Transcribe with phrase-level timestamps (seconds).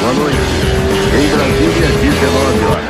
[0.00, 0.38] Boa noite.
[1.18, 2.84] Em Brasília, 19 horas.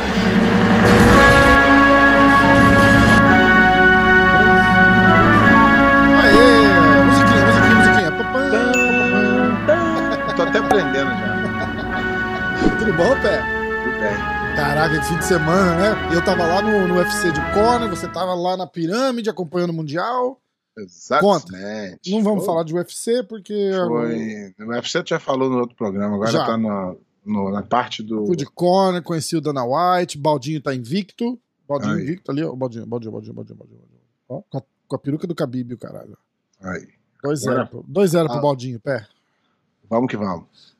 [6.21, 7.03] Aê!
[7.05, 8.11] Musiquinha, musiquinha, musiquinha.
[8.11, 8.23] Pá,
[10.27, 11.29] pá, Tô até aprendendo já.
[12.77, 13.37] Tudo bom, Pé?
[13.83, 14.17] Tudo bem.
[14.55, 16.09] Caraca, que fim de semana, né?
[16.13, 19.73] Eu tava lá no, no UFC de Conor, você tava lá na pirâmide acompanhando o
[19.73, 20.39] Mundial.
[20.83, 22.11] Exatamente.
[22.11, 24.53] Não vamos Foi- falar de UFC porque Foi.
[24.65, 26.45] O UFC já falou no outro programa, agora Já.
[26.45, 26.95] tá na,
[27.25, 28.25] no- na parte do.
[28.25, 31.39] fui de Conor, conheci o Dana White, Baldinho tá invicto.
[31.67, 32.03] Baldinho Aí.
[32.03, 32.55] invicto ali, ó.
[32.55, 33.79] Baldinho, Baldinho, Baldinho, Baldinho, Baldinho.
[34.27, 36.17] Ó, com, a, com a peruca do Khabib, o caralho.
[36.61, 36.87] Aí.
[37.23, 38.41] 2-0 Agora- pro, 2-0 pro.
[38.41, 39.05] Baldinho, Pé.
[39.89, 40.75] Vamos que vamos.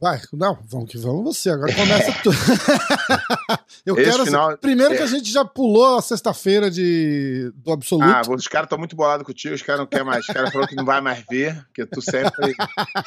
[0.00, 1.50] Vai, não, vamos que vamos você.
[1.50, 2.36] Agora começa tudo.
[3.84, 4.24] Eu Esse quero.
[4.24, 4.96] final- Primeiro é.
[4.96, 8.06] que a gente já pulou a sexta-feira de do absoluto.
[8.08, 10.20] Ah, os caras estão muito bolados contigo, os caras não querem mais.
[10.20, 12.54] Os caras falaram que não vai mais ver, porque tu sempre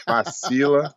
[0.07, 0.93] vacila.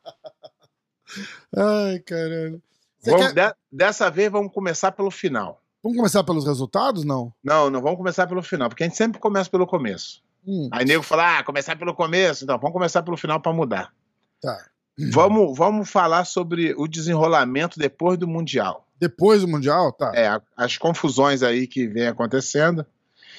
[1.56, 2.62] Ai, caralho.
[3.04, 5.60] Vamos- quer- de- dessa vez vamos começar pelo final.
[5.82, 7.32] Vamos começar pelos resultados, não?
[7.42, 10.22] Não, não vamos começar pelo final, porque a gente sempre começa pelo começo.
[10.46, 12.44] Hum, Aí nego fala, ah, começar pelo começo.
[12.44, 13.92] Então, vamos começar pelo final para mudar.
[14.40, 14.66] tá.
[15.10, 18.86] Vamos, vamos falar sobre o desenrolamento depois do Mundial.
[19.00, 20.12] Depois do Mundial, tá.
[20.14, 22.86] É, as confusões aí que vem acontecendo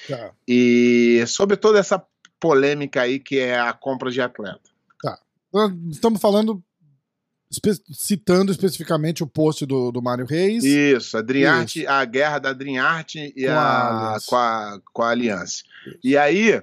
[0.06, 0.30] tá.
[0.46, 2.02] e sobre toda essa
[2.38, 4.60] polêmica aí que é a compra de atleta.
[5.52, 6.62] Nós Estamos falando,
[7.50, 10.62] espe- citando especificamente o post do, do Mário Reis.
[10.62, 11.22] Isso, a
[11.88, 14.26] a guerra da Driarte e Com a a, Aliança.
[14.28, 15.62] com a, com a Aliança.
[16.04, 16.62] E aí,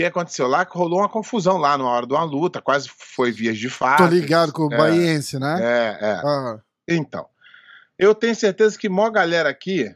[0.00, 0.64] que aconteceu lá?
[0.64, 3.98] Que rolou uma confusão lá na hora de uma luta, quase foi vias de fato.
[3.98, 4.76] Tô ligado com o É.
[4.76, 5.58] Baiense, né?
[5.60, 6.12] É, é.
[6.24, 7.26] Ah, Então,
[7.98, 9.94] eu tenho certeza que mó galera aqui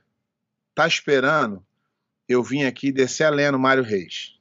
[0.74, 1.64] tá esperando
[2.28, 4.38] eu vim aqui descer a lenha no Mário Reis.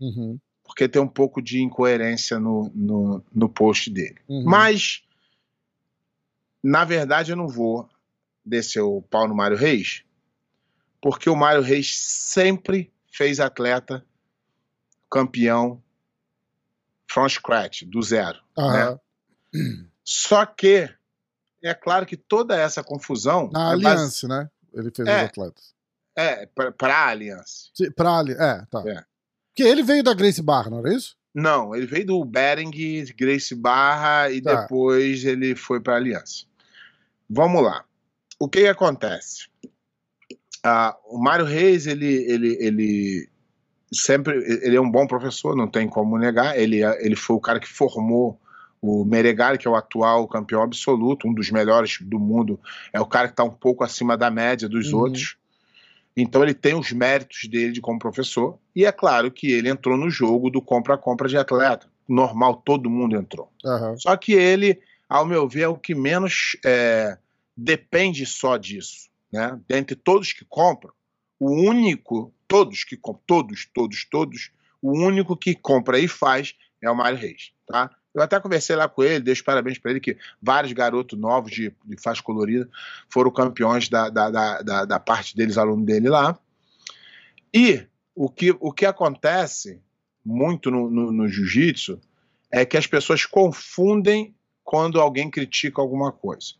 [0.00, 4.16] uhum, Porque tem um pouco de incoerência no, no, no post dele.
[4.28, 4.44] uhum.
[4.44, 5.02] Mas,
[6.62, 7.88] na verdade, eu não vou
[8.44, 10.02] descer o pau no Mário Reis,
[11.00, 14.04] porque o Mário Reis sempre fez atleta
[15.10, 15.82] campeão
[17.10, 18.38] from scratch, do zero.
[18.58, 18.98] Aham.
[20.02, 20.88] Só que
[21.62, 24.50] é claro que toda essa confusão Na é base- Aliança, né?
[24.72, 25.18] Ele fez É.
[25.18, 25.74] os atletas.
[26.16, 27.68] É, para a Aliança.
[27.96, 28.82] Pra ali, é, tá.
[28.86, 29.04] É.
[29.48, 31.16] Porque ele veio da Grace Barra, não era isso?
[31.32, 32.70] Não, ele veio do Bering,
[33.16, 34.62] Grace Barra e Tá.
[34.62, 36.44] depois ele foi para a Aliança.
[37.28, 37.84] Vamos lá.
[38.38, 39.48] O que, que acontece?
[40.62, 43.28] Ah, o Mário Reis, ele, ele, ele
[43.92, 46.58] sempre ele é um bom professor, não tem como negar.
[46.58, 48.38] Ele, é- ele foi o cara que formou
[48.80, 52.60] o Meregali, que é o atual campeão absoluto, um dos melhores do mundo.
[52.92, 55.00] É o cara que está um pouco acima da média dos Uhum.
[55.00, 55.36] outros.
[56.16, 58.58] Então ele tem os méritos dele de como professor.
[58.76, 61.86] E é claro que ele entrou no jogo do compra-compra de atleta.
[62.08, 63.50] Normal, todo mundo entrou.
[63.64, 63.96] Aham.
[63.96, 64.78] Só que ele,
[65.08, 67.16] ao meu ver, é o que menos é,
[67.56, 69.08] depende só disso.
[69.32, 69.58] Né?
[69.66, 70.92] Dentre todos que compram,
[71.40, 76.94] o único, todos que todos, todos, todos, o único que compra e faz é o
[76.94, 77.50] Mário Reis.
[77.66, 77.90] Tá?
[78.14, 81.50] Eu até conversei lá com ele, dei os parabéns para ele, que vários garotos novos
[81.50, 82.70] de, de faixa colorida
[83.08, 86.38] foram campeões da, da, da, da, da parte deles, aluno dele lá.
[87.52, 89.82] E o que, o que acontece
[90.24, 92.00] muito no, no, no jiu-jitsu
[92.52, 94.32] é que as pessoas confundem
[94.62, 96.54] quando alguém critica alguma coisa.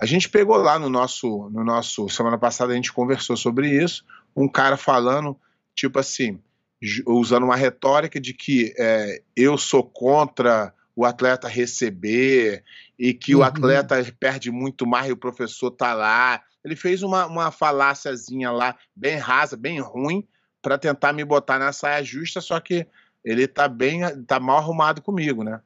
[0.00, 4.04] A gente pegou lá no nosso, no nosso semana passada a gente conversou sobre isso,
[4.36, 5.36] um cara falando
[5.74, 6.40] tipo assim,
[7.06, 12.64] usando uma retórica de que é, eu sou contra o atleta receber
[12.98, 13.44] e que o Uhum.
[13.44, 16.42] atleta perde muito mais e o professor tá lá.
[16.64, 20.26] Ele fez uma, uma faláciazinha lá, bem rasa, bem ruim,
[20.60, 22.84] para tentar me botar na saia justa, só que
[23.24, 25.60] ele tá bem, tá mal arrumado comigo, né?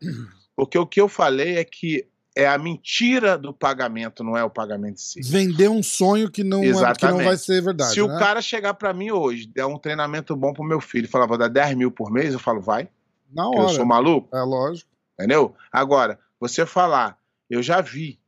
[0.55, 2.06] Porque o que eu falei é que
[2.37, 5.20] é a mentira do pagamento, não é o pagamento em si.
[5.23, 7.93] Vender um sonho que não, é- que não vai ser verdade.
[7.93, 8.14] Se né?
[8.14, 11.37] o cara chegar para mim hoje, der um treinamento bom pro meu filho, falar, vou
[11.37, 12.88] dar 10 mil por mês, eu falo, vai,
[13.31, 13.75] Na que eu hora.
[13.75, 14.90] sou maluco, É lógico.
[15.19, 15.55] entendeu?
[15.70, 17.19] Agora, você falar,
[17.50, 18.19] eu já vi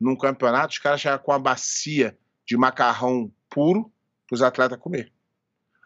[0.00, 2.16] num campeonato os caras chegar com uma bacia
[2.46, 3.92] de macarrão puro
[4.26, 5.12] pros atletas comer.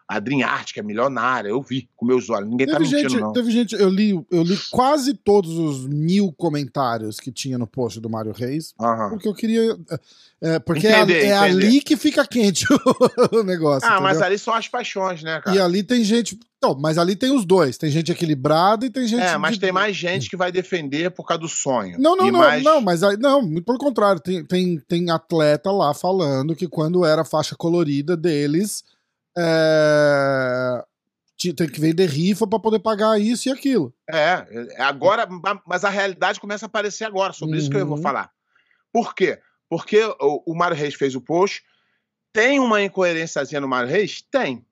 [0.07, 2.49] A Dream Art, que é milionária, eu vi com meus olhos.
[2.49, 3.31] Ninguém tá Teve mentindo, gente, não.
[3.33, 7.99] teve gente, eu li, eu li quase todos os mil comentários que tinha no post
[7.99, 8.73] do Mário Reis,
[9.09, 9.77] porque eu queria.
[10.41, 11.65] é, porque é, Entender, é entender.
[11.65, 12.65] ali que fica quente
[13.31, 13.87] o negócio.
[13.89, 14.25] Ah, mas entendeu?
[14.27, 15.55] ali são as paixões, né, cara?
[15.55, 16.37] E ali tem gente.
[16.57, 17.77] Então, mas ali tem os dois.
[17.77, 19.21] Tem gente equilibrada e tem gente.
[19.23, 21.97] É, mas de- tem mais gente que vai defender por causa do sonho.
[21.99, 24.21] Não, não, não, mais- não, mas aí, não, muito pelo contrário.
[24.21, 28.81] Tem, tem, tem atleta lá falando que quando era a faixa colorida deles,
[29.37, 30.83] é,
[31.55, 33.93] tem que vender rifa pra poder pagar isso e aquilo.
[34.09, 34.45] É,
[34.77, 37.97] é, agora, ma- mas a realidade começa a aparecer agora, sobre isso que eu vou
[37.97, 38.01] Uhum.
[38.03, 38.31] falar.
[38.91, 39.39] Por quê?
[39.69, 41.63] Porque o, o Mário Reis fez o post.
[42.31, 44.21] Tem uma incoerênciazinha no Mário Reis?
[44.31, 44.65] Tem.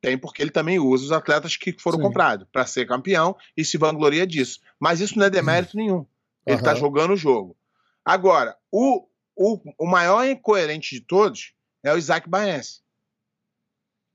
[0.00, 2.04] Tem, porque ele também usa os atletas que foram Sim.
[2.04, 4.60] comprados para ser campeão e se vangloria disso.
[4.78, 6.06] Mas isso não é demérito nenhum.
[6.46, 7.56] Ele está jogando o jogo.
[8.04, 11.52] Agora, o, o, o maior incoerente de todos
[11.82, 12.80] é o Isaac Baense.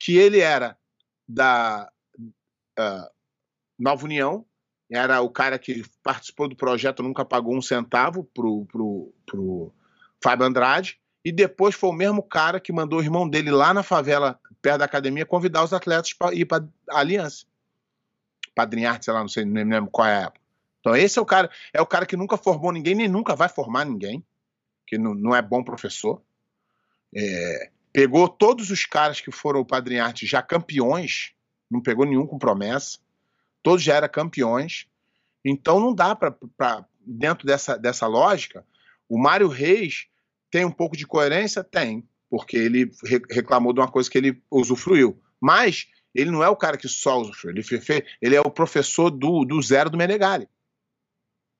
[0.03, 0.77] Que ele era
[1.25, 1.89] da
[2.77, 3.09] ah,
[3.79, 4.45] Nova União,
[4.91, 9.73] era o cara que participou do projeto, nunca pagou um centavo pro, pro, pro
[10.21, 13.81] Fábio Andrade, e depois foi o mesmo cara que mandou o irmão dele lá na
[13.81, 17.45] favela, perto da academia, convidar os atletas para ir para a Aliança.
[18.53, 20.41] Padrinharte, sei lá, não sei, nem lembro qual é a época.
[20.81, 23.47] Então esse é o cara, é o cara que nunca formou ninguém, nem nunca vai
[23.47, 24.21] formar ninguém,
[24.85, 26.21] que não, não é bom professor.
[27.15, 31.33] É, pegou todos os caras que foram o Padrinharte já campeões,
[31.69, 32.97] não pegou nenhum com promessa,
[33.61, 34.87] todos já eram campeões.
[35.45, 36.35] Então não dá para,
[37.05, 38.65] dentro dessa, dessa lógica,
[39.07, 40.07] o Mário Reis
[40.49, 41.63] tem um pouco de coerência?
[41.63, 45.21] Tem, porque ele re- reclamou de uma coisa que ele usufruiu.
[45.39, 49.45] Mas ele não é o cara que só usufruiu, ele, ele é o professor do,
[49.45, 50.47] do zero do Menegali.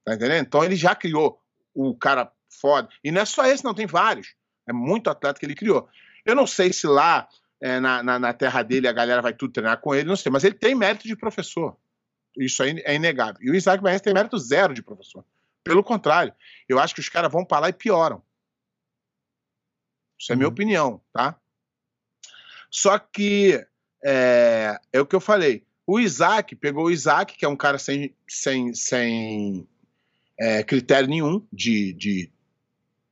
[0.05, 0.45] Tá entendendo?
[0.45, 1.39] Então ele já criou
[1.73, 2.89] o cara foda.
[3.03, 4.35] E não é só esse, não, tem vários.
[4.67, 5.87] É muito atleta que ele criou.
[6.25, 7.27] Eu não sei se lá
[7.61, 10.31] é, na, na, na terra dele a galera vai tudo treinar com ele, não sei,
[10.31, 11.77] mas ele tem mérito de professor.
[12.37, 13.41] Isso aí é inegável.
[13.41, 15.23] E o Isaac Baez tem mérito zero de professor.
[15.63, 16.33] Pelo contrário,
[16.67, 18.21] eu acho que os caras vão para lá e pioram.
[20.19, 20.53] Isso é minha Uhum.
[20.53, 21.39] opinião, tá?
[22.69, 23.65] Só que
[24.03, 25.65] é, é o que eu falei.
[25.85, 29.67] O Isaac pegou o Isaac, que é um cara sem, sem, sem
[30.39, 32.32] é, critério nenhum de, de,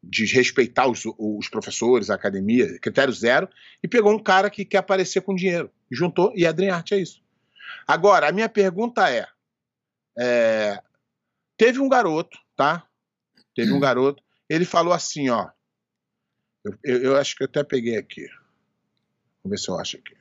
[0.03, 3.47] de respeitar os, os professores, a academia, critério zero,
[3.83, 5.71] e pegou um cara que quer aparecer com dinheiro.
[5.91, 7.21] Juntou e Adrien Arte é isso.
[7.87, 9.27] Agora, a minha pergunta é,
[10.17, 10.81] é,
[11.57, 12.87] teve um garoto, tá?
[13.55, 15.49] Teve um garoto, ele falou assim, ó.
[16.63, 18.27] Eu, eu, eu acho que eu até peguei aqui.
[19.43, 20.15] Vamos ver se eu acho aqui.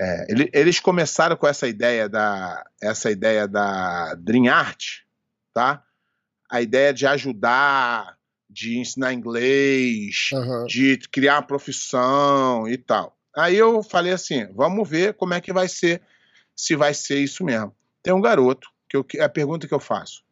[0.00, 5.02] É, ele- eles começaram com essa ideia da essa ideia da Dream Art,
[5.52, 5.84] tá?
[6.50, 8.18] A ideia de ajudar,
[8.54, 10.64] de ensinar inglês, Aham.
[10.66, 13.18] de criar uma profissão e tal.
[13.36, 16.00] Aí eu falei assim, vamos ver como é que vai ser,
[16.54, 17.74] se vai ser isso mesmo.
[18.00, 20.22] Tem um garoto, que eu, a pergunta que eu faço,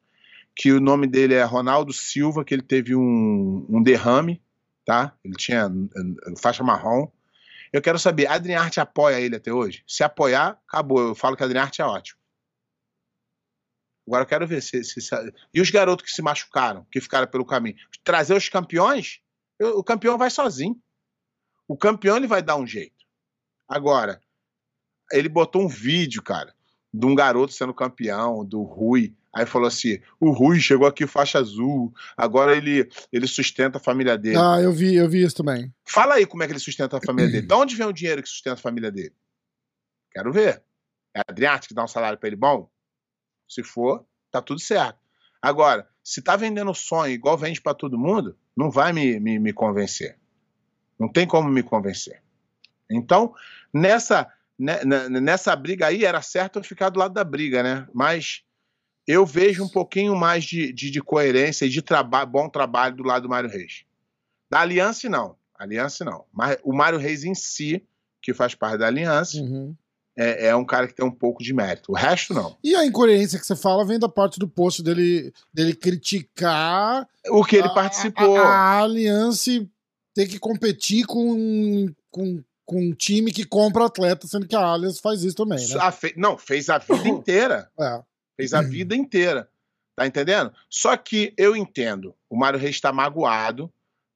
[0.54, 4.40] que o nome dele é Ronaldo Silva, que ele teve um, um derrame,
[4.86, 5.12] tá?
[5.24, 7.08] Ele tinha uh, faixa marrom.
[7.72, 9.82] Eu quero saber, a Adriarte apoia ele até hoje?
[9.86, 11.00] Se apoiar, acabou.
[11.00, 12.20] Eu falo que a Adriarte é ótimo.
[14.06, 17.26] Agora eu quero ver se, se- se- E os garotos que se machucaram, que ficaram
[17.26, 17.76] pelo caminho?
[18.04, 19.20] Trazer os campeões?
[19.58, 20.76] eu- o campeão vai sozinho.
[21.69, 23.04] O campeão ele vai dar um jeito.
[23.69, 24.20] Agora,
[25.12, 26.52] ele botou um vídeo, cara,
[26.93, 29.15] de um garoto sendo campeão, do Rui.
[29.34, 34.19] Aí falou assim: o Rui chegou aqui faixa azul, agora ele, ele sustenta a família
[34.19, 34.36] dele.
[34.38, 35.72] Ah, eu vi, eu vi isso também.
[35.86, 37.46] Fala aí como é que ele sustenta a família dele.
[37.46, 39.15] De onde vem o dinheiro que sustenta a família dele?
[40.10, 40.62] Quero ver.
[41.15, 42.69] É a Adriarte que dá um salário pra ele bom?
[43.49, 44.99] Se for, tá tudo certo.
[45.41, 49.53] Agora, se tá vendendo sonho igual vende pra todo mundo, não vai me, me, me
[49.53, 50.19] convencer.
[50.99, 52.22] Não tem como me convencer.
[52.91, 53.34] Então,
[53.72, 57.89] nessa, né, né, nessa briga aí, era certo eu ficar do lado da briga, né?
[57.93, 58.44] Mas
[59.06, 63.03] eu vejo um pouquinho mais de, de, de coerência e de traba bom trabalho do
[63.03, 63.84] lado do Mário Reis.
[64.49, 65.37] Da Aliança, não.
[65.55, 66.25] Aliança, não.
[66.32, 67.84] Mas o Mário Reis em si,
[68.20, 69.75] que faz parte da Aliança, Uhum.
[70.16, 71.92] É, é um cara que tem um pouco de mérito.
[71.92, 72.56] O resto, não.
[72.62, 77.44] E a incoerência que você fala vem da parte do post dele, dele criticar O
[77.44, 78.36] que ele a- participou.
[78.36, 79.50] A, a Aliança
[80.14, 84.98] ter que competir com, com, com um time que compra atleta, sendo que a Allianz
[85.00, 85.90] faz isso também, né?
[85.92, 87.70] Fe- Não, fez a vida inteira.
[87.81, 88.02] É.
[88.36, 89.48] Fez a vida inteira.
[89.96, 90.52] Tá entendendo?
[90.70, 92.14] Só que eu entendo.
[92.28, 93.70] O Mário Reis está magoado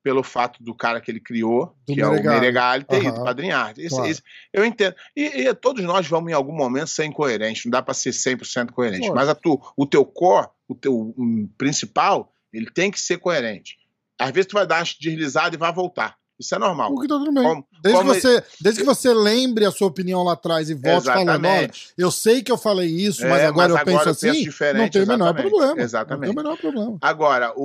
[0.06, 2.38] pelo fato do cara que ele criou, Do que é o Meregali.
[2.40, 3.08] Meregali, ter Aham.
[3.08, 3.74] ido padrinhar.
[3.76, 4.08] Isso, Claro.
[4.08, 4.22] isso-
[4.52, 4.94] eu entendo.
[5.16, 7.64] E, e todos nós vamos, em algum momento, ser incoerentes.
[7.64, 9.00] Não dá para ser 100% coerente.
[9.00, 9.16] Lógico.
[9.16, 13.78] Mas a tu, o teu core, o teu hum, principal, ele tem que ser coerente.
[14.16, 16.16] Às vezes tu vai dar deslizada e vai voltar.
[16.38, 16.92] Isso é normal.
[16.92, 17.42] O que tá tudo bem.
[17.42, 20.74] Como- desde, como que você, desde que você lembre a sua opinião lá atrás e
[20.74, 21.88] volte falando, olha, Exatamente.
[21.98, 24.74] eu sei que eu falei isso, mas É, agora mas eu penso eu assim, penso
[24.74, 25.80] não tem o menor problema.
[25.82, 26.26] Exatamente.
[26.28, 26.98] Não tem o menor problema.
[27.00, 27.64] Agora, o,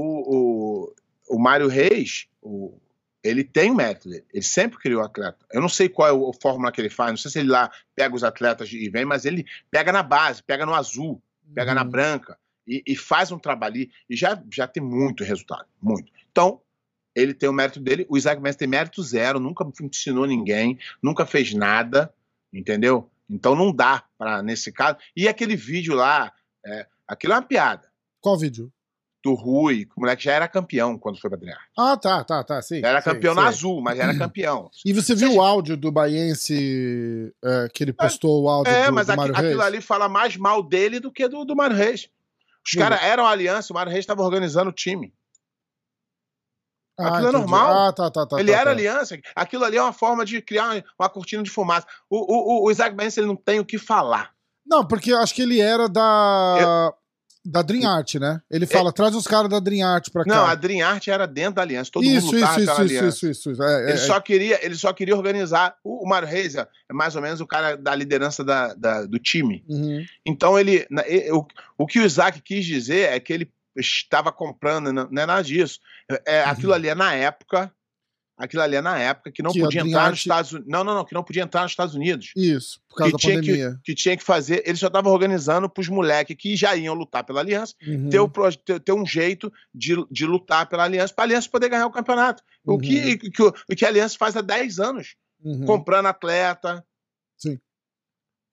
[0.87, 0.93] o,
[1.35, 2.77] o Mário Reis, o-
[3.23, 4.25] ele tem o mérito dele.
[4.33, 5.45] Ele sempre criou atleta.
[5.51, 7.71] Eu não sei qual é a fórmula que ele faz, não sei se ele lá
[7.95, 11.21] pega os atletas e vem, mas ele pega na base, pega no azul,
[11.53, 11.89] pega na Uhum.
[11.89, 16.11] branca e, e faz um trabalho ali e já, já tem muito resultado, muito.
[16.31, 16.61] Então,
[17.13, 21.25] ele tem o mérito dele, o Isaac Messi tem mérito zero, nunca ensinou ninguém, nunca
[21.25, 22.11] fez nada,
[22.51, 23.09] entendeu?
[23.29, 24.97] Então não dá para nesse caso.
[25.15, 26.33] E aquele vídeo lá,
[26.65, 27.91] é, aquilo é uma piada.
[28.19, 28.71] Qual vídeo?
[29.23, 31.61] Do Rui, que o moleque já era campeão quando foi pra treinar.
[31.77, 32.79] Ah, tá, tá, tá, sim.
[32.81, 33.43] Já era sei, campeão sei.
[33.43, 34.69] na azul, mas já era campeão.
[34.83, 38.93] E você viu o áudio do Baiense é, que ele postou o áudio É, do,
[38.93, 39.61] mas do aqui- Mário aquilo Reis?
[39.61, 42.09] ali fala mais mal dele do que do, do Mário Reis.
[42.65, 45.13] Os caras eram aliança, o Mário Reis estava organizando o time.
[46.99, 47.37] Ah, aquilo é entendi.
[47.51, 47.73] normal.
[47.87, 48.39] Ah, tá, tá, tá.
[48.39, 48.71] ele tá, era tá.
[48.71, 49.19] aliança.
[49.35, 51.87] Aquilo ali é uma forma de criar uma, cortina de fumaça.
[52.09, 54.31] O, o, o- Isaac Benz, ele não tem o que falar.
[54.65, 56.93] Não, porque eu acho que ele era da.
[57.43, 58.39] Da Dream Art, né?
[58.51, 60.31] Ele fala, traz os caras da Dream Art pra cá.
[60.31, 60.35] É.
[60.35, 61.89] Não, a Dream Art era dentro da aliança.
[61.91, 63.07] Todo isso, mundo lutava isso, isso, isso, aliança.
[63.31, 65.75] isso, isso, é, Ele, é, só queria, ele só queria organizar.
[65.83, 69.17] O, o Mário Reis é mais ou menos o cara da liderança da- da- do
[69.17, 69.63] time.
[69.67, 70.05] Uhum.
[70.25, 71.45] Então ele, na- e- o,
[71.79, 75.79] o que o Isaac quis dizer é que ele estava comprando, não, é nada disso.
[76.09, 77.71] É, é, aquilo ali é na época,
[78.43, 80.69] aquilo ali é na época que não Que podia entrar nos Estados Unidos.
[80.71, 82.31] Não, não, não, que não podia entrar nos Estados Unidos.
[82.35, 83.71] Isso, por causa Que da tinha pandemia.
[83.83, 86.93] que, que tinha que fazer, ele só estava organizando para os moleques que já iam
[86.93, 88.09] lutar pela aliança, Uhum.
[88.09, 91.69] ter, o ter, ter um jeito de, de lutar pela aliança, para a aliança poder
[91.69, 92.43] ganhar o campeonato.
[92.65, 95.65] O, que, que, o, o que a aliança faz há 10 anos Uhum.
[95.65, 96.85] comprando atleta.
[97.35, 97.59] Sim.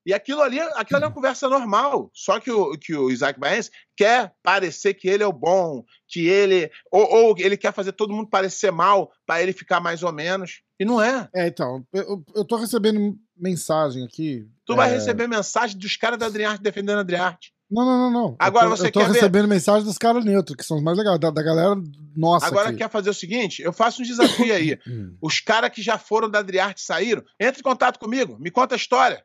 [0.06, 2.10] E aquilo ali, aquilo ali é uma conversa normal.
[2.14, 6.26] Só que o, que o Isaac Baense quer parecer que ele é o bom, que
[6.26, 6.70] ele.
[6.90, 10.62] Ou, ou ele quer fazer todo mundo parecer mal para ele ficar mais ou menos.
[10.80, 11.28] E não é.
[11.34, 14.46] É, então, eu, eu tô recebendo mensagem aqui.
[14.64, 17.52] Tu vai é, receber mensagem dos caras da Adriarte defendendo a Adriarte.
[17.70, 18.36] Não, não, não, não.
[18.38, 20.78] Agora eu tô, você eu tô quer ver- recebendo mensagem dos caras neutros, que são
[20.78, 21.74] os mais legais, da, da galera
[22.16, 22.46] nossa.
[22.46, 22.78] Agora aqui.
[22.78, 24.78] quer fazer o seguinte: eu faço um desafio aí.
[25.20, 28.76] Os caras que já foram da Adriarte saíram, entre em contato comigo, me conta a
[28.76, 29.22] história.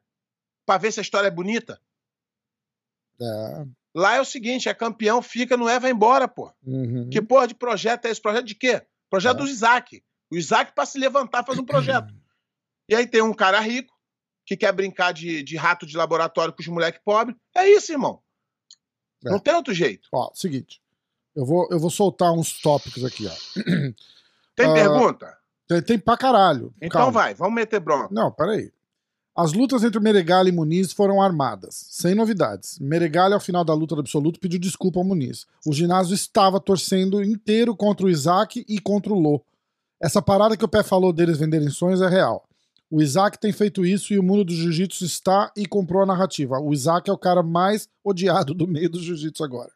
[0.65, 1.79] Pra ver se a história é bonita.
[3.21, 3.65] É,
[3.95, 6.51] Lá é o seguinte: é campeão, fica, não é, vai embora, pô.
[6.65, 7.09] uhum.
[7.09, 8.21] Que porra de projeto é esse?
[8.21, 8.81] Projeto de quê?
[9.09, 9.43] Projeto É.
[9.43, 10.03] do Isaac.
[10.31, 12.13] O Isaac, pra se levantar, faz um projeto.
[12.89, 13.97] E aí tem um cara rico
[14.45, 17.37] que quer brincar de, de rato de laboratório com os moleques pobres.
[17.55, 18.21] É isso, irmão.
[19.25, 19.29] É.
[19.29, 20.09] Não tem outro jeito.
[20.11, 20.81] Ó, seguinte.
[21.33, 23.31] Eu vou, eu vou soltar uns tópicos aqui, ó.
[24.53, 25.37] Tem Ah, pergunta?
[25.65, 26.73] Tem, tem pra caralho.
[26.81, 27.11] Então Calma.
[27.13, 28.09] vai, vamos meter bronca.
[28.13, 28.69] Não, peraí.
[29.35, 32.77] As lutas entre Meregali e Muniz foram armadas, sem novidades.
[32.79, 35.47] Meregali, ao final da luta do absoluto, pediu desculpa ao Muniz.
[35.65, 39.43] O ginásio estava torcendo inteiro contra o Isaac e contra o Lô.
[39.99, 42.47] Essa parada que o Pé falou deles venderem sonhos é real.
[42.91, 46.59] O Isaac tem feito isso e o mundo do jiu-jitsu está e comprou a narrativa.
[46.59, 49.71] O Isaac é o cara mais odiado do meio do jiu-jitsu agora.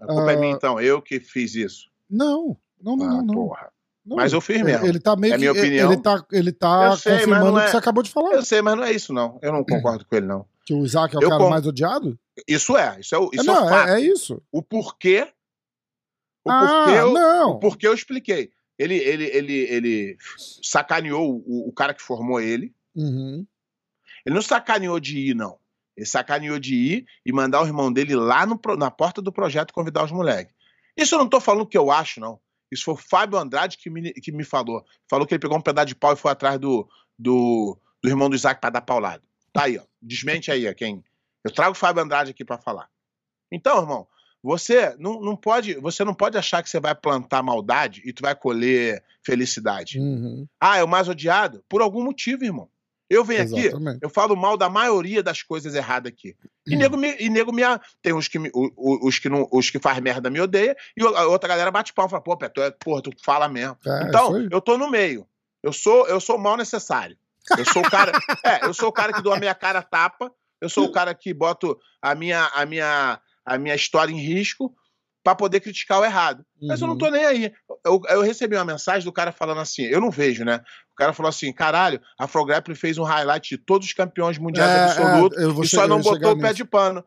[0.00, 0.80] A culpa é Ah, minha, então.
[0.80, 1.88] Eu que fiz isso.
[2.10, 3.22] Não, não, não, Ah, não.
[3.22, 3.34] não.
[3.34, 3.70] porra.
[4.04, 4.16] Não.
[4.16, 4.86] Mas eu fiz Ele- mesmo.
[4.86, 5.40] Ele tá meio É que.
[5.40, 5.92] minha opinião.
[5.92, 8.32] Ele tá, ele tá sei, confirmando o é- que você acabou de falar.
[8.34, 9.38] Eu sei, mas não é isso, não.
[9.42, 10.44] Eu não concordo com ele, não.
[10.66, 12.18] Que o Isaac é o Eu cara com- mais odiado?
[12.46, 13.88] Isso é, isso é o, isso é não, o fato.
[13.88, 14.42] é, é isso.
[14.52, 15.28] O porquê.
[16.44, 17.50] O ah, porquê, eu, não.
[17.52, 18.50] o porquê eu expliquei.
[18.78, 20.16] Ele, ele, ele, ele
[20.62, 22.74] sacaneou o, o cara que formou ele.
[22.94, 23.46] Uhum.
[24.26, 25.56] Ele não sacaneou de ir, não.
[25.96, 29.72] Ele sacaneou de ir e mandar o irmão dele lá no na porta do projeto
[29.72, 30.54] convidar os moleques.
[30.96, 32.38] Isso eu não tô falando o que eu acho, não.
[32.74, 34.84] Isso foi o Fábio Andrade que me, que me falou.
[35.08, 36.88] Falou que ele pegou um pedaço de pau e foi atrás do,
[37.18, 39.22] do, do irmão do Isaac pra dar paulado.
[39.52, 39.82] Tá aí, ó.
[40.02, 41.02] Desmente aí, ó, quem.
[41.44, 42.90] Eu trago o Fábio Andrade aqui pra falar.
[43.52, 44.06] Então, irmão,
[44.42, 48.22] você não, não pode, você não pode achar que você vai plantar maldade e tu
[48.22, 49.98] vai colher felicidade.
[49.98, 50.46] Uhum.
[50.60, 51.64] Ah, é o mais odiado?
[51.68, 52.68] Por algum motivo, irmão.
[53.08, 53.98] Eu venho aqui, Exatamente.
[54.02, 56.34] eu falo mal da maioria das coisas erradas aqui.
[56.66, 56.78] E Hum.
[56.78, 57.62] nego me, e nego me
[58.00, 61.26] tem uns que me, os que não, os que faz merda me odeia e a
[61.26, 63.76] outra galera bate pau, fala, pô, é, porra, tu fala mesmo.
[63.86, 65.26] É, isso então, eu tô no meio.
[65.62, 67.16] Eu sou, eu sou mal necessário.
[67.58, 68.12] Eu sou o cara,
[68.44, 70.92] é, eu sou o cara que dou a minha cara a tapa, eu sou o
[70.92, 74.74] cara que boto a minha a minha a minha história em risco
[75.24, 76.44] pra poder criticar o errado.
[76.62, 76.98] Mas eu não Uhum.
[76.98, 77.52] tô nem aí.
[77.84, 80.60] Eu, eu recebi uma mensagem do cara falando assim, eu não vejo, né?
[80.92, 84.70] O cara falou assim, caralho, a Frograppling fez um highlight de todos os campeões mundiais
[84.70, 86.56] É, absolutos é, e só não botou o pé nisso.
[86.56, 87.02] de pano.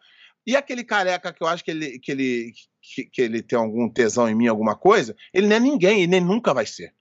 [0.45, 3.87] E aquele careca que eu acho que ele, que ele, que, que ele tem algum
[3.87, 6.93] tesão em mim, alguma coisa, ele não é ninguém, ele nem nunca vai ser.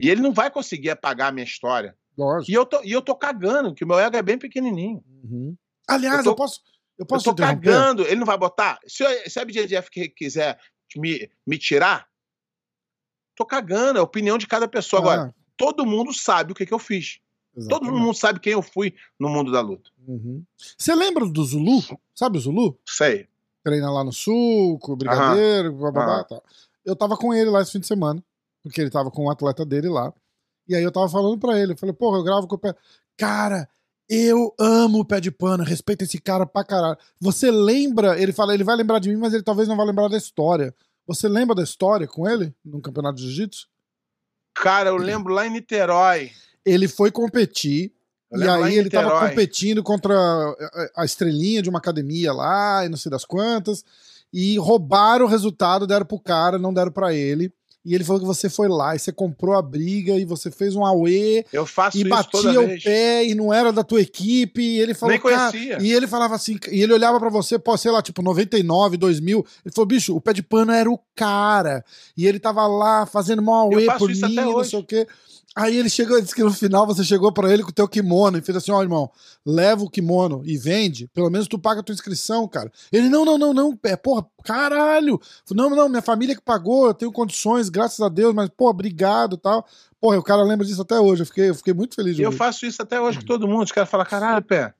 [0.00, 1.94] E ele não vai conseguir apagar a minha história.
[2.16, 2.50] Lógico.
[2.50, 5.02] E eu tô, e eu tô cagando, que o meu ego é bem pequenininho.
[5.24, 5.54] Uhum.
[5.88, 6.60] Aliás, Eu tô- eu posso.
[6.98, 8.02] Eu posso eu tô cagando.
[8.06, 8.78] Ele não vai botar?
[8.86, 10.58] Se, eu- se a BJJF quiser
[10.96, 12.06] me, me tirar,
[13.34, 15.00] Tô cagando, é a opinião de cada pessoa.
[15.00, 17.18] Ah, Agora, todo mundo sabe o que, que eu fiz.
[17.54, 18.00] Todo exatamente.
[18.00, 19.90] mundo sabe quem eu fui no mundo da luta.
[20.06, 20.44] Uhum.
[20.76, 21.80] Você lembra do Zulu?
[22.14, 22.78] Sabe o Zulu?
[22.86, 23.26] Sei.
[23.64, 26.24] Treina lá no suco, brigadeiro, bababá, Aham.
[26.28, 26.44] tal.
[26.84, 28.22] Eu tava com ele lá esse fim de semana,
[28.62, 30.12] porque ele tava com um atleta dele lá.
[30.68, 32.74] E aí eu tava falando pra ele, eu falei, porra, eu gravo com o pé.
[33.16, 33.68] Cara,
[34.08, 36.98] eu amo o pé de pano, respeito esse cara pra caralho.
[37.20, 40.08] Você lembra, ele fala, ele vai lembrar de mim, mas ele talvez não vai lembrar
[40.08, 40.74] da história.
[41.06, 43.66] Você lembra da história com ele no campeonato de jiu-jitsu?
[44.54, 46.30] Cara, eu lembro lá em Niterói.
[46.64, 47.92] Ele foi competir
[48.32, 52.96] e aí ele tava competindo contra a- a estrelinha de uma academia lá, e não
[52.96, 53.84] sei das quantas,
[54.32, 57.52] e roubaram o resultado, deram pro cara, não deram pra ele.
[57.84, 60.76] E ele falou que você foi lá e você comprou a briga e você fez
[60.76, 62.82] um auê Eu faço e batia o vez.
[62.84, 64.62] pé e não era da tua equipe.
[64.62, 65.78] E ele falou, Nem cara, conhecia.
[65.82, 69.44] e ele falava assim, e ele olhava pra você, pô, sei lá, tipo 99, 2000.
[69.64, 71.84] Ele falou, bicho, o pé de pano era o cara.
[72.16, 75.06] E ele tava lá fazendo mó auê por mim, não sei o quê.
[75.54, 78.38] Aí ele chegou, disse que no final você chegou pra ele com o teu kimono
[78.38, 79.10] e fez assim, ó, irmão,
[79.44, 82.72] leva o kimono e vende, pelo menos tu paga a tua inscrição, cara.
[82.90, 85.20] Ele, não, não, não, não, é, porra, caralho.
[85.50, 89.36] Não, não, minha família que pagou, eu tenho condições, graças a Deus, mas, pô, obrigado
[89.36, 89.66] e tal.
[90.00, 92.32] Porra, o cara lembra disso até hoje, eu fiquei, eu fiquei muito feliz E eu
[92.32, 93.64] faço isso até hoje com todo mundo.
[93.64, 94.74] Os caras falam, caralho, pé,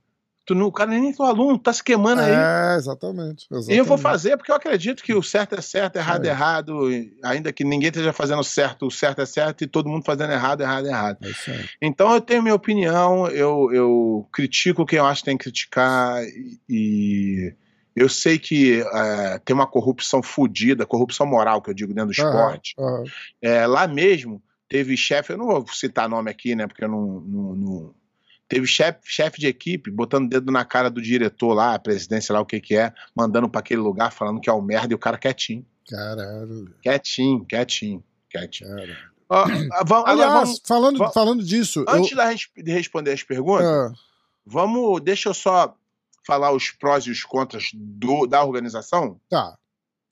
[0.44, 2.32] tu não, o cara nem é teu aluno, tá se queimando aí.
[2.32, 3.72] É, exatamente, exatamente.
[3.74, 6.30] E eu vou fazer porque eu acredito que o certo é certo, errado é É.
[6.30, 6.80] errado.
[7.24, 10.60] Ainda que ninguém esteja fazendo certo, o certo é certo e todo mundo fazendo errado,
[10.62, 11.18] errado errado.
[11.24, 11.64] É.
[11.80, 16.22] Então eu tenho minha opinião, eu, eu critico quem eu acho que tem que criticar
[16.68, 17.54] e-
[17.94, 22.12] eu sei que é, tem uma corrupção fodida, corrupção moral que eu digo dentro do
[22.12, 22.74] esporte.
[22.78, 23.04] Aham.
[23.42, 27.20] É, lá mesmo teve chefe, eu não vou citar nome aqui, né, porque eu não.
[27.20, 27.94] não- não-
[28.52, 32.34] Teve chefe chefe de equipe botando o dedo na cara do diretor lá, a presidência
[32.34, 34.94] lá, o que que é, mandando pra aquele lugar, falando que é o merda e
[34.94, 35.64] o cara quietinho.
[35.88, 38.68] Caralho, Quietinho, quietinho, quietinho.
[38.68, 38.96] caralho.
[39.30, 39.44] Ó,
[39.86, 43.90] vamos, Aliás, vamos, falando, vamos- falando disso, antes eu, de responder as perguntas, ah,
[44.44, 45.74] vamos, deixa eu só
[46.26, 49.18] falar os prós e os contras do, da organização.
[49.30, 49.56] tá,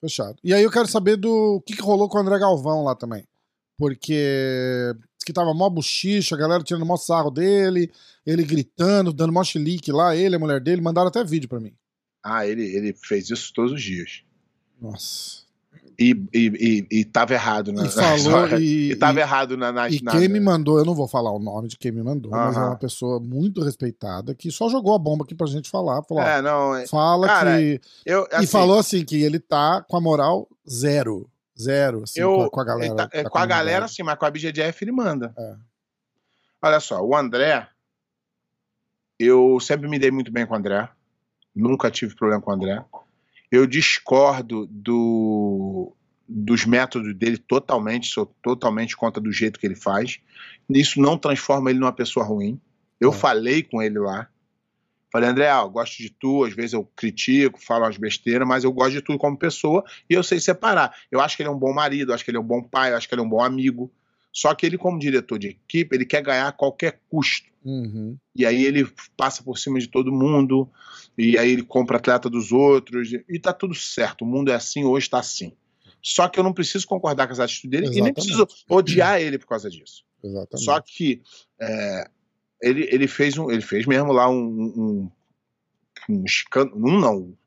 [0.01, 0.35] fechado.
[0.43, 3.23] E aí eu quero saber do que, que rolou com o André Galvão lá também.
[3.77, 7.91] Porque diz que tava mó buchicho, a galera tirando mó sarro dele,
[8.25, 11.73] ele gritando, dando mó chilique lá, ele, a mulher dele, mandaram até vídeo pra mim.
[12.23, 14.23] Ah, ele, ele fez isso todos os dias.
[14.81, 15.41] Nossa.
[15.99, 19.55] E, e, e, e tava errado na, E falou, na- e, E tava e- errado
[19.55, 19.71] na.
[19.71, 22.01] na, E na- quem me mandou, eu não vou falar o nome de quem me
[22.01, 25.69] mandou, mas é uma pessoa muito respeitada que só jogou a bomba aqui pra gente
[25.69, 26.01] falar.
[26.03, 26.75] Falou, É, não.
[26.75, 27.79] é- fala Cara, que.
[28.03, 31.29] Eu, e assim, falou assim que ele tá com a moral zero.
[31.59, 32.95] Zero, assim, eu, com, a, com a galera.
[32.95, 35.33] tá- da com a galera, sim, mas com a BGDF ele manda.
[35.37, 35.55] É.
[36.61, 37.67] Olha só, o André.
[39.19, 40.89] Eu sempre me dei muito bem com o André.
[41.55, 42.83] Nunca tive problema com o André.
[43.51, 45.93] Eu discordo do,
[46.27, 50.19] dos métodos dele totalmente, sou totalmente contra do jeito que ele faz.
[50.69, 52.59] Isso não transforma ele numa pessoa ruim.
[52.99, 53.13] Eu É.
[53.13, 54.27] falei com ele lá.
[55.11, 58.63] Falei, André, ah, eu gosto de tu, às vezes eu critico, falo umas besteiras, mas
[58.63, 60.95] eu gosto de tu como pessoa e eu sei separar.
[61.11, 62.63] Eu acho que ele é um bom marido, eu acho que ele é um bom
[62.63, 63.91] pai, eu acho que ele é um bom amigo.
[64.31, 67.51] Só que ele, como diretor de equipe, ele quer ganhar a qualquer custo.
[67.63, 68.17] Uhum.
[68.33, 70.69] E aí ele passa por cima de todo mundo,
[71.17, 74.23] e aí ele compra atleta dos outros, e tá tudo certo.
[74.23, 75.51] O mundo é assim, hoje tá assim.
[76.01, 78.15] Só que eu não preciso concordar com as atitudes dele e nem Exatamente.
[78.15, 80.03] preciso odiar ele por causa disso.
[80.23, 80.65] Exatamente.
[80.65, 81.21] Só que
[81.59, 82.09] é,
[82.61, 85.11] ele, ele, fez um, ele fez mesmo lá um, um,
[86.09, 87.37] um escândalo, um não,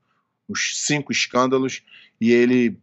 [0.49, 1.83] uns cinco escândalos,
[2.21, 2.79] e ele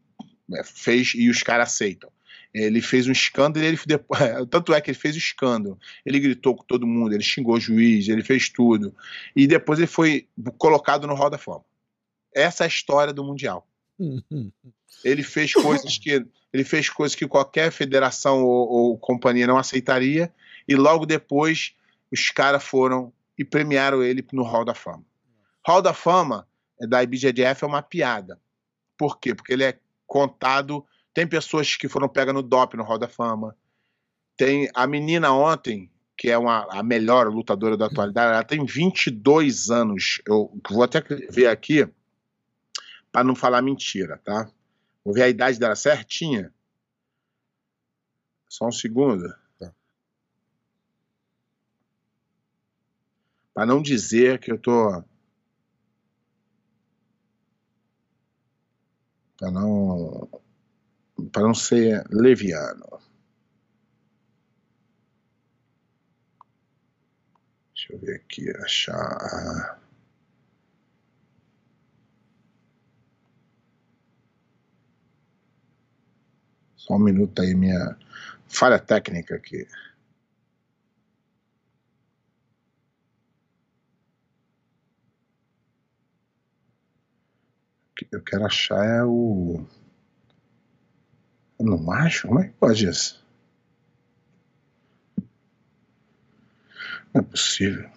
[0.53, 2.11] é, fez, e os caras aceitam.
[2.53, 5.79] Ele fez um escândalo e ele depois, tanto é que ele fez o escândalo.
[6.05, 8.93] Ele gritou com todo mundo, ele xingou o juiz, ele fez tudo.
[9.35, 11.63] E depois ele foi colocado no Hall da Fama.
[12.33, 13.67] Essa é a história do Mundial.
[15.03, 20.31] Ele fez coisas que ele fez coisas que qualquer federação ou, ou companhia não aceitaria
[20.67, 21.73] e logo depois
[22.11, 25.05] os caras foram e premiaram ele no Hall da Fama.
[25.65, 26.47] Hall da Fama
[26.79, 28.39] é da IBJJF é uma piada.
[28.97, 29.33] Por quê?
[29.33, 30.85] Porque ele é contado.
[31.13, 33.55] Tem pessoas que foram pegas no DOP no Hall da Fama.
[34.35, 39.69] Tem a menina ontem, que é uma, a melhor lutadora da atualidade, ela tem 22
[39.69, 40.21] anos.
[40.27, 41.87] Eu vou até ver aqui
[43.11, 44.49] para não falar mentira, tá?
[45.03, 46.53] Vou ver a idade dela certinha.
[48.47, 49.23] Só um segundo.
[53.53, 55.03] Para não dizer que eu tô.
[59.37, 60.29] Para não.
[61.31, 63.01] Para não ser leviano.
[67.73, 69.81] Deixa eu ver aqui, achar.
[76.75, 77.97] Só um minuto aí, minha
[78.47, 79.67] falha técnica aqui.
[88.11, 89.65] Eu quero achar é o.
[91.59, 92.27] Eu não acho?
[92.27, 93.21] Como é que pode isso?
[97.13, 97.89] Não é possível.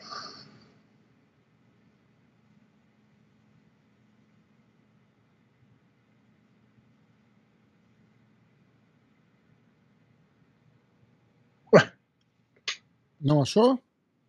[13.24, 13.80] Não achou?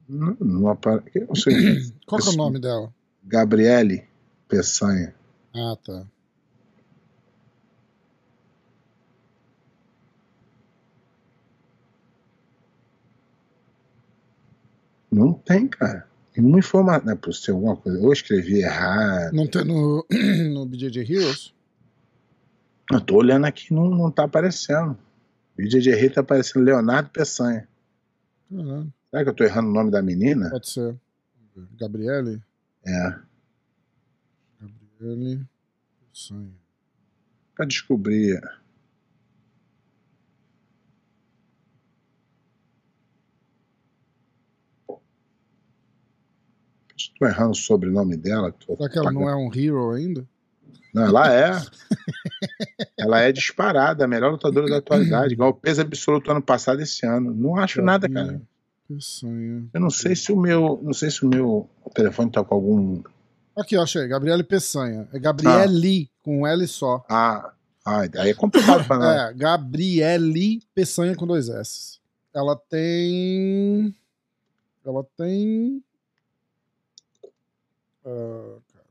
[0.08, 1.82] Não, não sei.
[2.08, 2.94] Qual que é o nome dela?
[3.22, 4.08] Gabriele
[4.48, 5.14] Peçanha.
[5.56, 6.06] Ah, tá.
[15.12, 16.08] Não tem, cara.
[16.36, 17.06] Nenhuma informação.
[17.06, 17.98] Não é possível alguma coisa.
[18.00, 19.34] Ou eu escrevi errado.
[19.34, 20.06] Não tem no,
[20.54, 21.54] no BJJ Heroes?
[22.92, 24.98] Eu tô olhando aqui, não, não tá aparecendo.
[25.58, 27.68] Vídeo de Rei tá aparecendo Leonardo Peçanha.
[28.52, 30.50] Caralho, Será que eu tô errando o nome da menina?
[30.50, 30.96] pode ser.
[31.80, 32.42] Gabriele?
[32.86, 33.16] É.
[35.00, 35.46] Gabriele.
[36.14, 36.56] Sonho.
[37.54, 38.42] Pra descobrir.
[46.96, 48.52] Estou errando o sobrenome dela.
[48.52, 50.28] tô Será que ela não é um hero ainda?
[50.94, 51.52] Não, ela é.
[52.98, 55.34] ela é disparada, a melhor lutadora da atualidade.
[55.34, 57.34] Igual o peso absoluto ano passado esse ano.
[57.34, 58.42] Não acho nada, cara.
[59.74, 60.80] Eu não sei se o meu.
[60.82, 63.04] Não sei se o meu telefone tá com algum.
[63.56, 64.06] Aqui, eu achei.
[64.08, 65.08] Gabriele Peçanha.
[65.14, 67.06] É Gabriele com um L só.
[67.10, 67.54] Ah,
[67.86, 69.16] ah aí é complicado pra nós.
[69.16, 72.00] É, Gabriele Peçanha com dois S.
[72.34, 73.96] Ela tem.
[74.86, 75.82] Ela tem.
[78.04, 78.90] Ah, caralho.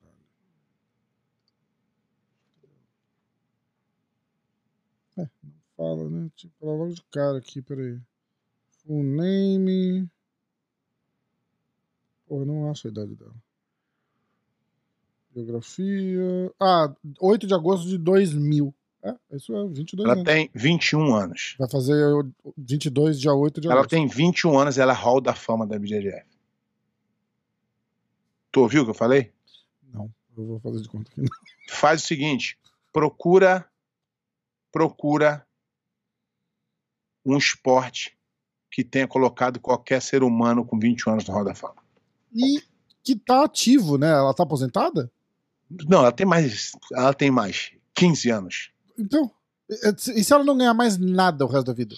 [5.19, 6.31] É, não fala, né?
[6.35, 8.01] Tipo, ela logo de cara aqui, peraí.
[8.83, 10.11] Full name.
[12.27, 13.44] Pô, eu não acho a idade dela.
[15.35, 16.53] Biografia.
[16.61, 18.75] Ah, 8 de agosto de 2000.
[19.03, 20.25] É, isso é 22 Ela anos.
[20.25, 21.57] tem 21 anos.
[21.59, 21.95] Vai fazer
[22.57, 23.91] 22, dia 8 de Ela agosto.
[23.91, 26.25] tem 21 anos e ela é hall da fama da BJJF.
[28.51, 29.33] Tu ouviu o que eu falei?
[29.93, 31.29] Não, eu vou fazer de conta que não.
[31.69, 32.57] Faz o seguinte:
[32.93, 33.69] procura,
[34.73, 35.47] procura
[37.27, 38.17] um esporte
[38.71, 41.83] que tenha colocado qualquer ser humano com 21 anos no Hall da Fama.
[42.35, 42.63] E
[43.03, 44.11] que tá ativo, né?
[44.11, 45.11] Ela tá aposentada?
[45.89, 46.73] Não, ela tem mais.
[46.93, 48.71] Ela tem mais 15 anos.
[48.99, 49.31] Então.
[50.15, 51.95] E se ela não ganhar mais nada o resto da vida?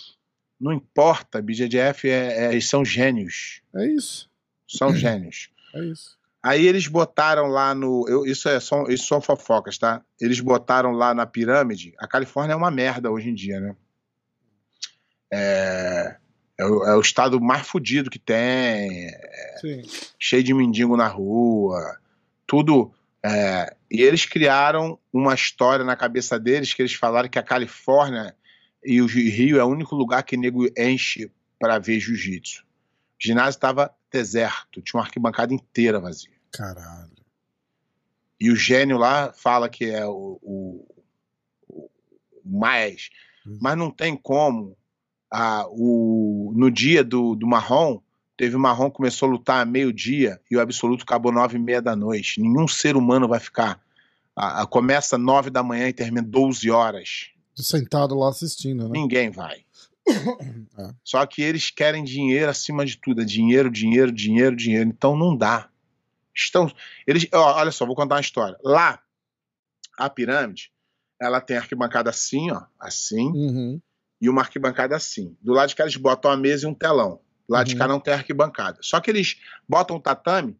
[0.58, 3.60] Não importa, BJJF é, é, são gênios.
[3.74, 4.30] É isso.
[4.68, 5.50] São gênios.
[5.74, 6.16] É isso.
[6.42, 8.06] Aí eles botaram lá no.
[8.08, 10.00] eu- isso, é só, isso são fofocas, tá?
[10.20, 11.92] Eles botaram lá na pirâmide.
[11.98, 13.76] A Califórnia é uma merda hoje em dia, né?
[15.32, 16.16] É,
[16.58, 19.10] é, o, é o estado mais fudido que tem,
[19.60, 19.82] Sim.
[20.18, 21.98] cheio de mendigo na rua,
[22.46, 22.92] tudo.
[23.26, 28.34] É, e eles criaram uma história na cabeça deles que eles falaram que a Califórnia
[28.84, 32.62] e o Rio é o único lugar que nego enche para ver jiu-jitsu.
[32.62, 32.66] O
[33.18, 36.30] ginásio estava deserto, tinha uma arquibancada inteira vazia.
[36.52, 37.10] Caralho.
[38.38, 41.04] E o gênio lá fala que é o, o-
[41.68, 41.90] o
[42.44, 43.08] mais,
[43.60, 44.76] mas não tem como.
[45.30, 48.00] Ah, o, no dia do, do marrom,
[48.36, 51.80] teve o marrom começou a lutar a meio-dia e o absoluto acabou nove e meia
[51.82, 52.40] da noite.
[52.40, 53.80] Nenhum ser humano vai ficar.
[54.36, 57.30] ah, ah, começa nove da manhã e termina 12 horas.
[57.54, 58.90] Sentado lá assistindo, né?
[58.92, 59.64] Ninguém vai.
[60.78, 60.90] É.
[61.02, 63.22] Só que eles querem dinheiro acima de tudo.
[63.22, 64.88] É dinheiro, dinheiro, dinheiro, dinheiro.
[64.88, 65.68] Então não dá.
[66.34, 66.70] Estão,
[67.06, 68.56] eles, ó, olha só, vou contar uma história.
[68.62, 69.00] Lá,
[69.98, 70.70] a pirâmide,
[71.20, 73.80] ela tem arquibancada assim, ó, assim, Uhum.
[74.20, 75.34] e uma arquibancada assim.
[75.40, 77.18] Do lado de cá eles botam uma mesa e um telão.
[77.48, 77.78] Lado de Uhum.
[77.78, 78.78] cá não tem arquibancada.
[78.82, 80.58] Só que eles botam o tatame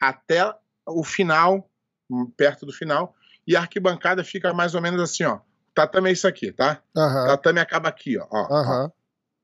[0.00, 0.54] até
[0.86, 1.70] o final,
[2.10, 3.14] hum, perto do final,
[3.46, 5.36] e a arquibancada fica mais ou menos assim, ó.
[5.36, 5.40] O
[5.74, 6.82] tatame é isso aqui, tá?
[6.94, 7.26] O Aham.
[7.28, 8.26] tatame acaba aqui, ó.
[8.30, 8.54] ó, ó.
[8.54, 8.86] Aham.
[8.86, 8.92] O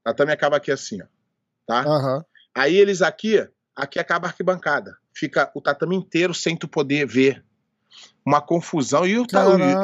[0.04, 1.06] tatame acaba aqui assim, ó.
[1.66, 1.80] Tá?
[1.82, 2.24] Aham.
[2.54, 4.96] Aí eles aqui, aqui acaba a arquibancada.
[5.14, 7.44] Fica o tatame inteiro sem tu poder ver.
[8.26, 9.06] Uma confusão.
[9.06, 9.26] E o,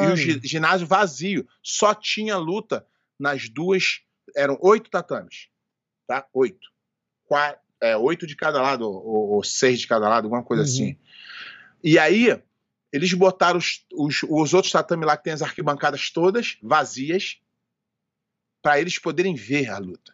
[0.01, 1.47] e o gi- ginásio vazio.
[1.63, 2.85] Só tinha luta
[3.19, 4.01] nas duas.
[4.35, 5.47] Eram oito tatames.
[6.07, 6.25] Tá?
[6.33, 6.67] Oito.
[7.29, 10.67] Qua- é, oito de cada lado, ou, ou seis de cada lado, alguma coisa Uhum.
[10.69, 10.97] assim.
[11.83, 12.41] E aí,
[12.91, 17.39] eles botaram os, os, os outros tatames lá que tem as arquibancadas todas vazias
[18.61, 20.13] para eles poderem ver a luta.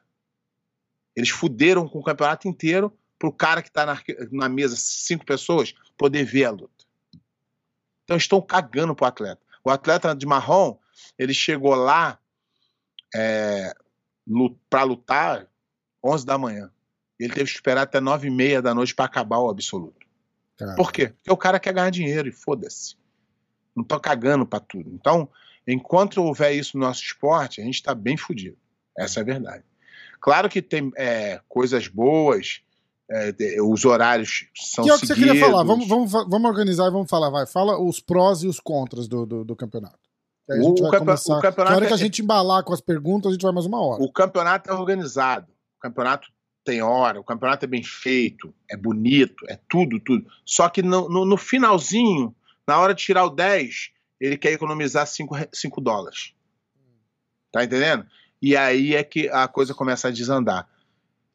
[1.16, 4.00] Eles fuderam com o campeonato inteiro pro cara que tá na,
[4.32, 6.86] na mesa, cinco pessoas, poder ver a luta.
[8.04, 9.42] Então estão cagando pro atleta.
[9.64, 10.78] O atleta de marrom,
[11.18, 12.20] ele chegou lá
[13.16, 13.74] é,
[14.70, 15.48] para lutar
[16.04, 16.72] 11 da manhã.
[17.20, 20.06] Ele teve que esperar até 9 e meia da noite para acabar o absoluto.
[20.58, 20.76] Cara.
[20.76, 21.08] Por quê?
[21.08, 22.96] Porque o cara quer ganhar dinheiro e foda-se.
[23.76, 24.90] Não tô cagando pra tudo.
[24.94, 25.30] Então,
[25.68, 28.58] enquanto houver isso no nosso esporte, a gente tá bem fudido.
[28.98, 29.64] Essa é a verdade.
[30.22, 32.62] Claro que tem é, coisas boas,
[33.12, 35.50] é, os horários são Que é o que você queria seguidos.
[35.52, 35.64] falar.
[35.64, 37.30] Vamos, vamos, vamos organizar e vamos falar.
[37.30, 40.00] Vai, fala os prós e os contras do, do, do campeonato.
[40.48, 41.38] O- campe- começar.
[41.38, 43.52] o campeonato Na hora que a é- gente embalar com as perguntas, a gente vai
[43.52, 44.02] mais uma hora.
[44.04, 45.48] O campeonato é organizado.
[45.78, 46.30] O campeonato
[46.66, 50.26] tem hora, o campeonato é bem feito, é bonito, é tudo, tudo.
[50.44, 52.36] Só que no, no- no finalzinho,
[52.68, 56.34] na hora de tirar o 10, ele quer economizar 5 dólares.
[57.52, 58.06] Tá entendendo?
[58.42, 60.68] E aí é que a coisa começa a desandar.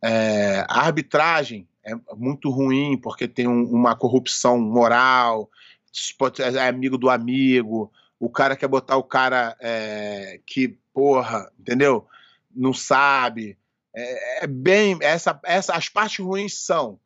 [0.02, 5.50] É, a arbitragem é muito ruim porque tem um- uma corrupção moral,
[6.18, 12.06] pode- é amigo do amigo, o cara quer botar o cara é, que, porra, entendeu?
[12.54, 13.56] Não sabe.
[13.94, 14.98] É, é bem.
[15.00, 17.00] Essa, essa, as partes ruins são.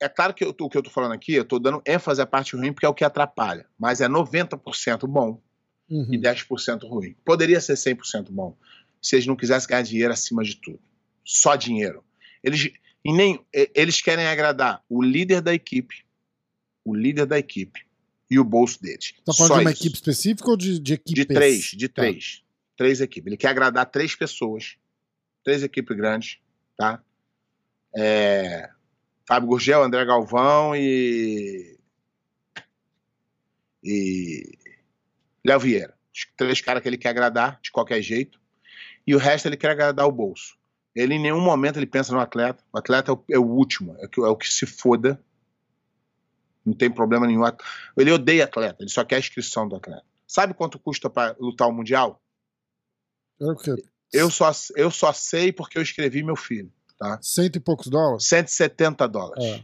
[0.00, 2.26] É claro que eu, o que eu tô falando aqui, eu tô dando ênfase à
[2.26, 3.66] parte ruim porque é o que atrapalha.
[3.78, 5.40] Mas é 90% bom
[5.90, 6.06] Uhum.
[6.12, 7.16] e 10% ruim.
[7.24, 8.54] Poderia ser 100% bom
[9.00, 10.78] se eles não quisessem ganhar dinheiro acima de tudo.
[11.24, 12.04] Só dinheiro.
[12.44, 12.70] Eles,
[13.04, 13.44] e nem,
[13.74, 16.04] eles querem agradar o líder da equipe,
[16.84, 17.86] o líder da equipe
[18.30, 19.14] e o bolso deles.
[19.24, 19.80] Tá falando Só de uma isso.
[19.82, 21.14] equipe específica ou de, de equipes?
[21.14, 22.02] De três, de Tá.
[22.02, 22.42] três.
[22.76, 23.26] Três equipes.
[23.26, 24.76] Ele quer agradar três pessoas.
[25.48, 26.38] Três equipes grandes,
[26.76, 27.02] tá?
[27.96, 28.68] É,
[29.26, 31.78] Fábio Gurgel, André Galvão e.
[33.82, 34.58] E.
[35.42, 35.96] Léo Vieira.
[36.36, 38.38] Três caras que ele quer agradar de qualquer jeito.
[39.06, 40.54] E o resto ele quer agradar o bolso.
[40.94, 42.62] Ele em nenhum momento ele pensa no atleta.
[42.70, 45.18] O atleta é o, é o último, é o, que, é o que se foda.
[46.62, 47.40] Não tem problema nenhum.
[47.96, 50.04] Ele odeia atleta, ele só quer a inscrição do atleta.
[50.26, 52.22] Sabe quanto custa para lutar o Mundial?
[53.40, 53.72] Era o quê?
[54.12, 56.72] Eu só, eu só sei porque eu escrevi meu filho.
[57.20, 58.24] Cento e poucos dólares?
[58.26, 59.44] 170 dólares.
[59.44, 59.62] É.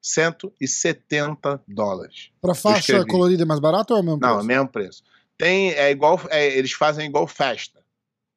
[0.00, 2.30] 170 dólares.
[2.40, 4.46] Pra faixa colorida é mais barato ou é o mesmo Não, é o preço?
[4.48, 5.02] mesmo preço.
[5.38, 7.80] Tem, é igual, é, eles fazem igual festa.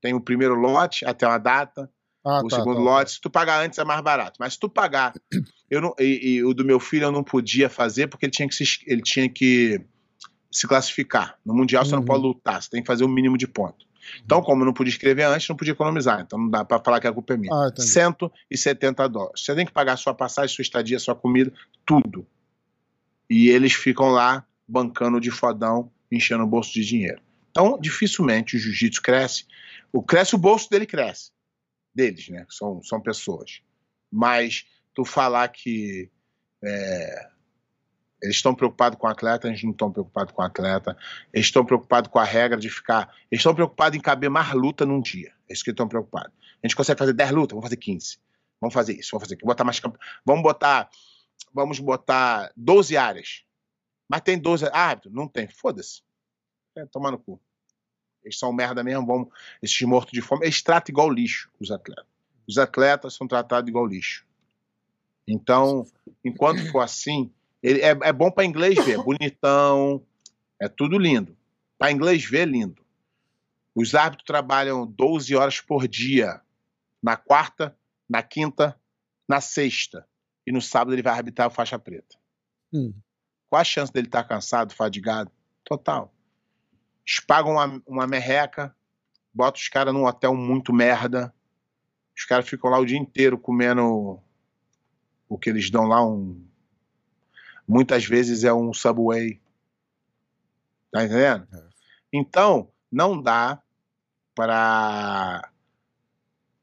[0.02, 1.90] Tem o primeiro lote até uma data,
[2.24, 3.12] Ah, o tá, segundo tá, lote.
[3.12, 4.38] Se tu pagar antes é mais barato.
[4.40, 5.14] Mas se tu pagar,
[5.70, 8.48] eu não, e, e o do meu filho eu não podia fazer porque ele tinha
[8.48, 9.82] que se, ele tinha que
[10.52, 11.38] se classificar.
[11.46, 12.06] No mundial você não Uhum.
[12.06, 13.86] pode lutar, você tem que fazer o mínimo de ponto.
[14.24, 16.22] Então, como eu não podia escrever antes, não podia economizar.
[16.22, 17.54] Então não dá pra falar que a culpa é minha.
[17.54, 17.88] Ah, entendi.
[17.88, 19.42] 170 dólares.
[19.44, 21.52] Você tem que pagar sua passagem, sua estadia, sua comida,
[21.86, 22.26] tudo.
[23.30, 27.22] E eles ficam lá bancando de fodão, enchendo o bolso de dinheiro.
[27.52, 29.46] Então, dificilmente o jiu-jitsu cresce.
[29.92, 31.32] O cresce o bolso dele cresce.
[31.94, 32.46] Deles, né?
[32.50, 33.62] São, são pessoas.
[34.12, 36.10] Mas tu falar que
[36.64, 37.30] é,
[38.26, 40.98] eles estão preocupados com o atleta, eles não estão preocupados com o atleta.
[41.32, 43.14] Eles estão preocupados com a regra de ficar.
[43.32, 45.34] Eles estão preocupados em caber mais luta num dia.
[45.48, 46.32] É isso que eles estão preocupados.
[46.62, 48.18] A gente consegue fazer 10 lutas, vamos fazer 15.
[48.60, 49.48] Vamos fazer isso, vamos fazer aquilo.
[49.48, 49.96] Botar mais camp...
[50.26, 50.90] Vamos botar.
[51.54, 53.44] Vamos botar 12 áreas.
[54.10, 55.14] Mas tem 12 árbitros?
[55.14, 55.48] Não tem.
[55.48, 56.02] Foda-se.
[56.76, 57.40] É, tomar no cu.
[58.24, 59.32] Eles são merda mesmo, vão.
[59.62, 60.46] Esses mortos de fome.
[60.46, 62.06] Eles tratam igual lixo, os atletas.
[62.48, 64.26] Os atletas são tratados igual lixo.
[65.28, 65.86] Então,
[66.24, 67.32] enquanto for assim,
[67.66, 70.06] ele é, é bom para inglês ver, bonitão,
[70.62, 71.36] é tudo lindo.
[71.80, 72.86] Para inglês ver, lindo.
[73.74, 76.40] Os árbitros trabalham 12 horas por dia,
[77.02, 77.76] na quarta,
[78.08, 78.80] na quinta,
[79.28, 80.08] na sexta.
[80.46, 82.16] E no sábado ele vai arbitrar o faixa preta.
[82.72, 82.94] Hum.
[83.50, 85.32] Qual a chance dele estar cansado, fadigado?
[85.64, 86.14] Total.
[87.04, 88.76] Eles pagam uma, uma merreca,
[89.34, 91.34] botam os caras num hotel muito merda.
[92.16, 94.22] Os caras ficam lá o dia inteiro comendo
[95.28, 96.46] o que eles dão lá, um.
[97.68, 99.40] Muitas vezes é um subway.
[100.92, 101.48] Tá entendendo?
[101.54, 101.64] É.
[102.14, 103.62] Então, não dá
[104.34, 105.50] para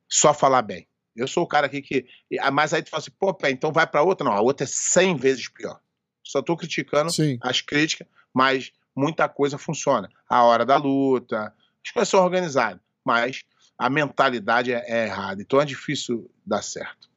[0.09, 0.87] só falar bem.
[1.15, 2.07] Eu sou o cara aqui que.
[2.53, 4.25] Mas aí tu fala assim, pô, pé, então vai para outra.
[4.25, 5.81] Não, a outra é 100 vezes pior.
[6.23, 7.39] Só tô criticando Sim.
[7.43, 10.09] as críticas, mas muita coisa funciona.
[10.29, 11.53] A hora da luta,
[11.85, 13.43] as coisas são organizadas, mas
[13.77, 15.43] a mentalidade é, é errada.
[15.43, 17.11] Então é difícil dar certo.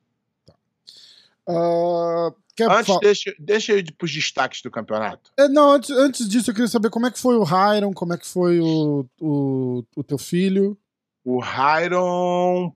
[1.48, 5.32] Ah, quer Antes, deixa, deixa eu ir para os destaques do campeonato.
[5.38, 8.14] É, Não, antes, antes disso, eu queria saber como é que foi o Hiron, como
[8.14, 10.78] é que foi o, o, o teu filho.
[11.24, 12.72] O Hyron,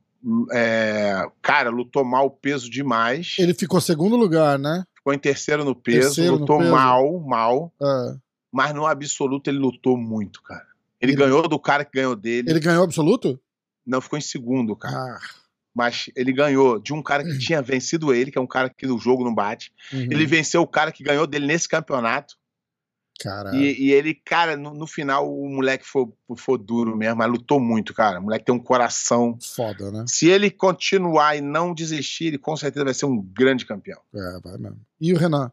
[0.51, 3.35] é, cara, lutou mal o peso demais.
[3.39, 4.83] Ele ficou segundo lugar, né?
[4.95, 6.71] Ficou em terceiro no peso, Terceiro no lutou peso.
[6.71, 8.15] mal, mal, É.
[8.51, 10.65] mas no absoluto ele lutou muito, cara.
[10.99, 12.49] Ele, Ele- ganhou do cara que ganhou dele.
[12.49, 13.39] Ele ganhou absoluto?
[13.85, 14.95] Não ficou em segundo, cara.
[14.97, 15.19] Ah.
[15.75, 18.87] Mas ele ganhou de um cara que tinha vencido ele, que é um cara que
[18.87, 19.71] no jogo não bate.
[19.93, 20.07] uhum.
[20.09, 22.35] Ele venceu o cara que ganhou dele nesse campeonato.
[23.19, 23.59] Caralho.
[23.59, 26.05] E, e ele, cara, no, no final o moleque foi,
[26.37, 28.19] foi duro mesmo, mas lutou muito, cara.
[28.19, 29.37] O moleque tem um coração.
[29.55, 30.05] Foda, né?
[30.07, 33.99] Se ele continuar e não desistir, ele com certeza vai ser um grande campeão.
[34.15, 34.79] É, vai mesmo.
[35.01, 35.51] E o Renan?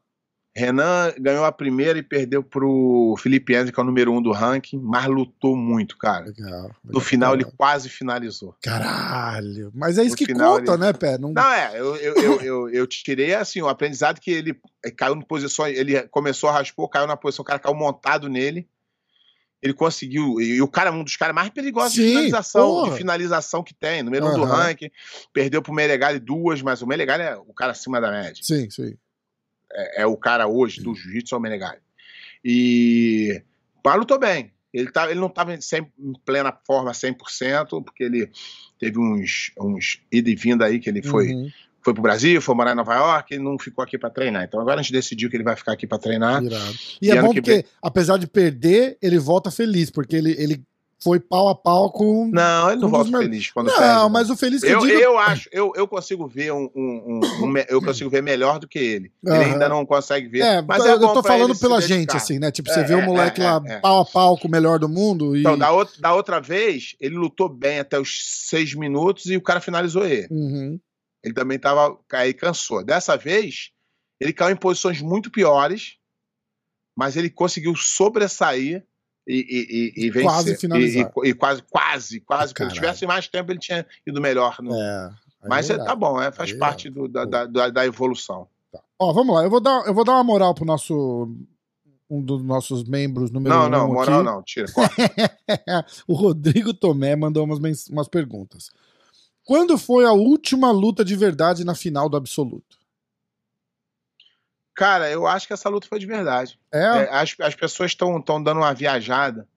[0.57, 4.33] Renan ganhou a primeira e perdeu pro Felipe Enzo, que é o número um do
[4.33, 6.25] ranking, mas lutou muito, cara.
[6.25, 6.71] Legal.
[6.83, 8.57] No final ele quase finalizou.
[8.63, 9.71] Caralho.
[9.75, 11.19] Mas é isso No que conta, ele- né, Pé?
[11.19, 11.31] Não...
[11.35, 14.59] Não, é, eu, eu, eu, eu, eu tirei assim, o aprendizado que ele
[14.97, 18.67] caiu em posição, ele começou a raspar, caiu na posição, o cara caiu montado nele.
[19.63, 22.91] Ele conseguiu, e o cara é um dos caras mais perigosos de Sim, finalização, porra.
[22.93, 24.91] de finalização que tem, número um do ranking,
[25.33, 28.43] perdeu pro Meregali duas, mas o Meregali é o cara acima da média.
[28.43, 28.95] Sim, sim.
[29.73, 31.79] É, é o cara hoje do jiu-jitsu é o Menegali.
[32.45, 33.43] E
[33.85, 34.51] mas lutou bem.
[34.75, 35.59] Ele, tá, ele não estava em,
[35.99, 38.31] em plena forma 100%, porque ele
[38.79, 41.51] teve uns, uns ida e vinda aí, que ele foi, Uhum,
[41.81, 44.45] foi pro Brasil, foi morar em Nova York e não ficou aqui para treinar.
[44.45, 46.43] Então agora a gente decidiu que ele vai ficar aqui para treinar.
[46.43, 46.75] irado.
[47.01, 50.63] E, E é bom que porque, apesar de perder, ele volta feliz, porque ele, ele
[51.03, 52.31] foi pau a pau com.
[52.33, 54.11] Não, ele não volta dos feliz quando Não, perde.
[54.13, 54.99] mas o feliz que eu, eu, digo.
[54.99, 58.67] eu acho, eu, eu consigo ver um, um- um- um eu consigo ver melhor do
[58.67, 59.13] que ele.
[59.25, 59.53] Ele Aham.
[59.53, 60.41] ainda não consegue ver.
[60.41, 62.51] É, mas eu, é eu tô falando ele pela gente, assim, né?
[62.51, 63.79] Tipo, É, você vê o é, moleque é, lá é.
[63.81, 65.41] pau a pau com o melhor do mundo e.
[65.41, 69.43] Então, da outra, da outra vez, ele lutou bem até os seis minutos e o
[69.43, 70.27] cara finalizou ele.
[70.31, 70.81] Uhum.
[71.23, 71.99] Ele também tava.
[72.13, 72.83] Aí cansou.
[72.83, 73.71] Dessa vez,
[74.19, 75.97] ele caiu em posições muito piores,
[76.97, 78.83] mas ele conseguiu sobressair
[79.27, 80.23] e, e, e, e vencer.
[80.31, 81.13] Quase finalizar.
[81.25, 82.49] E, quase, quase, quase.
[82.49, 82.75] Se Caralho.
[82.75, 84.57] tivesse mais tempo, ele tinha ido melhor.
[84.63, 85.07] no- É.
[85.43, 88.47] aí mas é é, tá bom, é, faz é parte do- da, da, da- evolução.
[88.99, 91.29] Ó, vamos lá, eu vou dar, eu vou dar uma moral pro nosso.
[92.09, 94.25] Um dos nossos membros número Não, um não, moral aqui.
[94.25, 94.67] não, tira.
[96.07, 98.71] o Rodrigo Tomé mandou umas, umas perguntas.
[99.45, 102.79] Quando foi a última luta de verdade na final do Absoluto?
[104.77, 106.59] Cara, eu acho que essa luta foi de verdade.
[106.73, 106.79] É?
[106.99, 109.49] É, as, as pessoas estão dando uma viajada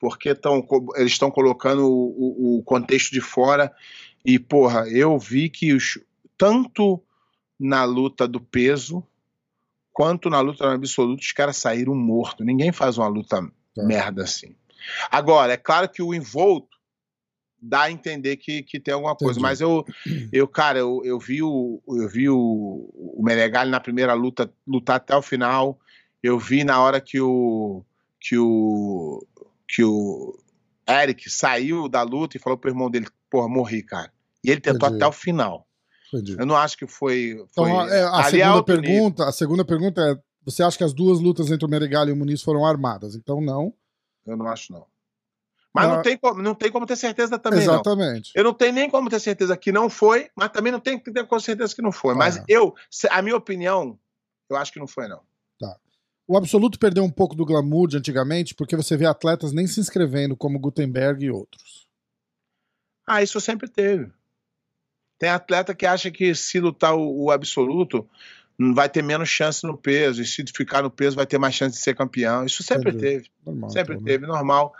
[0.00, 3.72] porque tão, eles estão colocando o, o- o contexto de fora.
[4.24, 5.98] E, porra, eu vi que os,
[6.36, 7.00] tanto
[7.60, 9.06] na luta do peso
[9.92, 12.44] quanto na luta no absoluto, os caras saíram mortos.
[12.44, 13.40] Ninguém faz uma luta
[13.86, 14.56] merda assim.
[15.10, 16.76] Agora, é claro que o envolto
[17.64, 19.42] dá a entender que, que tem alguma coisa, Entendi.
[19.42, 19.84] mas eu,
[20.32, 24.96] eu cara, eu, eu vi o eu vi o, o Menegali na primeira luta lutar
[24.96, 25.78] até o final.
[26.22, 27.84] Eu vi na hora que o
[28.20, 29.26] que o
[29.66, 30.38] que o
[30.88, 34.12] Eric saiu da luta e falou pro irmão dele, porra, morri, cara.
[34.44, 35.02] E ele tentou Entendi.
[35.02, 35.66] até o final.
[36.12, 36.36] Entendi.
[36.38, 38.64] Eu não acho que foi, Então, foi a, é, a é segunda nível.
[38.64, 42.12] pergunta, a segunda pergunta é: você acha que as duas lutas entre o Meregali e
[42.12, 43.16] o Muniz foram armadas?
[43.16, 43.72] Então não.
[44.26, 44.86] Eu não acho não.
[45.74, 45.96] Mas Ah.
[45.96, 47.74] não tem como, não tem como ter certeza também não.
[47.74, 48.30] Exatamente.
[48.34, 51.10] Eu não tenho nem como ter certeza que não foi, mas também não tenho que
[51.12, 52.14] ter com certeza que não foi.
[52.14, 52.44] Mas Ah.
[52.48, 52.74] eu,
[53.10, 53.98] a minha opinião,
[54.48, 55.20] eu acho que não foi, não.
[56.26, 59.78] O Absoluto perdeu um pouco do glamour de antigamente, porque você vê atletas nem se
[59.78, 61.86] inscrevendo, como Gutenberg e outros.
[63.06, 64.10] Ah, isso sempre teve.
[65.18, 68.08] Tem atleta que acha que se lutar o, o absoluto,
[68.58, 71.54] hum, vai ter menos chance no peso, e se ficar no peso vai ter mais
[71.54, 72.46] chance de ser campeão.
[72.46, 73.04] Isso sempre Entendi.
[73.04, 73.68] teve, Normal.
[73.70, 74.10] sempre então, né?
[74.12, 74.72] teve, normal.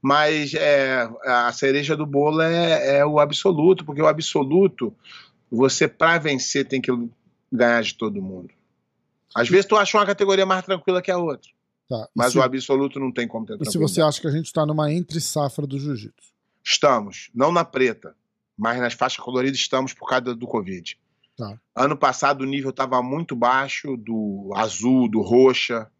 [0.00, 4.94] Mas é, a cereja do bolo é, é o absoluto, porque o absoluto,
[5.50, 6.90] você para vencer tem que
[7.50, 8.50] ganhar de todo mundo.
[9.34, 11.50] Às vezes tu acha uma categoria mais tranquila que a outra,
[11.88, 12.06] Tá.
[12.14, 14.52] Mas se, o absoluto não tem como ter e se você acha que a gente
[14.52, 16.32] tá numa entre-safra do jiu-jitsu?
[16.62, 18.14] Estamos, não na preta,
[18.56, 20.98] mas nas faixas coloridas estamos por causa do Covid.
[21.34, 21.58] Tá.
[21.74, 25.90] Ano passado o nível estava muito baixo do azul, do roxa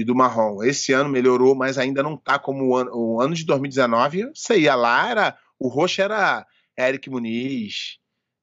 [0.00, 0.62] e do marrom.
[0.62, 4.30] Esse ano melhorou, mas ainda não está como o ano, o ano de 2019.
[4.34, 6.46] Você ia lá, era, o roxo era
[6.78, 7.98] Eric Muniz,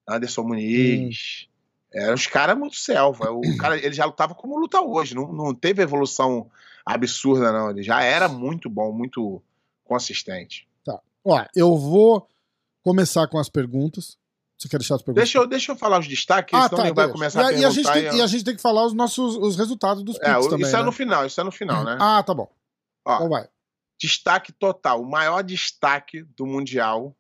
[0.08, 1.48] Anderson Muniz.
[1.94, 3.32] Eram os caras muito selva.
[3.32, 6.50] O cara, ele já lutava como luta hoje, não, não teve evolução
[6.86, 7.70] absurda, não.
[7.70, 9.42] Ele já era muito bom, muito
[9.84, 10.68] consistente.
[11.24, 12.28] Ó, eu vou
[12.84, 14.18] começar com as perguntas.
[14.58, 15.24] Você quer deixar as perguntas?
[15.24, 17.12] Deixa eu, deixa eu falar os destaques, senão ele vai deixa.
[17.12, 18.86] começar Ah, tá, e, a e, a gente tem, e a gente tem que falar
[18.86, 20.86] os nossos os resultados dos É, picks também, isso é né?
[20.86, 21.98] no final, isso é no final, né?
[22.00, 22.50] Ah, tá bom.
[23.06, 23.48] Ó, Então vai.
[24.00, 25.02] destaque total.
[25.02, 27.14] O maior destaque do Mundial,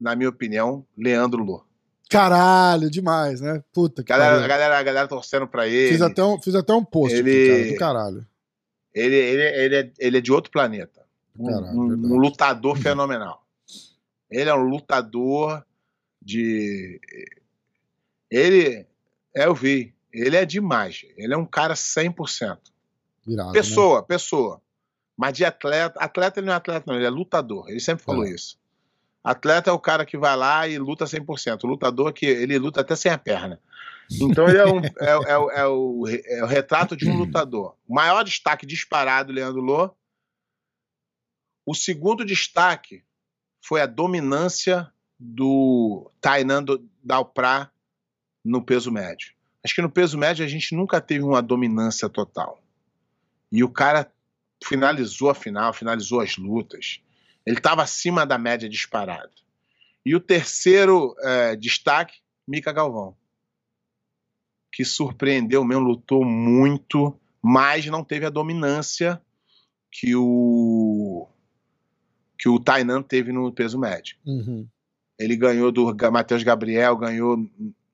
[0.00, 1.64] na minha opinião, Leandro Lô.
[2.10, 3.62] Caralho, demais, né?
[3.72, 5.92] Puta que Galera, a, galera, a galera torcendo pra ele.
[5.92, 8.26] Fiz até, um, fiz até um post Ele- aqui, cara, do caralho.
[8.92, 11.00] Ele, ele, ele, é, ele é de outro planeta.
[11.42, 13.42] Caralho, um- um lutador fenomenal.
[14.30, 15.64] Ele é um lutador
[16.24, 17.00] de.
[18.30, 18.86] Ele.
[19.34, 19.94] É, eu vi.
[20.12, 21.04] Ele é demais.
[21.16, 22.58] Ele é um cara 100%.
[23.26, 23.52] Virado, né?
[23.52, 24.60] Pessoa, pessoa.
[25.16, 27.68] Mas de atleta, atleta ele não é atleta, não, ele é lutador.
[27.68, 28.30] Ele sempre falou É.
[28.30, 28.60] isso.
[29.24, 31.62] Atleta é o cara que vai lá e luta 100%.
[31.62, 33.60] O lutador que ele luta até sem a perna.
[34.20, 37.76] Então ele é, um, é, é, é, o, é o retrato de um lutador.
[37.86, 39.94] O maior destaque disparado, Leandro Lô.
[41.64, 43.04] O segundo destaque
[43.64, 44.92] foi a dominância
[45.22, 46.64] do Tainan
[47.02, 47.70] Dalprá
[48.44, 49.32] no peso médio.
[49.64, 52.60] Acho que no peso médio a gente nunca teve uma dominância total.
[53.50, 54.12] E o cara
[54.64, 57.00] finalizou a final, finalizou as lutas.
[57.46, 59.32] Ele estava acima da média disparado.
[60.04, 63.16] E o terceiro é, destaque, Mica Galvão,
[64.72, 69.22] que surpreendeu mesmo, lutou muito, mas não teve a dominância
[69.90, 71.28] que o
[72.36, 74.16] que o Tainan teve no peso médio.
[74.26, 74.66] Uhum.
[75.22, 77.38] Ele ganhou do Matheus Gabriel, ganhou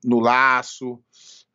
[0.05, 0.99] no laço,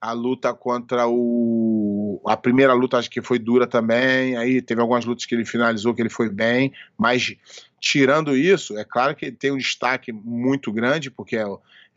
[0.03, 2.21] a luta contra o.
[2.27, 4.35] A primeira luta acho que foi dura também.
[4.35, 6.73] Aí teve algumas lutas que ele finalizou que ele foi bem.
[6.97, 7.33] Mas
[7.79, 11.45] tirando isso, é claro que ele tem um destaque muito grande, porque é,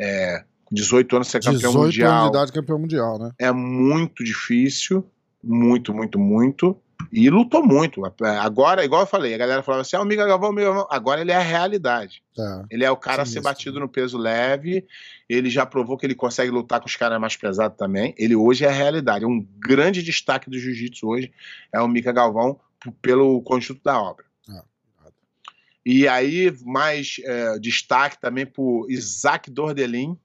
[0.01, 2.13] é 18 anos ser campeão 18 mundial.
[2.13, 3.33] anos de idade, campeão mundial, né?
[3.41, 5.05] É muito difícil.
[5.43, 6.77] Muito, muito, muito.
[7.13, 8.03] E lutou muito.
[8.41, 10.87] Agora, igual eu falei, a galera falava assim: ah, o Miga Galvão, Miga Galvão.
[10.91, 12.23] Agora ele é a realidade.
[12.39, 12.63] É.
[12.71, 13.45] Ele é o cara a Sim, ser isso.
[13.45, 14.85] batido no peso leve.
[15.29, 18.15] Ele já provou que ele consegue lutar com os caras mais pesados também.
[18.19, 19.25] Ele hoje é a realidade.
[19.25, 21.33] Um grande destaque do jiu-jitsu hoje
[21.73, 22.59] é o Mica Galvão
[23.03, 24.25] pelo conjunto da obra.
[24.49, 24.63] Ah,
[25.85, 30.09] E aí, mais é, destaque também por Isaac Dordelin.
[30.09, 30.17] Não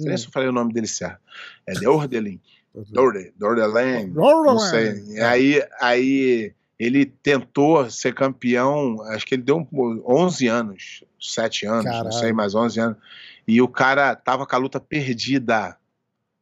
[0.00, 0.02] Hum.
[0.08, 1.20] sei se eu falei o nome dele certo.
[1.68, 2.40] É Dordelin.
[2.74, 4.06] Dorde, Dordelin.
[4.08, 4.94] Não Não sei.
[5.14, 11.66] E aí, aí ele tentou ser campeão, acho que ele deu um- 11 anos, 7
[11.66, 12.12] anos, não Caralho.
[12.12, 12.98] sei, mais 11 anos.
[13.46, 15.76] E o cara tava com a luta perdida.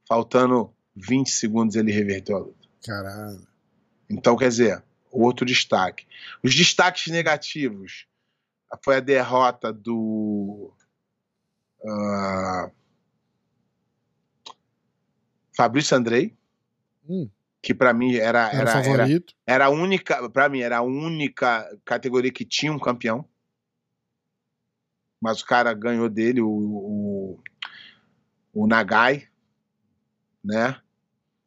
[0.09, 2.68] Faltando 20 segundos ele reverteu a luta.
[2.85, 3.47] Caralho.
[4.11, 6.07] Então, quer dizer, outro destaque.
[6.43, 8.07] Os destaques negativos
[8.83, 10.72] foi a derrota do.
[11.87, 12.70] ah,
[15.55, 16.34] Fabrício Andrei,
[17.09, 17.28] Hum.
[17.61, 19.09] que pra mim era, Era, era, era,
[19.46, 23.24] era a única, para mim, era a única categoria que tinha um campeão.
[25.20, 27.40] Mas o cara ganhou dele, o, o,
[28.53, 29.28] o Nagai,
[30.44, 30.76] né?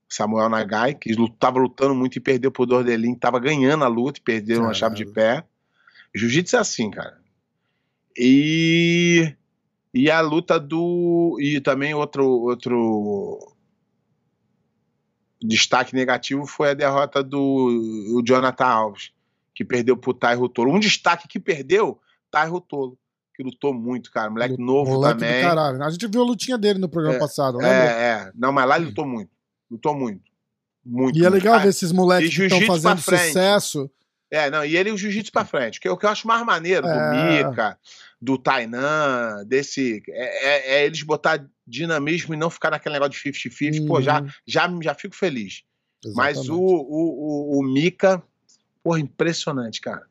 [0.07, 4.23] Samuel Nagai, que estava lutando muito e perdeu pro Dordelin, tava ganhando a luta e
[4.23, 5.43] perdeu uma chave de pé.
[6.13, 7.19] Jiu-jitsu é assim, cara.
[8.17, 9.35] E
[9.93, 13.54] e a luta do e também outro outro
[15.43, 19.11] destaque negativo foi a derrota do Jonathan Alves,
[19.53, 20.73] que perdeu pro Tairo Tolo.
[20.73, 21.99] Um destaque que perdeu,
[22.31, 22.97] Tairo Tolo,
[23.35, 24.29] que lutou muito, cara.
[24.29, 25.41] Moleque novo Moleque também.
[25.43, 25.83] caralho.
[25.83, 27.73] A gente viu a lutinha dele no programa É, passado, lembra?
[27.73, 28.31] É, é.
[28.35, 29.29] Não, mas lá ele lutou muito.
[29.69, 30.23] Lutou muito.
[30.85, 31.17] Muito.
[31.17, 33.89] E é legal Ah, ver esses moleques e que estão fazendo sucesso.
[34.29, 36.45] É, não, e ele o jiu-jitsu pra frente, que é o que eu acho mais
[36.45, 36.91] maneiro, É.
[36.93, 37.77] do Mika,
[38.25, 40.01] do Tainan, desse.
[40.09, 43.85] É, é- é eles botar dinamismo e não ficar naquele negócio de 50-50.
[43.87, 44.27] Pô, já, Uhum.
[44.47, 45.63] já, já fico feliz.
[46.15, 46.55] Mas o, Exatamente.
[46.59, 48.21] o, o, o Mika,
[48.83, 50.05] porra, impressionante, cara.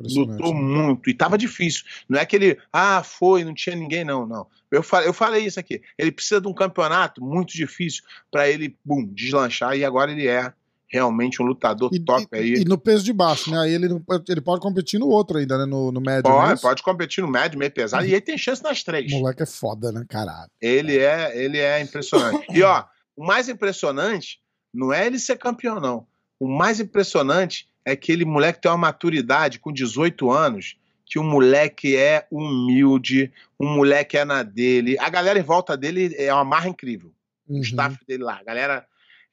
[0.00, 0.60] Impressionante, Lutou né?
[0.60, 1.10] muito.
[1.10, 1.84] E tava difícil.
[2.08, 4.46] Não é que ele, ah, foi, não tinha ninguém, não, não.
[4.70, 5.80] Eu falei, eu falei isso aqui.
[5.96, 9.76] Ele precisa de um campeonato muito difícil pra ele, bum, deslanchar.
[9.76, 10.52] E agora ele é
[10.90, 12.54] realmente um lutador E, top e- aí.
[12.54, 13.58] e no peso de baixo, né?
[13.60, 13.88] Aí ele,
[14.28, 15.66] ele pode competir no outro ainda, né?
[15.66, 16.28] No, no médio.
[16.28, 16.62] é Pode, isso?
[16.62, 18.04] pode competir no médio, meio pesado.
[18.06, 19.12] E ele tem chance nas três.
[19.12, 20.04] O moleque é foda, né?
[20.08, 20.50] Caralho.
[20.60, 22.46] Ele é, ele é impressionante.
[22.50, 22.84] E ó,
[23.16, 24.38] o mais impressionante
[24.72, 26.06] não é ele ser campeão, não.
[26.40, 31.24] O mais impressionante é que ele, moleque, tem uma maturidade com 18 anos, que o
[31.24, 34.96] moleque é humilde, o moleque é na dele.
[35.00, 37.12] A galera em volta dele é uma marra incrível.
[37.48, 37.60] O Uhum.
[37.60, 38.38] staff dele lá.
[38.40, 38.86] A galera.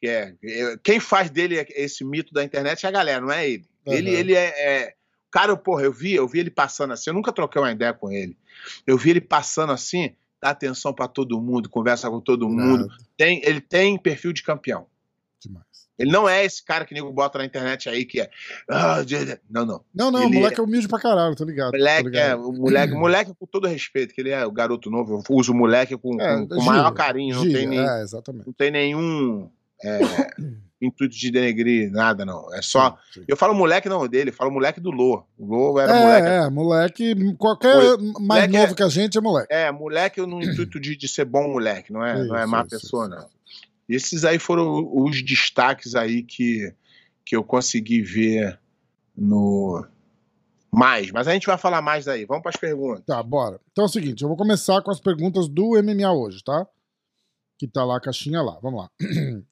[0.08, 3.66] É, é, quem faz dele esse mito da internet é a galera, não é ele.
[3.86, 4.18] Ele, Uhum.
[4.18, 4.46] ele é,
[4.84, 4.94] é-
[5.32, 8.10] Cara, porra, eu vi, eu vi ele passando assim, eu nunca troquei uma ideia com
[8.10, 8.38] ele.
[8.88, 12.88] Eu vi ele passando assim, dá atenção pra todo mundo, conversa com todo mundo.
[12.88, 12.94] Nada.
[13.18, 14.88] Tem, ele tem perfil de campeão.
[15.42, 15.66] Demais.
[16.00, 18.30] Ele não é esse cara que nego bota na internet aí que é.
[18.70, 19.40] "Ah, de- de-".
[19.50, 19.84] Não, não.
[19.94, 21.72] Não, não, o Ele moleque é humilde pra caralho, tô ligado.
[21.72, 22.30] tô Moleque, ligado.
[22.32, 25.52] é, o moleque, moleque com todo respeito, que ele é o garoto novo, eu uso
[25.52, 28.46] o moleque com, É, com, com gíria, maior carinho, não gíria, tem, nem, É, exatamente.
[28.46, 29.50] não tem nenhum
[29.84, 30.00] é,
[30.82, 32.54] intuito de denegrir nada, não.
[32.54, 32.92] É só.
[33.12, 33.26] Sim, sim.
[33.28, 35.24] Eu falo moleque não dele, eu falo moleque do Lô.
[35.38, 36.28] O Lô era é, moleque.
[36.28, 37.36] é, moleque.
[37.38, 39.54] Qualquer mais Moleque novo é- que a gente é moleque.
[39.54, 42.60] É, moleque no intuito de, de ser bom moleque, não é, não é Isso, má
[42.62, 43.20] isso, pessoa, isso, não.
[43.20, 43.36] isso.
[43.88, 46.74] Esses aí foram os destaques aí que,
[47.24, 48.60] que eu consegui ver
[49.16, 49.86] no.
[50.72, 52.26] Mais, mas a gente vai falar mais daí.
[52.26, 53.06] Vamos para as perguntas.
[53.06, 53.62] Tá, bora.
[53.72, 56.68] Então é o seguinte, eu vou começar com as perguntas do MMA hoje, tá?
[57.58, 58.60] Que tá lá a caixinha lá.
[58.62, 58.90] Vamos lá.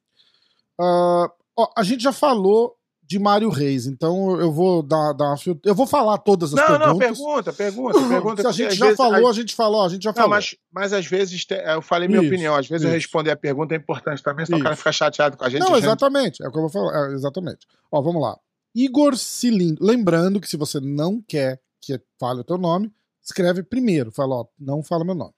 [0.80, 3.86] Ah, ó, a gente já falou de Mário Reis.
[3.86, 6.88] Então eu vou dar, dar uma fil- Eu vou falar todas as Não, perguntas.
[6.88, 8.42] não, pergunta, pergunta, pergunta.
[8.42, 10.30] Se a gente já vezes- falou, a- gente falou, a gente já Não, falou.
[10.32, 12.56] mas, mas às vezes te- eu falei minha Isso, opinião.
[12.56, 12.98] Às vezes eu isso.
[12.98, 15.60] responder a pergunta é importante também, senão o cara fica chateado com a gente.
[15.60, 16.42] Não, gente- exatamente.
[16.44, 17.10] É o que eu vou falar.
[17.12, 17.68] é, exatamente.
[17.92, 18.38] Ó, vamos lá.
[18.76, 19.86] Igor Cilindro.
[19.86, 24.12] Lembrando que se você não quer que fale o teu nome, escreve primeiro.
[24.12, 25.34] Fala, ó, não fala meu nome.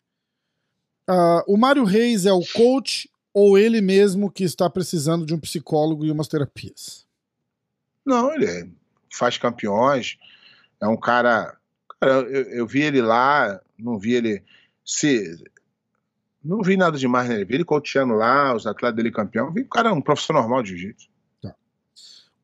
[1.09, 5.39] Ah, o Mário Reis é o coach ou ele mesmo que está precisando de um
[5.39, 7.05] psicólogo e umas terapias?
[8.05, 8.67] Não, ele é-
[9.13, 10.17] faz campeões.
[10.81, 11.57] É um cara.
[11.99, 14.41] cara, eu, eu vi ele lá, não vi ele
[14.85, 15.37] se.
[16.41, 17.43] Não vi nada demais nele.
[17.43, 19.51] Vi ele coachando lá, os atletas dele campeão.
[19.51, 21.09] Vi o cara é um professor normal de jiu-jitsu.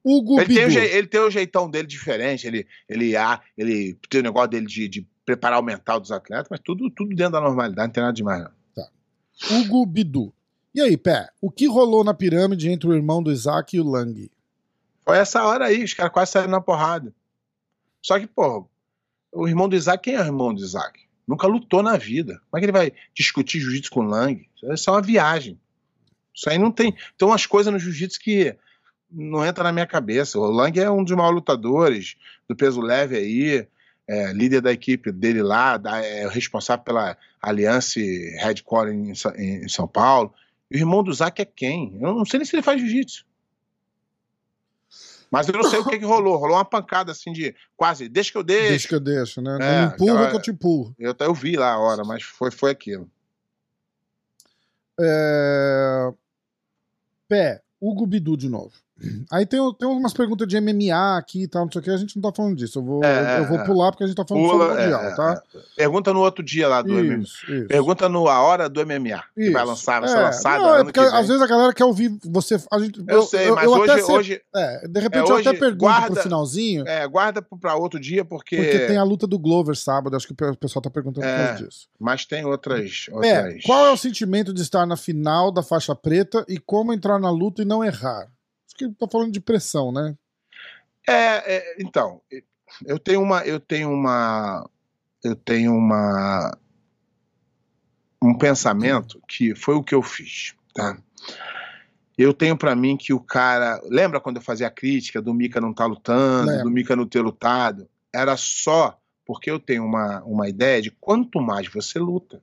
[0.03, 0.79] Hugo Ele tem, o Bidu.
[0.79, 4.87] ele tem o jeitão dele diferente, ele, ele, ah, ele tem o negócio dele de,
[4.87, 8.13] de preparar o mental dos atletas, mas tudo, tudo dentro da normalidade, não tem nada
[8.13, 9.59] demais, não.
[9.59, 10.33] Hugo Bidu.
[10.73, 13.83] E aí, Pé, o que rolou na pirâmide entre o irmão do Isaac e o
[13.89, 14.31] Lang?
[15.03, 17.13] Foi essa hora aí, os caras quase saíram na porrada.
[18.01, 18.67] Só que, pô,
[19.31, 20.99] o irmão do Isaac, quem é o irmão do Isaac?
[21.27, 22.41] Nunca lutou na vida.
[22.49, 24.47] Como é que ele vai discutir jiu-jitsu com o Lang?
[24.71, 25.59] Isso é uma viagem.
[26.33, 26.95] Isso aí não tem.
[27.17, 28.55] Tem umas coisas no jiu-jitsu que
[29.09, 30.39] não entra na minha cabeça.
[30.39, 32.15] O Lang é um dos maiores lutadores
[32.47, 33.67] do peso leve aí,
[34.07, 39.11] é, líder da equipe dele lá, da- é responsável pela Aliança Headquarter em,
[39.63, 40.33] em São Paulo.
[40.71, 41.95] O irmão do Isaac é quem?
[42.01, 43.25] Eu não sei nem se ele faz jiu-jitsu.
[45.29, 46.37] Mas eu não sei o que, que rolou.
[46.37, 48.69] Rolou uma pancada assim de quase, deixa que eu deixo.
[48.69, 49.57] Deixa que eu deixo, né?
[49.61, 50.95] É, não empurra aquela- que eu te empurro.
[50.99, 53.09] Eu, eu vi lá a hora, mas foi, foi aquilo.
[54.99, 56.13] É...
[57.27, 58.73] Pé, Hugo Bidu de novo.
[59.31, 61.97] Aí tem, tem umas perguntas de MMA aqui e tal, não sei o que, a
[61.97, 62.79] gente não tá falando disso.
[62.79, 63.65] Eu vou, É, eu, eu vou é.
[63.65, 65.43] pular porque a gente tá falando Pula, sobre o Mundial, é, tá?
[65.75, 67.23] Pergunta no outro dia lá do MMA.
[67.23, 67.67] Isso, isso.
[67.67, 69.23] Pergunta no A Hora do MMA.
[69.35, 69.71] Que vai Isso.
[69.71, 72.57] lançar, vai ser É, lançada não, é porque às vezes a galera quer ouvir você.
[72.71, 75.49] A gente, Eu, sei, mas eu hoje, até hoje é, de repente é, eu até
[75.49, 79.25] hoje, pergunto guarda- pro finalzinho, é, guarda para outro dia, porque, porque tem a luta
[79.25, 81.47] do Glover sábado, acho que o pessoal tá perguntando por É.
[81.47, 81.87] causa disso.
[81.99, 83.07] mas tem outras.
[83.09, 83.63] É, outras...
[83.63, 87.29] qual é o sentimento de estar na final da faixa preta e como entrar na
[87.31, 88.27] luta e não errar?
[88.75, 90.17] Que tá falando de pressão, né?
[91.07, 92.21] É, é, então,
[92.85, 94.69] eu tenho uma, eu tenho uma,
[95.23, 96.57] eu tenho uma,
[98.21, 100.97] um pensamento que foi o que eu fiz, tá?
[102.17, 105.59] Eu tenho pra mim que o cara, lembra quando eu fazia a crítica do Mika
[105.59, 106.65] não tá lutando, Lembro.
[106.65, 107.89] do Mika não ter lutado?
[108.13, 112.41] Era só porque eu tenho uma, uma ideia de quanto mais você luta,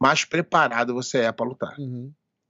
[0.00, 1.76] mais preparado você é pra lutar.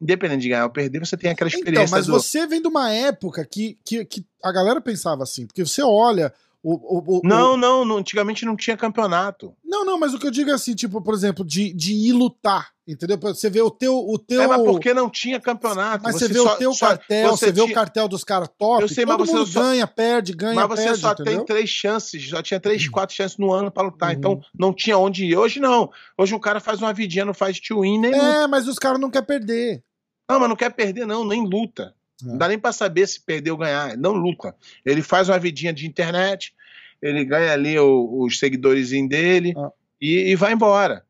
[0.04, 2.12] Independente de ganhar ou perder, você tem aquela Então, experiência mas do...
[2.12, 6.32] você vem de uma época que, que, que a galera pensava assim, porque você olha
[6.62, 6.74] o.
[6.74, 9.52] o, o Não, o- não, não, antigamente não tinha campeonato.
[9.64, 12.12] não, não, mas o que eu digo é assim, tipo, por exemplo, de, de ir
[12.12, 13.18] lutar, entendeu?
[13.18, 13.94] Você vê o teu.
[13.98, 16.02] O teu É, mas porque não tinha campeonato.
[16.04, 18.88] Mas você, vê o teu cartel, você, vê o tinha- cartel dos caras top, Eu
[18.88, 21.36] sei, mas todo você mundo só- ganha, perde, ganha, Mas você perde, só entendeu?
[21.36, 24.10] tem três chances, só tinha três, quatro chances no ano pra lutar.
[24.12, 24.16] Uhum.
[24.16, 25.36] Então não tinha onde ir.
[25.36, 25.90] Hoje não.
[26.16, 28.24] Hoje o cara faz uma vidinha, não faz two-in, nem luta.
[28.24, 29.82] É, mas os caras não querem perder.
[30.28, 31.94] Não, mas não quer perder, não, nem luta.
[32.22, 32.26] É.
[32.26, 33.96] Não dá nem pra saber se perder ou ganhar.
[33.96, 34.54] Não luta.
[34.84, 36.54] Ele faz uma vidinha de internet,
[37.02, 39.70] ele ganha ali o- os seguidores dele Ah.
[40.00, 41.04] e, e vai embora.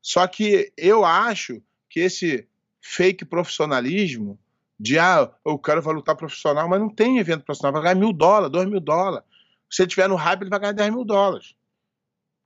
[0.00, 2.46] Só que eu acho que esse
[2.80, 4.38] fake profissionalismo
[4.78, 8.12] de ah, o cara vai lutar profissional, mas não tem evento profissional, vai ganhar mil
[8.12, 9.24] dólares, dois mil dólares.
[9.70, 11.54] Se ele tiver no hype, ele vai ganhar 10 mil dólares.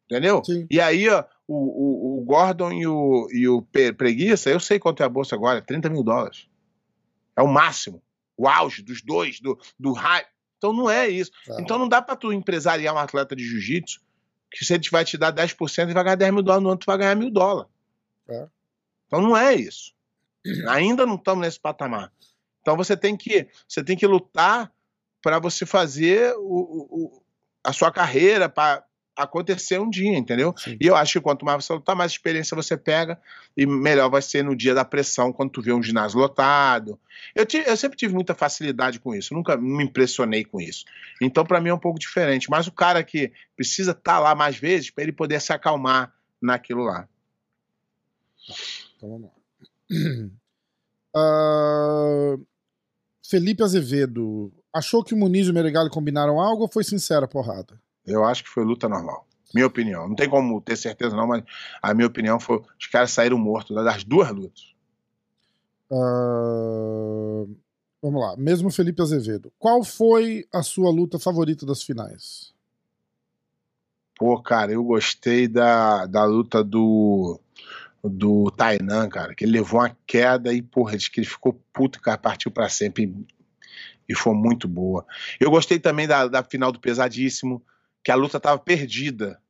[0.09, 0.43] Entendeu?
[0.45, 0.67] Sim.
[0.71, 3.63] E aí, ó, o, o, o Gordon e o, e o
[3.97, 6.49] Preguiça, eu sei quanto é a bolsa agora, é 30 mil dólares.
[7.37, 8.03] É o máximo.
[8.37, 10.29] O auge dos dois, do, do hype.
[10.59, 11.31] Então não é isso.
[11.47, 11.57] Tá.
[11.61, 14.01] Então não dá pra tu empresariar um atleta de jiu-jitsu
[14.51, 16.79] que se ele vai te dar 10%, ele vai ganhar 10 mil dólares, no ano
[16.79, 17.71] tu vai ganhar mil dólares.
[18.29, 18.49] É.
[19.07, 19.95] Então não é isso.
[20.69, 22.13] Ainda não estamos nesse patamar.
[22.63, 24.73] Então você tem que, você tem que lutar
[25.23, 27.23] para você fazer o- o-
[27.63, 28.85] a sua carreira para
[29.17, 30.55] acontecer um dia, entendeu?
[30.57, 30.77] Sim.
[30.81, 33.19] E eu acho que quanto mais você lutar, mais experiência você pega
[33.57, 36.99] e melhor vai ser no dia da pressão, quando tu vê um ginásio lotado.
[37.35, 40.85] Eu, ti- eu sempre tive muita facilidade com isso, nunca me impressionei com isso.
[41.21, 42.51] Então, para mim é um pouco diferente.
[42.51, 46.85] Mas o cara que precisa estar lá mais vezes para ele poder se acalmar naquilo
[46.85, 47.09] lá.
[48.97, 50.31] Então vamos lá.
[51.19, 52.37] Ah,
[53.27, 54.53] Felipe Azevedo.
[54.73, 57.81] Achou que o Muniz e o Meregali combinaram algo ou foi sincera a porrada?
[58.07, 59.27] Eu acho que foi luta normal.
[59.55, 60.09] Minha opinião.
[60.09, 61.43] Não tem como ter certeza, não, mas
[61.83, 64.75] a minha opinião foi: os caras saíram mortos das duas lutas.
[65.91, 67.45] Ah,
[68.03, 68.37] vamos lá.
[68.37, 69.53] Mesmo Felipe Azevedo.
[69.59, 72.55] Qual foi a sua luta favorita das finais?
[74.19, 77.39] Pô, cara, eu gostei da, da luta do
[78.09, 82.01] do Tainan, cara, que ele levou uma queda e, porra, diz que ele ficou puto,
[82.01, 83.13] cara, partiu pra sempre.
[84.09, 85.05] E foi muito boa.
[85.41, 87.61] Eu gostei também da, da final do Pesadíssimo,
[88.07, 89.43] que a luta estava perdida.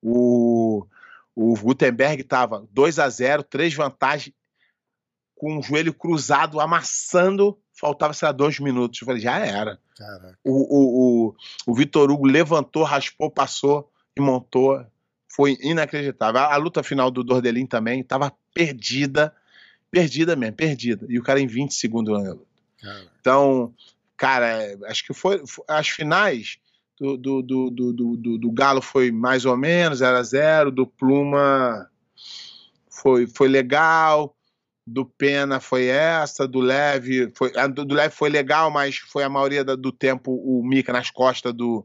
[0.00, 0.86] O,
[1.34, 4.34] o Gutenberg estava 2 a 0 três vantagens,
[5.34, 8.98] com o joelho cruzado, amassando, faltava, sei lá, dois minutos.
[8.98, 9.78] Eu falei, já era.
[10.42, 14.82] O, o, o, o Vitor Hugo levantou, raspou, passou e montou.
[15.28, 16.40] Foi inacreditável.
[16.40, 19.36] A, a luta final do Dordelin também estava perdida,
[19.90, 21.04] perdida mesmo, perdida.
[21.10, 22.46] E o cara em 20 segundos na luta.
[23.20, 23.74] Então,
[24.16, 26.58] cara, acho que foi, as finais
[26.98, 30.86] do, do, do, do, do, do Galo foi mais ou menos 0 a 0 do
[30.86, 31.90] Pluma
[32.88, 34.34] foi, foi legal,
[34.86, 39.28] do Pena foi essa, do Leve foi, do, do Leve foi legal, mas foi a
[39.28, 41.84] maioria do tempo o Mika nas costas do,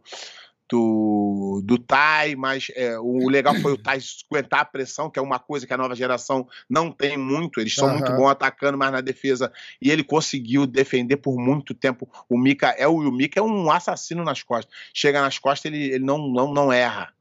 [0.71, 3.99] do, do Tai, mas é, o legal foi o Tai
[4.31, 7.59] aguentar a pressão, que é uma coisa que a nova geração não tem muito.
[7.59, 7.95] Eles são uhum.
[7.95, 9.51] muito bons atacando, mas na defesa.
[9.81, 12.09] E ele conseguiu defender por muito tempo.
[12.29, 14.73] O Mika é o, Mika é um assassino nas costas.
[14.93, 17.13] Chega nas costas, ele, ele não, não, não erra.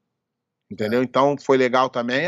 [0.70, 1.01] Entendeu?
[1.01, 1.03] É.
[1.03, 2.26] Então foi legal também.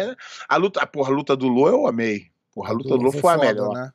[0.49, 2.27] A luta, porra, a luta do Lô eu amei.
[2.53, 3.73] Porra, a luta do Lô foi, foi a melhor.
[3.73, 3.93] Né?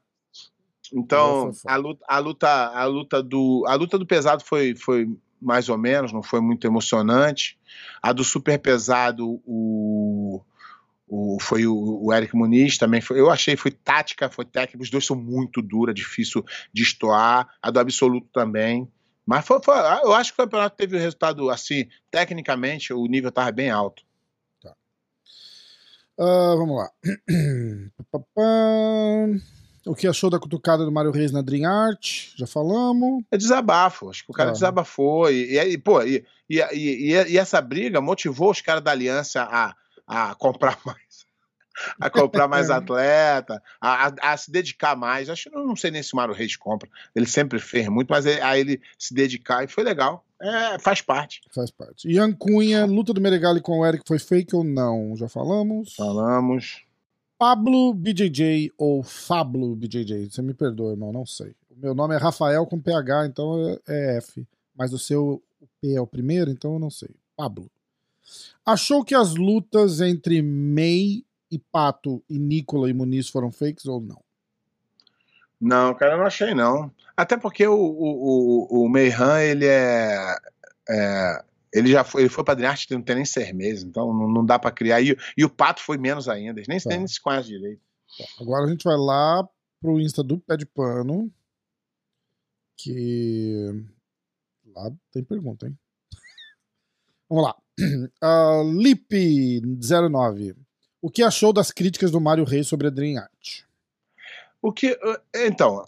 [0.93, 5.05] Então, a luta, a luta, a luta do, a luta do pesado foi, foi
[5.41, 7.57] mais ou menos, não foi muito emocionante.
[8.01, 10.41] A do super pesado, o,
[11.07, 13.01] o foi o, o, Eric Muniz também.
[13.01, 14.83] Foi, eu achei, foi tática, foi técnica.
[14.83, 17.47] Os dois são muito dura, difícil de estoar.
[17.61, 18.91] A do absoluto também.
[19.25, 23.05] Mas foi, foi, eu acho que o campeonato teve o um resultado assim, tecnicamente, o
[23.07, 24.03] nível estava bem alto.
[24.61, 24.73] Tá.
[26.17, 26.89] Uh, vamos lá.
[29.87, 32.29] O que achou da cutucada do Mário Reis na Dream Art?
[32.35, 33.23] Já falamos.
[33.31, 34.09] É desabafo.
[34.09, 34.53] Acho que o cara ah.
[34.53, 35.31] desabafou.
[35.31, 39.75] E, e, pô, e, e, e, essa briga motivou os caras da aliança a,
[40.05, 41.25] a comprar mais.
[41.99, 45.29] A comprar mais atleta, a, a, a, se dedicar mais.
[45.29, 46.89] Acho que não sei nem se o Mário Reis compra.
[47.15, 50.25] Ele sempre fez muito, mas a ele se dedicar e foi legal.
[50.41, 51.41] É, faz parte.
[51.53, 52.07] Faz parte.
[52.09, 55.15] Ian Cunha, luta do Meregali com o Eric foi fake ou não?
[55.15, 55.95] Já falamos?
[55.95, 56.86] Falamos.
[57.37, 60.29] Pablo BJJ ou Fablo BJJ.
[60.29, 61.55] Você me perdoa, irmão, não sei.
[61.69, 64.47] O meu nome é Rafael com PH, então é F.
[64.75, 65.41] Mas o seu
[65.79, 67.09] P é o primeiro, então eu não sei.
[67.35, 67.69] Pablo.
[68.65, 74.01] Achou que as lutas entre May e Pato e Nicola e Muniz foram fakes ou
[74.01, 74.21] não?
[75.59, 76.91] Não, cara, não achei não.
[77.15, 80.35] Até porque o, o, o, o Meihan, ele é,
[80.89, 81.43] é
[81.77, 84.45] ele já foi, ele foi padrinho arte não tem nem seis meses, então não, não
[84.45, 85.01] dá para criar.
[85.01, 86.89] E, e, o Pato foi menos ainda, nem, tá.
[86.89, 87.81] nem se conhecem direito.
[88.17, 88.25] Tá.
[88.41, 89.47] Agora a gente vai lá
[89.79, 91.31] pro Insta do Pé de Pano,
[92.77, 93.85] que
[94.73, 95.77] lá tem pergunta, hein?
[97.29, 97.55] Vamos lá.
[98.23, 100.55] Uh, Lip09.
[100.99, 103.61] O que achou das críticas do Mário Reis sobre a Dream Art?
[104.59, 104.97] O que.
[105.35, 105.85] Então,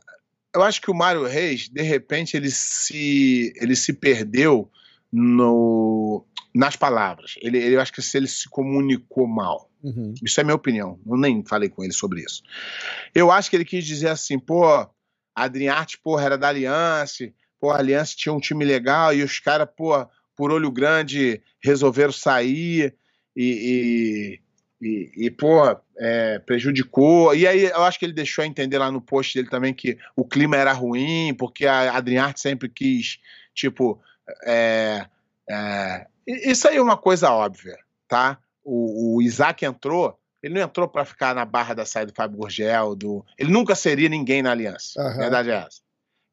[0.53, 4.71] eu acho que o Mário Reis, de repente, ele se, ele se perdeu
[5.12, 7.36] no, nas palavras.
[7.41, 9.70] Ele, ele, eu acho que se ele se comunicou mal.
[9.84, 10.14] Uhum.
[10.24, 10.99] Isso é minha opinião.
[11.05, 12.43] Eu nem falei com ele sobre isso.
[13.14, 14.89] Eu acho que ele quis dizer assim, pô, a
[15.36, 19.68] Adriarte, porra, era da Aliança, pô, a Aliança tinha um time legal e os caras,
[19.76, 19.93] pô,
[20.36, 22.95] por olho grande, resolveram sair
[23.36, 24.39] e,
[24.82, 25.64] e, e, e pô,
[25.97, 27.36] é, prejudicou.
[27.36, 30.26] E aí eu acho que ele deixou entender lá no post dele também que o
[30.26, 33.20] clima era ruim, porque a Adriarte sempre quis,
[33.53, 34.01] tipo,
[34.43, 35.05] é,
[35.49, 37.77] é, isso aí é uma coisa óbvia,
[38.07, 38.38] tá?
[38.63, 42.38] O, o Isaac entrou, ele não entrou para ficar na barra da saída do Fábio
[42.38, 43.25] Gurgel, do...
[43.38, 45.01] ele nunca seria ninguém na aliança.
[45.01, 45.17] Uhum.
[45.17, 45.82] Verdade é essa.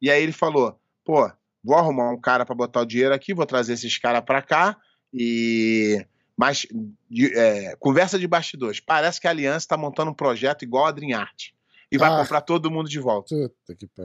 [0.01, 1.31] E aí ele falou: pô,
[1.65, 4.77] vou arrumar um cara para botar o dinheiro aqui, vou trazer esses caras para cá
[5.13, 6.05] e.
[6.37, 6.67] Mas,
[7.09, 8.79] de, é, conversa de bastidores.
[8.79, 11.49] Parece que a Aliança está montando um projeto igual a Dream Art.
[11.91, 12.19] E vai ah.
[12.19, 13.35] comprar todo mundo de volta.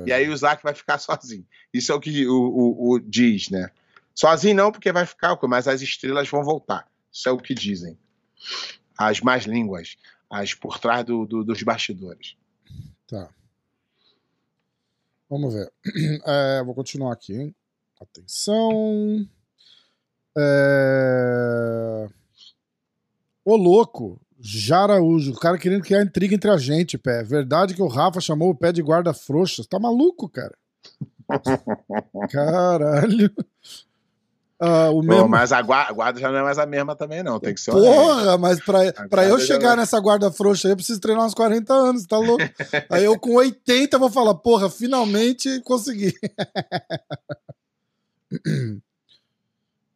[0.05, 1.45] E aí o Isaac vai ficar sozinho.
[1.73, 3.69] Isso é o que o, o, o diz, né?
[4.13, 6.87] Sozinho não, porque vai ficar, mas as estrelas vão voltar.
[7.11, 7.97] Isso é o que dizem.
[8.97, 9.97] As mais línguas,
[10.29, 12.35] as por trás do, do, dos bastidores.
[13.07, 13.29] Tá.
[15.29, 15.71] Vamos ver.
[16.25, 17.33] É, vou continuar aqui.
[17.33, 17.55] Hein?
[17.99, 19.27] Atenção.
[20.37, 22.07] É...
[23.43, 27.23] Ô louco, Jaraújo, o cara querendo criar intriga entre a gente, pé.
[27.23, 29.63] Verdade que o Rafa chamou o pé de guarda frouxa.
[29.67, 30.57] Tá maluco, cara?
[32.29, 33.33] Caralho.
[34.61, 35.23] Uh, o mesmo...
[35.23, 37.39] Pô, mas a guarda já não é mais a mesma também, não.
[37.39, 41.01] Tem que ser Porra, mas pra, pra eu chegar nessa guarda frouxa aí, eu preciso
[41.01, 42.43] treinar uns 40 anos, tá louco?
[42.87, 46.13] aí eu com 80 vou falar, porra, finalmente consegui.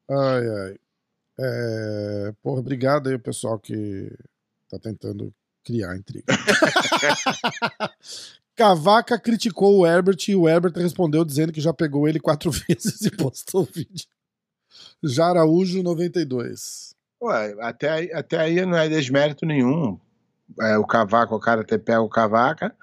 [0.09, 0.75] ai, ai.
[1.37, 2.33] É...
[2.41, 4.11] Porra, obrigado aí o pessoal que
[4.67, 5.31] tá tentando
[5.63, 6.25] criar intriga.
[8.55, 13.01] Cavaca criticou o Herbert e o Herbert respondeu dizendo que já pegou ele quatro vezes
[13.01, 14.07] e postou o vídeo.
[15.05, 16.95] Já Araújo 92.
[17.21, 19.97] Ué, até aí, até aí não é desmérito nenhum.
[20.61, 22.75] É, o Cavaca, o cara até pega o Cavaca.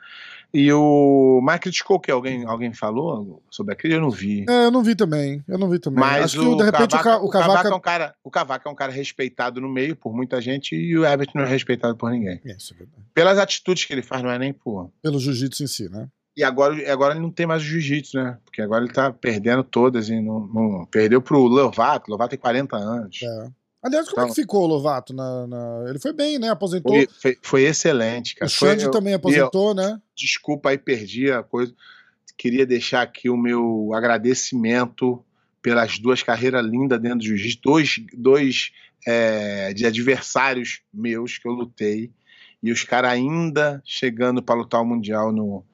[0.55, 1.41] E o.
[1.43, 2.11] Mas criticou o que?
[2.11, 3.95] Alguém, alguém falou sobre aquilo?
[3.95, 4.45] Eu não vi.
[4.47, 5.43] É, eu não vi também.
[5.49, 5.99] Eu não vi também.
[6.01, 7.69] Mas Acho o, que de repente Cavaca, o, Ca- o Cavaca.
[7.69, 10.97] é um cara, o Cavaca é um cara respeitado no meio por muita gente e
[10.99, 12.39] o Herbert não é respeitado por ninguém.
[12.45, 13.03] Isso é verdade.
[13.15, 14.91] Pelas atitudes que ele faz, não é nem por.
[15.01, 16.07] Pelo jiu-jitsu em si, né?
[16.37, 18.39] E agora, agora ele não tem mais o jiu-jitsu, né?
[18.45, 22.11] Porque agora ele tá perdendo todas e não, não- perdeu pro Lovato.
[22.11, 23.21] Lovato tem 40 anos.
[23.23, 23.49] É.
[23.83, 25.13] Aliás, como é Então- que ficou o Lovato?
[25.13, 26.49] Na, na- Ele foi bem, né?
[26.49, 26.93] Aposentou.
[26.95, 28.51] Foi, foi, foi excelente, o cara.
[28.51, 30.01] Foi- Xande eu- também aposentou, né?
[30.17, 31.75] desculpa aí, perdi a coisa.
[32.39, 35.23] Queria deixar aqui o meu agradecimento
[35.61, 38.71] pelas duas carreiras lindas dentro do jiu-jitsu, dois, dois
[39.07, 42.11] é, de adversários meus que eu lutei,
[42.63, 45.65] e os caras ainda chegando para lutar o Mundial no,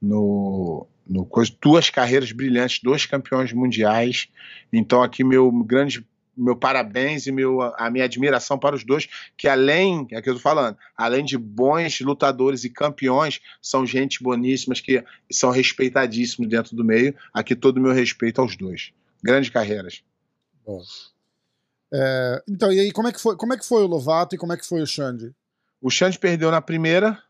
[0.00, 4.28] no, no coisa, duas carreiras brilhantes, dois campeões mundiais.
[4.72, 6.06] Então, aqui, meu grande.
[6.40, 10.34] Meu parabéns e meu, a minha admiração para os dois, que além, é que eu
[10.34, 16.76] tô falando, além de bons lutadores e campeões, são gente boníssimas que são respeitadíssimos dentro
[16.76, 17.12] do meio.
[17.34, 18.92] Aqui todo o meu respeito aos dois.
[19.20, 20.04] Grandes carreiras.
[20.64, 20.80] Bom.
[21.92, 24.38] É, então, e aí, como é, que foi, como é que foi o Lovato e
[24.38, 25.34] como é que foi o Xande?
[25.80, 27.20] O Xande perdeu na primeira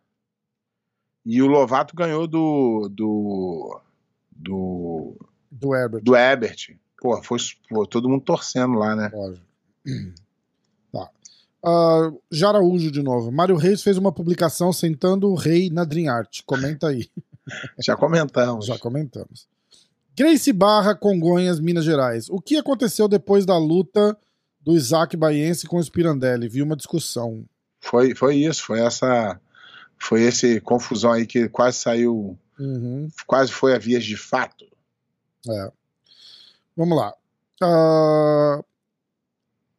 [1.30, 3.80] e o Lovato ganhou do do
[4.34, 5.16] do,
[5.52, 6.02] Do Herbert.
[6.02, 6.76] do Ebert.
[7.00, 9.10] Pô, foi pô, todo mundo torcendo lá, né?
[9.12, 9.46] Lógico.
[10.90, 11.10] Tá.
[11.62, 13.30] Ah, Jaraújo de novo.
[13.30, 16.40] Mário Reis fez uma publicação sentando o rei na Dream Art.
[16.46, 17.10] Comenta aí.
[17.84, 18.64] Já comentamos.
[18.64, 19.46] Já comentamos.
[20.16, 22.28] Grace Barra, Congonhas, Minas Gerais.
[22.30, 24.16] O que aconteceu depois da luta
[24.62, 26.48] do Isaac Baiense com o Spirandelli?
[26.48, 27.44] Vi uma discussão.
[27.80, 29.38] Foi, foi isso, foi essa
[29.98, 33.08] foi esse confusão aí que quase saiu, Uhum.
[33.26, 34.64] quase foi a vias de fato.
[35.48, 35.72] É.
[36.76, 37.12] Vamos lá.
[37.62, 38.62] Ah,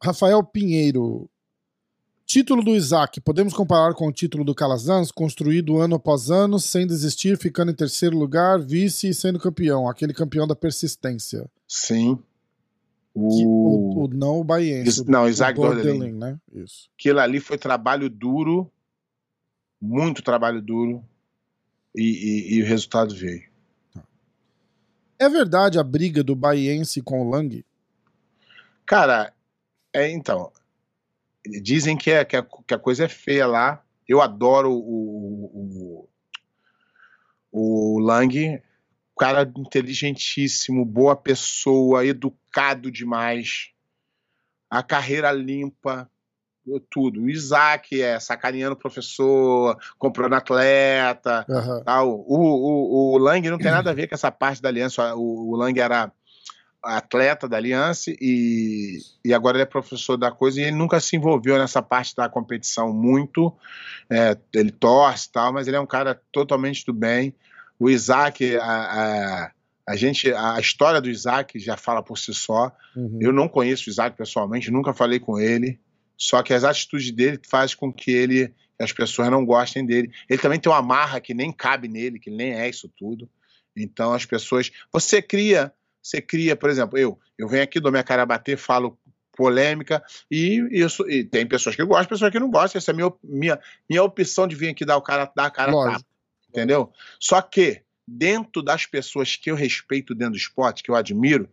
[0.02, 1.28] Rafael Pinheiro.
[2.26, 3.20] Título do Isaac.
[3.20, 7.74] Podemos comparar com o título do Calazans, construído ano após ano, sem desistir, ficando em
[7.74, 9.88] terceiro lugar, vice e sendo campeão.
[9.88, 11.50] Aquele campeão da persistência.
[11.66, 12.16] Sim.
[13.12, 15.04] O, o, o não o Baiense.
[15.10, 16.12] Não, o Isaac Bordelin.
[16.12, 16.38] né?
[16.52, 16.88] Isso.
[16.96, 18.70] aquilo ali foi trabalho duro,
[19.80, 21.04] muito trabalho duro,
[21.94, 23.48] e, e- e o resultado veio.
[25.18, 27.64] É verdade a briga do Baiense com o Lang?
[28.86, 29.32] Cara,
[29.92, 30.52] é, então,
[31.62, 33.84] dizem que, é, que, a, que a coisa é feia lá.
[34.08, 34.78] Eu adoro o,
[35.52, 36.08] o,
[37.52, 38.60] o, o Lang,
[39.18, 43.70] cara inteligentíssimo, boa pessoa, educado demais,
[44.70, 46.10] a carreira limpa,
[46.90, 47.22] tudo.
[47.22, 51.82] O Isaac é sacaneando o professor, comprando atleta, Aham.
[51.84, 52.10] tal.
[52.10, 55.14] O, o, o Lang não tem nada a ver com essa parte da aliança.
[55.14, 56.12] O, o Lang era
[56.82, 61.16] atleta da aliança e, e agora ele é professor da coisa e ele nunca se
[61.16, 63.54] envolveu nessa parte da competição muito.
[64.08, 67.34] É, ele torce e tal, mas ele é um cara totalmente do bem.
[67.78, 69.50] O Isaac, a, a,
[69.88, 72.72] a gente, a história do Isaac já fala por si só.
[72.96, 73.18] Uhum.
[73.20, 75.78] Eu não conheço o Isaac pessoalmente, nunca falei com ele.
[76.20, 80.12] Só que as atitudes dele fazem com que ele, as pessoas não gostem dele.
[80.28, 83.26] Ele também tem uma marra que nem cabe nele, que nem é isso tudo.
[83.74, 84.70] Então as pessoas.
[84.92, 88.58] Você cria, você cria, por exemplo, eu, eu venho aqui, dou minha cara a bater,
[88.58, 88.98] falo
[89.34, 91.08] polêmica, e isso.
[91.08, 92.78] E tem pessoas que gostam, pessoas que não gostam.
[92.78, 93.58] Essa é a minha, minha,
[93.88, 96.04] minha opção de vir aqui dar o cara, dar a cara tapa.
[96.50, 96.92] Entendeu?
[97.18, 101.48] Só que, dentro das pessoas que eu respeito dentro do esporte, que eu admiro,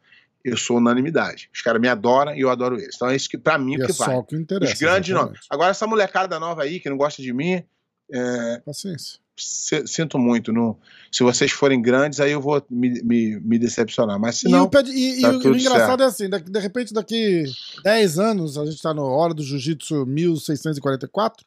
[0.50, 1.50] eu sou unanimidade.
[1.54, 2.96] Os caras me adoram e eu adoro eles.
[2.96, 4.08] Então é isso que, pra mim, E o é que vai.
[4.10, 4.74] só o que interessa.
[4.74, 5.40] Os grandes nomes.
[5.50, 7.64] Agora, essa molecada nova aí, que não gosta de mim,
[8.12, 9.20] é, Paciência.
[9.36, 10.52] sinto muito.
[10.54, 10.78] Não,
[11.12, 14.20] se vocês forem grandes, aí eu vou me, me, me decepcionar.
[14.20, 14.66] Mas se E, não.
[14.66, 17.44] o, e- e tá o- tudo o engraçado é assim, daqui- de repente daqui
[17.84, 21.46] 10 anos, a gente tá no Hora do Jiu-Jitsu 1644,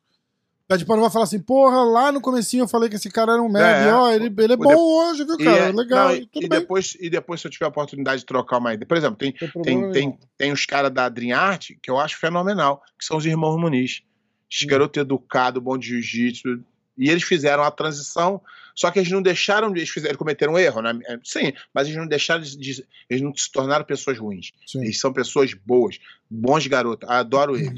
[0.70, 3.32] Pé de Pano vai falar assim, porra, lá no comecinho eu falei que esse cara
[3.32, 5.50] era um merda, É, ó, ele, ele é bom de- hoje, viu, cara?
[5.68, 8.58] é- Legal, não, e e, depois, e depois, se eu tiver a oportunidade de trocar
[8.58, 8.86] uma ideia.
[8.86, 12.16] Por exemplo, tem, tem tem, tem, tem os caras da Dream Art que eu acho
[12.18, 14.02] fenomenal, que são os irmãos Muniz.
[14.48, 14.68] Esses Hum.
[14.68, 16.62] garotos educados, bom de jiu-jitsu.
[16.96, 18.40] E eles fizeram a transição,
[18.72, 19.80] só que eles não deixaram de.
[19.80, 20.96] Eles, fizeram, eles cometeram um erro, né?
[21.08, 24.52] É, Sim, mas eles não deixaram de, Eles não se tornaram pessoas ruins.
[24.66, 24.82] Sim.
[24.84, 25.98] Eles são pessoas boas,
[26.30, 27.08] bons garotos.
[27.10, 27.74] Adoro Hum.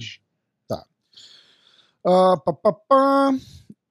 [2.04, 3.30] Ah, pá, pá, pá.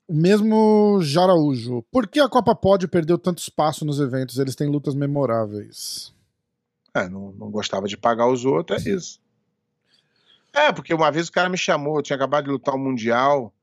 [0.07, 1.84] O mesmo Jaraújo.
[1.91, 4.38] Por que a Copa Pod perdeu tanto espaço nos eventos?
[4.38, 6.14] Eles têm lutas memoráveis.
[6.93, 9.22] É, não, não gostava de pagar os outros, é isso.
[10.53, 13.53] É, porque uma vez o cara me chamou, eu tinha acabado de lutar o Mundial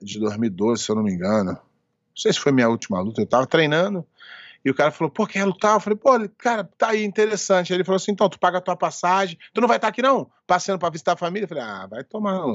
[0.00, 1.56] de 2012, se eu não me engano.
[2.14, 4.06] sei se foi minha última luta, eu tava treinando,
[4.64, 5.74] e o cara falou, pô, quer lutar?
[5.74, 7.72] Eu falei, pô, cara, tá aí, interessante.
[7.72, 10.00] Aí ele falou assim, então, tu paga a tua passagem, tu não vai estar aqui
[10.00, 10.30] não?
[10.46, 11.44] Passeando pra visitar a família?
[11.44, 12.54] Eu falei, ah, vai tomar, não.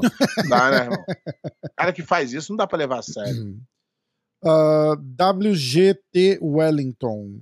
[0.49, 1.05] dá, né, irmão?
[1.76, 3.60] cara que faz isso não dá pra levar a sério.
[4.43, 7.41] Uh, WGT Wellington.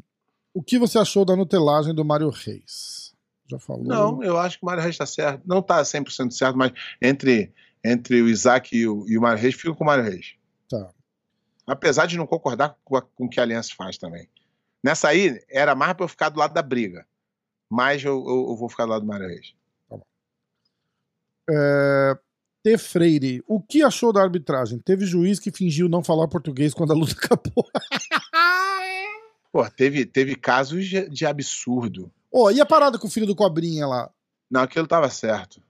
[0.54, 3.14] O que você achou da nutelagem do Mário Reis?
[3.48, 3.84] Já falou?
[3.84, 5.44] Não, eu acho que o Mário Reis tá certo.
[5.46, 7.54] Não tá 100% certo, mas entre,
[7.84, 10.36] entre o Isaac e o, e o Mário Reis, fica com o Mário Reis.
[10.68, 10.90] Tá.
[11.68, 14.28] Apesar de não concordar com o que a Aliança faz também.
[14.86, 17.08] Nessa aí, era mais pra eu ficar do lado da briga.
[17.68, 19.56] Mas eu, eu, eu vou ficar do lado do Mário Reis.
[21.50, 22.16] É,
[22.62, 22.78] T.
[22.78, 24.78] Freire, o que achou da arbitragem?
[24.78, 27.68] Teve juiz que fingiu não falar português quando a luta acabou.
[29.52, 32.12] Pô, teve, teve casos de, de absurdo.
[32.32, 34.12] Ô, e a parada com o filho do Cobrinha lá?
[34.52, 35.64] Não, aquilo tava certo.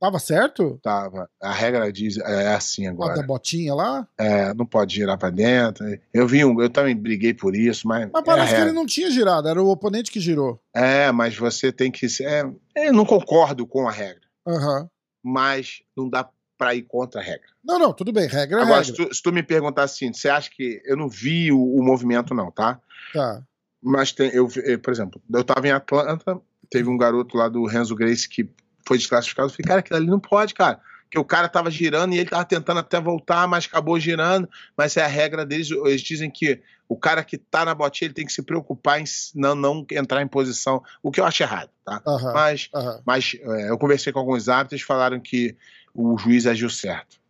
[0.00, 0.80] Tava certo?
[0.82, 1.28] Tava.
[1.42, 3.22] A regra diz é assim A da agora.
[3.22, 4.08] botinha lá?
[4.18, 5.84] É, não pode girar pra dentro.
[6.12, 8.08] Eu vi um, eu também briguei por isso, mas.
[8.10, 10.58] Mas é parece que ele não tinha girado, era o oponente que girou.
[10.74, 12.06] É, mas você tem que.
[12.22, 12.44] É,
[12.88, 14.88] eu não concordo com a regra, Aham.
[15.22, 16.26] mas não dá
[16.56, 17.48] pra ir contra a regra.
[17.62, 18.84] Não, não, tudo bem, regra é Agora, regra.
[18.84, 20.80] se tu, se tu me perguntar assim, você acha que.
[20.86, 22.80] Eu não vi o, o movimento, não, tá?
[23.12, 23.42] Tá.
[23.82, 26.40] Mas tem, eu, vi- eh, por exemplo, eu tava em Atlanta,
[26.70, 28.48] teve um garoto lá do Renzo Grace que
[28.90, 29.46] foi desclassificado.
[29.46, 30.80] Eu falei, cara, aquilo ali não pode, cara.
[31.04, 34.48] Porque o cara tava girando e ele tava tentando até voltar, mas acabou girando.
[34.76, 35.70] Mas é a regra deles.
[35.70, 39.04] Eles dizem que o cara que tá na botinha ele tem que se preocupar em
[39.36, 40.82] não, não entrar em posição.
[41.04, 42.02] O que eu acho errado, tá?
[42.04, 42.32] Aham.
[42.32, 43.02] Mas, aham.
[43.06, 45.56] mas é, eu conversei com alguns árbitros falaram que
[45.94, 47.20] o juiz agiu certo.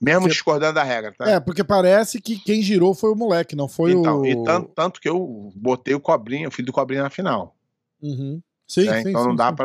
[0.00, 1.28] Mesmo Você- discordando da regra, tá?
[1.30, 4.26] É, porque parece que quem girou foi o moleque, não foi então, o.
[4.26, 7.56] e tanto, tanto que eu botei o Cobrinha, o filho do Cobrinha na final.
[8.00, 8.40] Uhum.
[8.68, 9.02] Sim, né?
[9.02, 9.56] sim, então sim, não dá sim.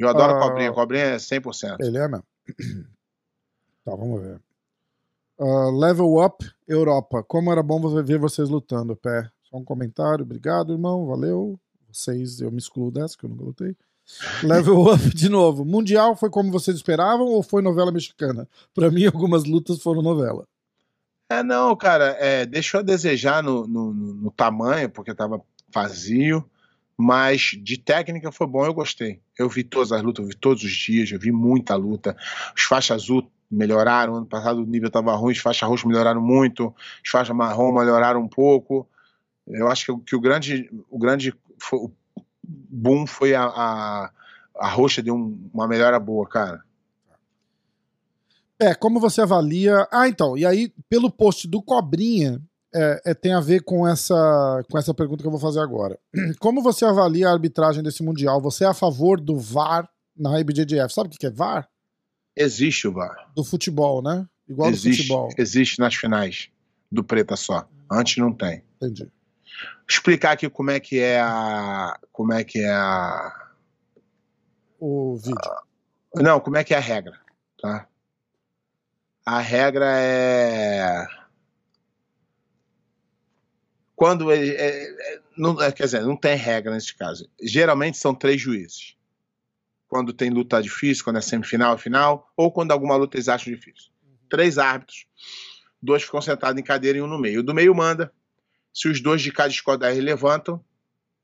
[0.00, 0.40] Eu adoro Ah.
[0.40, 0.72] cobrinha.
[0.72, 1.76] Cobrinha é 100%.
[1.80, 2.24] Ele é mesmo.
[3.84, 4.40] tá, vamos ver.
[5.38, 7.22] Ah, level Up Europa.
[7.22, 9.28] Como era bom ver vocês lutando, pé.
[9.42, 10.22] Só um comentário.
[10.24, 11.06] Obrigado, irmão.
[11.06, 11.58] Valeu.
[11.92, 13.76] Vocês, eu me excluo dessa, que eu nunca lutei.
[14.42, 15.64] Level Up de novo.
[15.64, 18.48] Mundial foi como vocês esperavam ou foi novela mexicana?
[18.74, 20.46] Pra mim, algumas lutas foram novela.
[21.28, 25.40] É, não, cara, é, deixou a desejar no, no, no- no tamanho, porque tava
[25.72, 26.44] vazio.
[27.00, 29.20] Mas de técnica foi bom, eu gostei.
[29.38, 32.16] Eu vi todas as lutas, eu vi todos os dias, eu vi muita luta.
[32.54, 36.74] Os faixas azul melhoraram, ano passado o nível tava ruim, os faixas roxas melhoraram muito,
[37.04, 38.86] os faixas marrom melhoraram um pouco.
[39.48, 41.92] Eu acho que, o- que o grande, o grande fo- o
[42.44, 44.10] boom foi a, a,
[44.56, 46.62] a roxa deu um- uma melhora boa, cara.
[48.60, 49.88] É, como você avalia.
[49.90, 52.40] Ah, então, e aí, pelo post do Cobrinha,
[52.74, 55.98] é, é, tem a ver com essa, com essa pergunta que eu vou fazer agora.
[56.38, 58.40] Como você avalia a arbitragem desse Mundial?
[58.40, 60.92] Você é a favor do VAR na IBJJF?
[60.92, 61.68] Sabe o que é VAR?
[62.36, 63.30] Existe o VAR.
[63.34, 64.26] Do futebol, né?
[64.48, 65.28] Igual do existe, futebol.
[65.36, 66.48] existe nas finais
[66.90, 67.68] do Preta só.
[67.90, 68.62] Antes não tem.
[68.76, 69.10] Entendi.
[69.88, 71.98] Explicar aqui como é que é a.
[72.12, 73.50] Como é que é a.
[74.78, 75.36] O vídeo.
[76.14, 77.18] Não, como é que é a regra,
[77.60, 77.86] tá?
[79.26, 81.06] A regra é.
[84.00, 84.52] Quando ele.
[84.52, 87.28] é- é- não, é, quer dizer, não tem regra nesse caso.
[87.38, 88.96] Geralmente são três juízes.
[89.86, 93.90] Quando tem luta difícil, quando é semifinal, final, ou quando alguma luta eles acham difícil.
[94.30, 95.04] Três árbitros.
[95.82, 97.40] Dois ficam sentados em cadeira e um no meio.
[97.40, 98.10] O do meio manda.
[98.72, 99.52] Se os dois de cada
[99.92, 100.64] eles levantam,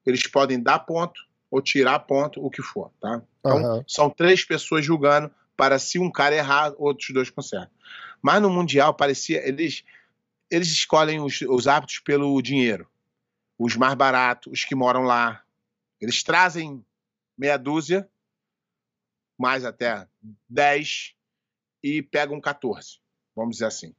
[0.04, 1.18] eles podem dar ponto
[1.50, 3.22] ou tirar ponto, o que for, tá?
[3.40, 3.84] Então, Aham.
[3.88, 7.70] são três pessoas julgando para se um cara errar, outros dois consertam.
[8.20, 9.48] Mas no Mundial parecia.
[9.48, 9.82] Eles,
[10.50, 12.88] eles escolhem os, os árbitros pelo dinheiro.
[13.58, 15.42] Os mais baratos, os que moram lá.
[16.00, 16.84] Eles trazem
[17.36, 18.08] meia dúzia,
[19.38, 20.06] mais até
[20.48, 21.14] 10,
[21.82, 22.98] e pegam 14,
[23.34, 23.94] vamos dizer assim.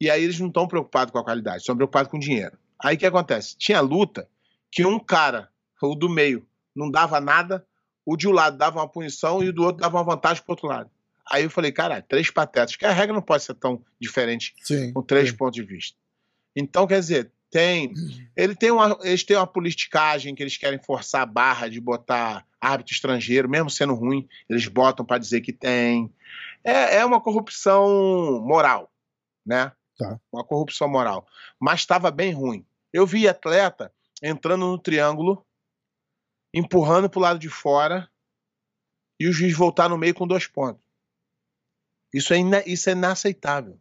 [0.00, 2.58] E aí eles não estão preocupados com a qualidade, estão preocupados com o dinheiro.
[2.78, 3.56] Aí o que acontece?
[3.56, 4.28] Tinha luta
[4.70, 5.52] que um cara,
[5.82, 7.66] o do meio, não dava nada,
[8.04, 10.52] o de um lado dava uma punição e o do outro dava uma vantagem pro
[10.52, 10.90] outro lado.
[11.30, 14.92] Aí eu falei, cara, três patetas, que a regra não pode ser tão diferente Sim.
[14.92, 15.36] com três sim.
[15.36, 15.96] pontos de vista.
[16.56, 17.92] Então, quer dizer, tem.
[18.36, 22.44] Ele tem uma, eles têm uma politicagem que eles querem forçar a barra de botar
[22.60, 26.12] árbitro estrangeiro, mesmo sendo ruim, eles botam para dizer que tem.
[26.62, 28.92] É, é uma corrupção moral,
[29.46, 29.72] né?
[29.96, 30.20] Tá.
[30.32, 31.26] Uma corrupção moral.
[31.58, 32.64] Mas estava bem ruim.
[32.92, 35.44] Eu vi atleta entrando no triângulo,
[36.52, 38.10] empurrando para o lado de fora,
[39.18, 40.82] e o juiz voltar no meio com dois pontos.
[42.12, 43.78] Isso é, ina- isso é inaceitável.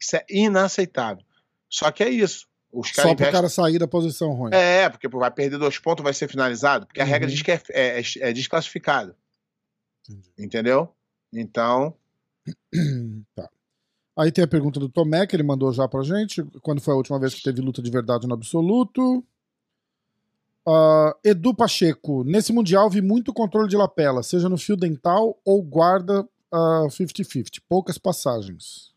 [0.00, 1.24] Isso é inaceitável.
[1.68, 2.46] Só que é isso.
[2.72, 4.50] Os Só pro investem- cara sair da posição ruim.
[4.54, 6.86] É, porque vai perder dois pontos, vai ser finalizado.
[6.86, 7.10] Porque a Uhum.
[7.10, 9.14] regra diz que é, é- é desclassificado.
[10.08, 10.30] Entendi.
[10.38, 10.94] Entendeu?
[11.32, 11.96] Então,
[13.34, 13.48] tá.
[14.16, 16.42] Aí tem a pergunta do Tomé, que ele mandou já pra gente.
[16.62, 19.24] Quando foi a última vez que teve luta de verdade no absoluto?
[20.66, 25.62] Uh, Edu Pacheco, nesse Mundial vi muito controle de lapela, seja no fio dental ou
[25.62, 27.58] guarda 50-50.
[27.58, 28.88] Uh, Poucas passagens.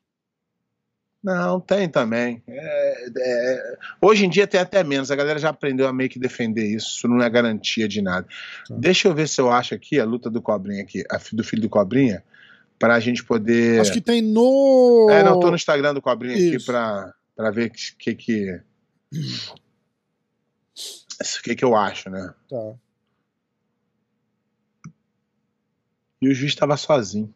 [1.23, 2.41] Não, tem também.
[2.47, 5.11] É, é, hoje em dia tem até menos.
[5.11, 6.97] A galera já aprendeu a meio que defender isso.
[6.97, 8.27] Isso não é garantia de nada.
[8.67, 8.75] Tá.
[8.75, 11.61] Deixa eu ver se eu acho aqui a luta do Cobrinha aqui, a, do filho
[11.61, 12.23] do Cobrinha
[12.79, 13.79] para a gente poder.
[13.79, 15.07] Acho que tem no.
[15.11, 16.55] É, não, tô no Instagram do Cobrinha Isso.
[16.55, 18.59] aqui para para ver o que que.
[19.13, 22.33] O que que eu acho, né?
[22.49, 22.73] Tá.
[26.19, 27.31] E o juiz estava sozinho.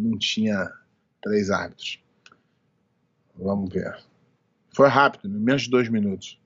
[0.00, 0.72] Não tinha
[1.22, 2.02] três árbitros.
[3.34, 4.02] Vamos ver.
[4.74, 5.38] Foi rápido, né?
[5.38, 6.40] menos de dois minutos.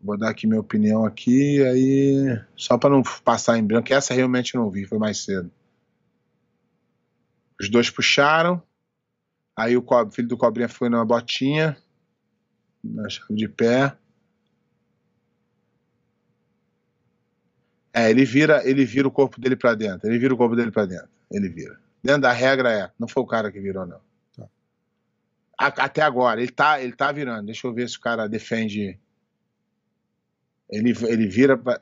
[0.00, 3.92] Vou dar aqui minha opinião aqui, aí só para não passar em branco.
[3.92, 5.50] Essa realmente não vi, foi mais cedo.
[7.60, 8.60] Os dois puxaram.
[9.54, 11.76] Aí o filho do Cobrinha foi numa botinha,
[12.82, 13.96] na chave de pé.
[17.92, 20.08] É, ele vira, ele vira o corpo dele para dentro.
[20.08, 21.10] Ele vira o corpo dele para dentro.
[21.32, 21.80] Ele vira.
[22.02, 24.00] Dentro da regra é, não foi o cara que virou não.
[24.36, 24.48] Tá.
[25.56, 27.46] até agora, ele tá, ele tá virando.
[27.46, 28.98] Deixa eu ver se o cara defende.
[30.68, 31.80] Ele, ele vira pra...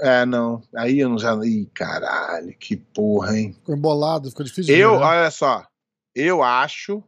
[0.00, 0.62] É, não.
[0.74, 1.34] Aí eu não já.
[1.44, 3.52] Ih, caralho, que porra, hein?
[3.52, 4.74] Ficou embolado, ficou difícil.
[4.74, 5.04] Eu, ver, né?
[5.04, 5.66] olha só.
[6.14, 7.04] Eu acho.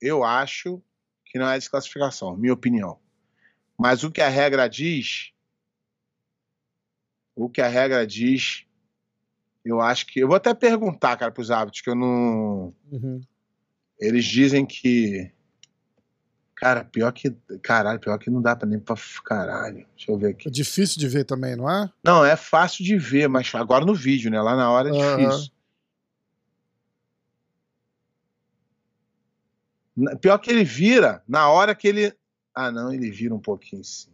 [0.00, 0.80] Eu acho
[1.24, 2.98] que não é desclassificação, minha opinião.
[3.76, 5.32] Mas o que a regra diz.
[7.34, 8.64] O que a regra diz.
[9.64, 10.20] Eu acho que.
[10.20, 12.74] Eu vou até perguntar, cara, pros hábitos, que eu não.
[12.90, 13.20] Uhum.
[13.98, 15.32] Eles dizem que
[16.64, 17.30] Cara, pior que.
[17.62, 18.94] Caralho, pior que não dá pra nem pra.
[19.24, 19.86] Caralho.
[19.96, 20.48] Deixa eu ver aqui.
[20.48, 21.90] É difícil de ver também, não é?
[22.02, 24.40] Não, é fácil de ver, mas agora no vídeo, né?
[24.40, 25.28] Lá na hora é uhum.
[25.28, 25.52] difícil.
[30.20, 32.14] Pior que ele vira na hora que ele.
[32.54, 34.13] Ah, não, ele vira um pouquinho sim.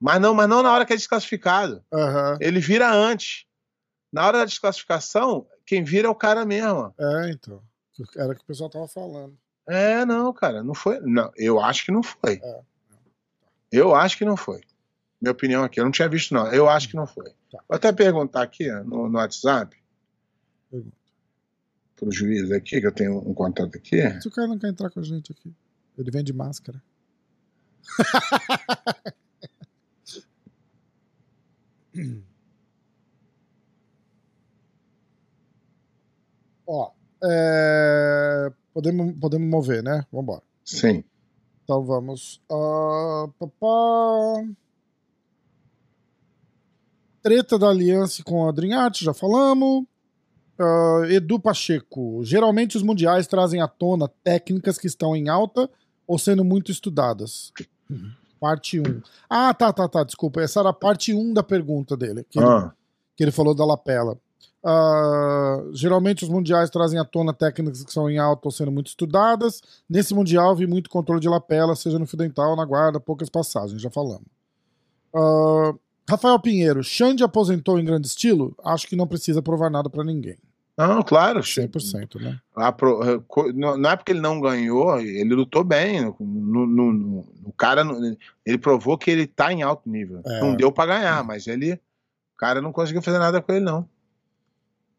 [0.00, 1.84] Mas não, mas não na hora que é desclassificado.
[1.92, 2.36] Uhum.
[2.40, 3.46] Ele vira antes.
[4.12, 6.94] Na hora da desclassificação, quem vira é o cara mesmo.
[6.98, 7.62] É, então.
[8.16, 9.36] Era o que o pessoal tava falando.
[9.68, 11.00] É, não, cara, não foi.
[11.00, 12.40] Não, eu acho que não foi.
[12.42, 12.60] É.
[13.72, 14.60] Eu acho que não foi.
[15.20, 16.46] Minha opinião aqui, eu não tinha visto, não.
[16.52, 17.30] Eu acho que não foi.
[17.50, 17.58] Tá.
[17.68, 19.76] Vou até perguntar aqui no, no WhatsApp.
[20.70, 20.96] Pergunta.
[21.96, 23.98] Pro juiz aqui, que eu tenho um contato aqui.
[24.20, 25.52] Se o cara não quer entrar com a gente aqui,
[25.96, 26.82] ele vem de máscara.
[36.66, 36.90] Ó,
[37.22, 38.52] é...
[38.72, 40.04] Podemos, podemos mover, né?
[40.12, 40.42] Vamos embora.
[40.64, 41.02] Sim.
[41.64, 42.42] Então vamos.
[42.50, 44.44] Uh, papá.
[47.22, 49.84] Treta da aliança com a Dreamart, já falamos.
[50.58, 52.22] Uh, Edu Pacheco.
[52.24, 55.70] Geralmente os mundiais trazem à tona técnicas que estão em alta
[56.06, 57.52] ou sendo muito estudadas.
[57.90, 58.12] Uhum.
[58.46, 59.02] Parte 1.
[59.28, 60.04] Ah, tá, tá, tá.
[60.04, 60.40] Desculpa.
[60.40, 62.24] Essa era a parte 1 da pergunta dele.
[62.30, 62.42] Que, ah.
[62.42, 62.70] ele,
[63.16, 64.16] que ele falou da lapela.
[64.64, 68.86] Uh, geralmente os mundiais trazem à tona técnicas que são em alta ou sendo muito
[68.86, 69.60] estudadas.
[69.90, 73.28] Nesse mundial vi muito controle de lapela, seja no fio dental ou na guarda, poucas
[73.28, 74.26] passagens, já falamos.
[75.12, 75.78] Uh,
[76.08, 78.56] Rafael Pinheiro, Xande aposentou em grande estilo?
[78.64, 80.38] Acho que não precisa provar nada para ninguém.
[80.76, 81.40] Não, claro.
[81.40, 82.38] 100%, né?
[83.54, 86.02] Não é porque ele não ganhou, ele lutou bem.
[86.20, 87.82] No, no, no, o cara,
[88.44, 90.20] ele provou que ele tá em alto nível.
[90.26, 90.40] É.
[90.40, 93.88] Não deu para ganhar, mas ele, o cara não conseguiu fazer nada com ele, não.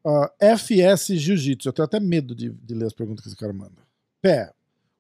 [0.04, 1.70] Uh, FS Jiu-Jitsu.
[1.70, 3.76] Eu tenho até medo de, de, ler as perguntas que esse cara manda.
[4.22, 4.52] Pé.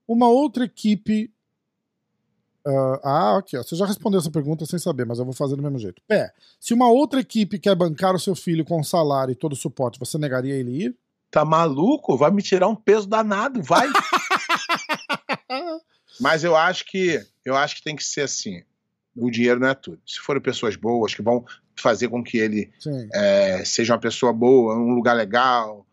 [0.07, 1.31] Uma outra equipe.
[2.67, 3.63] Uh, ah, aqui, ó.
[3.63, 6.01] Você já respondeu essa pergunta sem saber, mas eu vou fazer do mesmo jeito.
[6.05, 6.33] Pé.
[6.59, 9.97] Se uma outra equipe quer bancar o seu filho com salário e todo o suporte,
[9.97, 10.95] você negaria ele ir?
[11.31, 12.17] Tá maluco?
[12.17, 13.87] Vai me tirar um peso danado, vai.
[16.19, 18.61] mas eu acho que eu acho que tem que ser assim.
[19.15, 20.01] O dinheiro não é tudo.
[20.05, 21.45] Se forem pessoas boas que vão
[21.79, 22.69] fazer com que ele
[23.13, 25.87] é, seja uma pessoa boa, um lugar legal,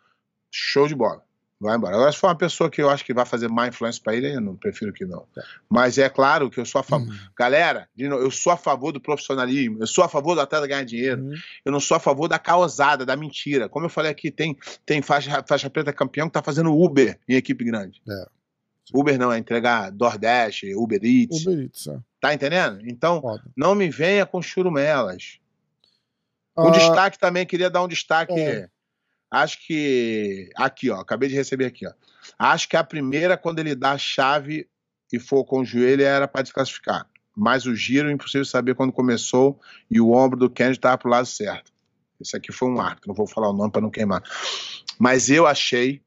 [0.51, 1.24] show de bola.
[1.61, 1.95] Vai embora.
[1.95, 4.35] Agora, se for uma pessoa que eu acho que vai fazer má influência para ele,
[4.35, 5.27] eu não prefiro que não.
[5.37, 5.41] É.
[5.69, 7.09] Mas é claro que eu sou a favor.
[7.09, 7.19] Uhum.
[7.39, 11.23] Galera, eu sou a favor do profissionalismo, eu sou a favor do atleta ganhar dinheiro,
[11.23, 11.35] uhum.
[11.65, 13.69] eu não sou a favor da causada, da mentira.
[13.69, 17.37] Como eu falei aqui, tem, tem faixa, faixa preta campeão que tá fazendo Uber em
[17.37, 18.03] equipe grande.
[18.09, 18.27] É.
[18.93, 21.47] Uber não, é entregar DoorDash, Uber Eats.
[21.47, 21.99] Uber Eats, é.
[22.21, 22.81] Tá entendendo?
[22.87, 23.43] Então, Foda.
[23.57, 25.39] não me venha com churumelas.
[26.57, 28.39] Um uh, destaque também, queria dar um destaque.
[28.39, 28.69] É.
[29.35, 30.49] Acho que.
[30.55, 31.01] Aqui, ó.
[31.01, 31.93] Acabei de receber aqui, ó.
[32.39, 34.69] Acho que a primeira, quando ele dá a chave
[35.13, 37.09] e for com o joelho, era para desclassificar.
[37.37, 39.61] Mas o giro, impossível saber quando começou
[39.91, 41.73] e o ombro do Kennedy estava pro lado certo.
[42.21, 44.23] Esse aqui foi um árbitro, não vou falar o nome para não queimar.
[45.01, 46.01] Mas eu achei.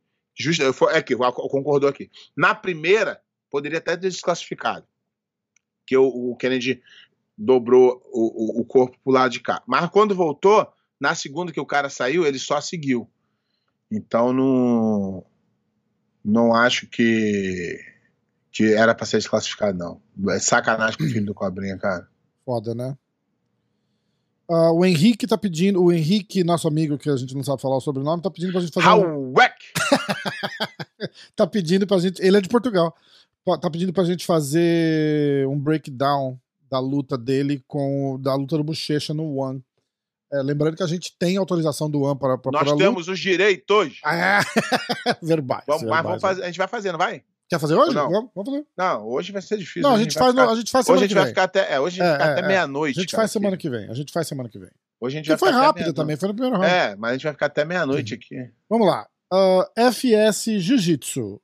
[0.73, 2.09] Foi- é aqui, eu concordou aqui.
[2.36, 3.19] Na primeira,
[3.51, 4.88] poderia até ter desclassificado.
[5.86, 6.82] Que o, o Kennedy
[7.38, 9.61] dobrou o, o, o corpo pro lado de cá.
[9.67, 10.65] Mas quando voltou,
[10.97, 13.09] na segunda que o cara saiu, ele só seguiu.
[13.91, 15.25] Então não.
[16.23, 17.79] Não acho que.
[18.51, 20.01] Que era pra ser desclassificado, não.
[20.33, 22.07] É sacanagem com o filho do Cobrinha, cara.
[22.45, 22.97] Foda, né?
[24.49, 27.75] Ah, o Henrique tá pedindo, o Henrique, nosso amigo que a gente não sabe falar
[27.75, 29.55] o sobrenome, tá pedindo pra gente fazer um, Hauek!
[31.35, 32.95] tá pedindo pra gente, ele é de Portugal.
[33.61, 39.13] Tá pedindo pra gente fazer um breakdown da luta dele com da luta do Bochecha
[39.13, 39.63] no One.
[40.32, 43.99] É, lembrando que a gente tem autorização do One para Nós temos os direitos.
[44.03, 44.41] Ah,
[45.21, 45.63] verbais.
[45.65, 47.23] Vamos, mas verbais, vamos fazer, a gente vai fazer, não vai?
[47.49, 47.95] Quer fazer hoje?
[47.95, 48.09] Não?
[48.11, 48.65] Vamos, vamos fazer.
[48.78, 49.84] Não, hoje vai ser difícil.
[49.84, 51.23] Não, a Hoje gente, faz, ficar- a gente faz Hoje semana a gente que vai
[51.23, 51.32] vem.
[51.32, 52.47] ficar até, é, hoje a gente É, é, até é.
[52.47, 52.99] meia-noite.
[52.99, 53.89] A gente cara, faz semana que vem.
[53.89, 54.69] A gente faz semana que vem.
[54.99, 56.73] Hoje a gente vai foi rápido também, foi no primeiro round.
[56.75, 58.36] É, mas a gente vai ficar até meia-noite aqui.
[58.69, 59.07] Vamos lá.
[59.32, 61.39] Ah, FS Jiu-Jitsu.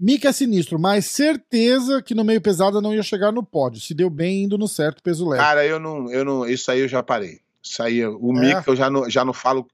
[0.00, 3.80] Mika é sinistro, mas certeza que no meio pesado não ia chegar no pódio.
[3.80, 5.40] Se deu bem indo no certo peso leve.
[5.42, 6.44] Cara, eu não, eu não.
[6.48, 7.38] Isso aí eu já parei.
[7.64, 8.40] Isso aí, o É?
[8.40, 9.66] Mick eu já não, já não falo.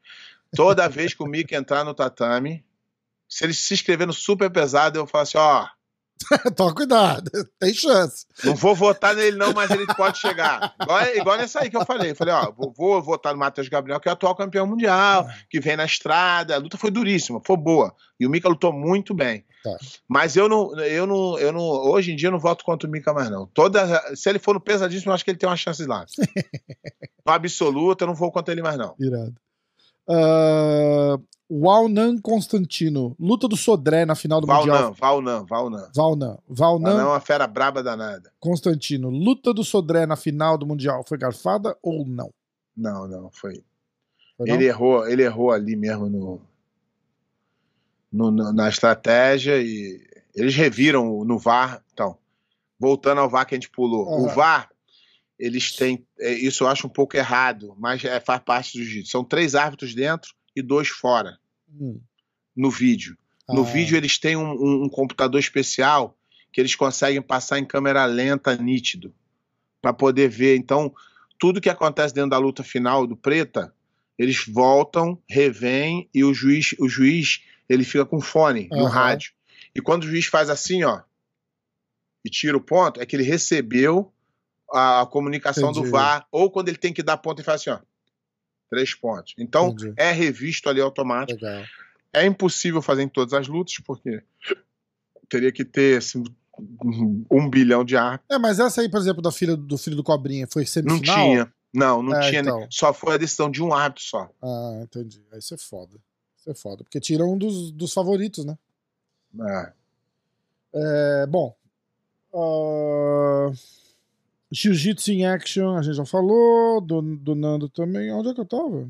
[0.55, 2.65] Toda vez que o Mick entrar no tatame,
[3.29, 5.69] se ele se inscrever no super pesado, eu falo assim: ó,
[6.55, 8.27] Toma cuidado, tem chance.
[8.45, 10.75] não vou votar nele não, mas ele pode chegar.
[10.81, 12.11] Igual, igual nessa aí que eu falei.
[12.11, 15.27] Eu falei: ó, vou, vou votar no Matheus Gabriel, que é o atual campeão mundial,
[15.49, 16.55] que vem na estrada.
[16.55, 17.95] A luta foi duríssima, foi boa.
[18.19, 19.45] E o Mika lutou muito bem.
[19.65, 19.77] Tá.
[20.09, 21.63] Mas eu não, eu não, eu não.
[21.63, 23.47] Hoje em dia eu não voto contra o Mika mais, não.
[23.47, 26.05] Toda, se ele for no pesadíssimo, eu acho que ele tem uma chance lá.
[27.27, 28.95] no absoluto, eu não vou contra ele mais, não.
[28.99, 29.35] Irado.
[30.09, 33.17] Uh, Walnan Constantino.
[33.19, 34.95] Luta do Sodré na final do Mundial.
[34.95, 35.91] Valnan, Valnan, Valnan.
[35.95, 36.39] Valnan.
[36.49, 38.33] Valnan Valnan é uma fera braba danada.
[38.39, 39.11] Constantino.
[39.11, 41.03] Luta do Sodré na final do Mundial.
[41.07, 42.31] Foi garfada ou não?
[42.77, 43.63] Não, não, foi.
[44.37, 44.55] Foi não?
[44.55, 46.41] Ele errou, ele errou ali mesmo no,
[48.13, 50.01] no- no- na estratégia e
[50.35, 51.83] eles reviram no VAR.
[51.93, 52.17] Então,
[52.79, 54.07] voltando ao VAR que a gente pulou.
[54.07, 54.35] O Aham.
[54.35, 54.71] VAR,
[55.39, 56.07] eles têm.
[56.19, 59.55] é, Isso eu acho um pouco errado, mas é, faz parte do jiu São três
[59.55, 61.39] árbitros dentro e dois fora
[61.73, 62.01] Hum.
[62.57, 63.17] no vídeo.
[63.49, 66.17] No Ah, vídeo eles têm um, um- um computador especial
[66.53, 69.15] que eles conseguem passar em câmera lenta, nítido,
[69.81, 70.57] para poder ver.
[70.57, 70.93] Então,
[71.39, 73.75] tudo que acontece dentro da luta final do Preta,
[74.19, 78.91] eles voltam, revêm e o juiz, o juiz, ele fica com fone no Aham.
[78.91, 79.33] rádio.
[79.75, 81.03] E quando o juiz faz assim, ó,
[82.25, 84.13] e tira o ponto, é que ele recebeu
[84.73, 85.87] a, a comunicação Entendi.
[85.87, 87.79] do VAR, ou quando ele tem que dar ponto e faz assim, ó,
[88.71, 89.35] três pontos.
[89.37, 89.93] Então, Entendi.
[89.97, 91.45] é revisto ali automático.
[91.45, 91.65] Legal.
[92.13, 94.23] É impossível fazer em todas as lutas, porque
[95.29, 96.25] teria que ter assim,
[97.31, 98.29] um bilhão de árbitros.
[98.31, 101.17] É, mas essa aí, por exemplo, da filha do filho do Cobrinha, foi Não semifinal?
[101.17, 101.53] tinha.
[101.73, 102.41] Não, não É, tinha.
[102.41, 102.67] então.
[102.71, 104.29] Só foi a decisão de um árbitro só.
[104.43, 105.23] Ah, entendi.
[105.33, 105.97] Aí isso é foda.
[106.37, 106.83] Isso é foda.
[106.83, 108.59] Porque tira um dos, dos favoritos, né?
[109.41, 109.73] É.
[110.75, 111.55] É, bom.
[112.35, 113.53] ah,
[114.53, 116.81] Jiu-Jitsu em Action, a gente já falou.
[116.81, 118.13] Do, do Nando também.
[118.13, 118.89] Onde é que eu tava?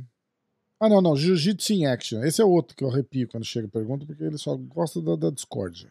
[0.80, 1.16] Ah, não, não.
[1.16, 2.22] Jiu-Jitsu em Action.
[2.24, 5.16] Esse é outro que eu arrepio quando chega a pergunta, porque ele só gosta da,
[5.16, 5.90] da discórdia.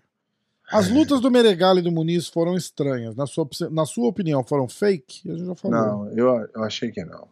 [0.72, 3.16] As lutas do Meregali e do Muniz foram estranhas.
[3.16, 5.30] Na sua, na sua opinião, foram fake?
[5.30, 5.78] A gente já falou.
[5.78, 7.28] Não, eu, eu achei que não.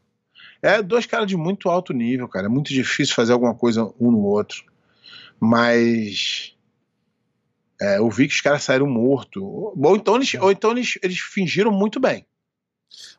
[0.62, 2.48] É dois caras de muito alto nível, cara.
[2.48, 4.64] É muito difícil fazer alguma coisa um no outro.
[5.40, 6.57] Mas.
[7.82, 9.42] É, eu vi que os caras saíram mortos.
[9.44, 12.26] Ou então, eles, ou então eles, eles fingiram muito bem.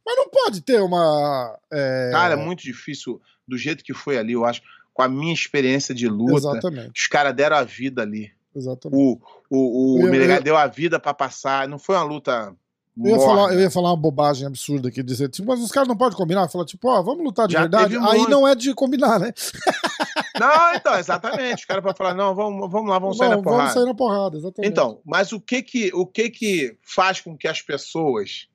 [0.04, 1.59] Mas não pode ter uma.
[1.72, 3.20] é, Cara, é muito difícil.
[3.46, 4.61] Do jeito que foi ali, eu acho.
[4.92, 7.00] Com a minha experiência de luta, Exatamente.
[7.00, 8.32] os caras deram a vida ali.
[8.54, 9.00] Exatamente.
[9.00, 11.68] O, o, o eu- Menegas deu a vida pra passar.
[11.68, 12.52] Não foi uma luta.
[13.00, 15.89] Eu ia, falar, eu ia falar uma bobagem absurda aqui, dizer, tipo, mas os caras
[15.89, 16.48] não podem combinar.
[16.48, 17.94] Falar, tipo, ó, vamos lutar de Já verdade.
[17.97, 18.28] Aí muito.
[18.28, 19.32] não é de combinar, né?
[20.39, 21.60] Não, então, exatamente.
[21.60, 23.59] Os caras podem falar, não, vamos, vamos lá, vamos sair na porrada.
[23.59, 24.70] Vamos sair na porrada, exatamente.
[24.70, 28.48] Então, mas o que que, o que que faz com que as pessoas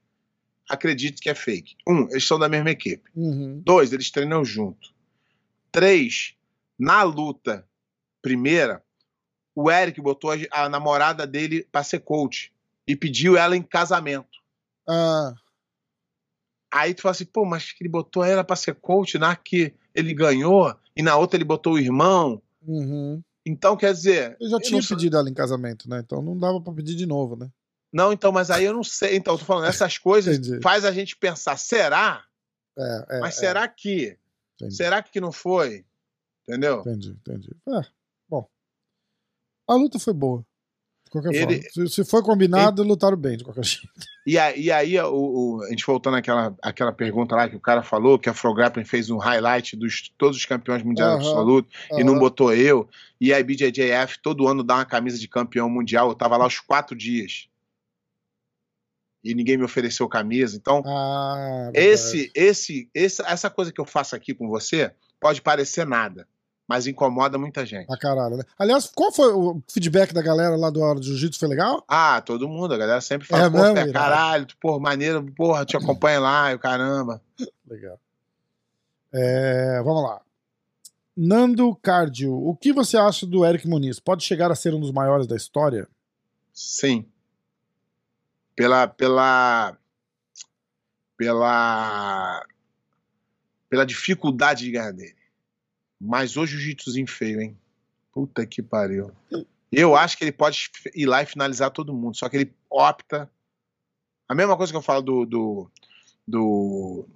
[0.69, 1.75] acreditem que é fake?
[1.87, 3.09] Um, eles são da mesma equipe.
[3.15, 3.61] Uhum.
[3.63, 4.93] Dois, eles treinam junto.
[5.71, 6.35] Três,
[6.77, 7.67] na luta
[8.21, 8.83] primeira,
[9.55, 12.53] o Eric botou a, a namorada dele pra ser coach
[12.87, 14.41] e pediu ela em casamento.
[14.87, 15.33] Ah,
[16.73, 19.75] Aí tu fala assim, pô, mas que ele botou ela pra ser coach, na que
[19.93, 22.41] ele ganhou, e na outra ele botou o irmão.
[22.65, 23.21] uhum.
[23.45, 24.37] Então, quer dizer.
[24.39, 25.99] Eu já eu tinha não pedido ela em casamento, né?
[25.99, 27.49] Então não dava pra pedir de novo, né?
[27.91, 29.17] Não, então, mas aí eu não sei.
[29.17, 32.23] Então, eu tô falando, essas coisas faz a gente pensar, será?
[32.77, 33.39] É, é, Mas é.
[33.39, 34.17] será que?
[34.55, 34.75] Entendi.
[34.75, 35.85] Será que não foi?
[36.47, 36.79] Entendeu?
[36.79, 37.55] Entendi, entendi.
[37.69, 37.81] É,
[38.27, 38.47] bom.
[39.67, 40.45] A luta foi boa.
[41.21, 41.87] Qualquer Ele- forma.
[41.89, 43.87] Se, se foi combinado, lutaram bem, de qualquer jeito.
[44.25, 45.13] E aí, e aí o,
[45.57, 48.53] o- a gente voltando àquela, àquela pergunta lá que o cara falou, que a Fro
[48.53, 51.19] Grappling fez um highlight dos todos os campeões mundiais Aham.
[51.19, 52.87] absoluto e não botou eu.
[53.19, 56.09] E a BJJF todo ano dá uma camisa de campeão mundial.
[56.09, 57.47] Eu tava lá os quatro dias.
[59.23, 60.57] E ninguém me ofereceu camisa.
[60.57, 65.85] Então, Ah, esse, esse, esse, essa coisa que eu faço aqui com você pode parecer
[65.85, 66.27] nada,
[66.67, 67.87] mas incomoda muita gente.
[67.87, 68.43] Pra caralho, né?
[68.57, 71.39] Aliás, qual foi o feedback da galera lá do Hora do Jiu-Jitsu?
[71.39, 71.83] Foi legal?
[71.87, 73.91] Ah, todo mundo, a galera sempre fala, É pô, mesmo, irado?
[73.93, 77.21] caralho, tu, porra, maneiro, porra, te acompanha lá, e o caramba.
[77.67, 77.99] Legal.
[79.11, 80.21] É, vamos lá.
[81.15, 83.99] Nando Cardio, o que você acha do Eric Muniz?
[83.99, 85.87] Pode chegar a ser um dos maiores da história?
[86.51, 87.05] Sim.
[88.55, 89.77] Pela, pela,
[91.17, 92.43] pela,
[93.69, 95.15] pela dificuldade de ganhar dele.
[96.03, 97.57] Mas o jiu-jitsuzinho feio, hein?
[98.11, 99.11] Puta que pariu.
[99.71, 103.31] Eu acho que ele pode ir lá e finalizar todo mundo, só que ele opta.
[104.27, 105.71] A mesma coisa que eu falo do, do,
[106.27, 107.07] do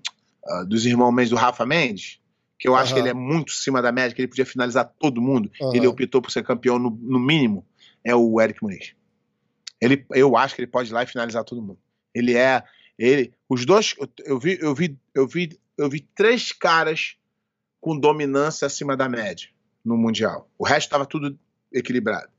[0.48, 2.20] ah, dos irmãos Mendes, do Rafa Mendes,
[2.58, 5.22] que eu acho que ele é muito acima da média, que ele podia finalizar todo
[5.22, 5.52] mundo.
[5.62, 5.76] Aham.
[5.76, 7.66] Ele optou por ser campeão no, no mínimo,
[8.04, 8.94] é o Eric Muniz.
[9.82, 11.80] Ele, eu acho que ele pode ir lá e finalizar todo mundo.
[12.16, 12.64] Ele é.
[12.98, 13.96] Ele, os dois.
[14.26, 17.18] Eu vi, eu vi, eu vi, eu vi três caras
[17.80, 19.50] com dominância acima da média
[19.84, 20.50] no Mundial.
[20.58, 21.38] O resto estava tudo
[21.72, 22.30] equilibrado.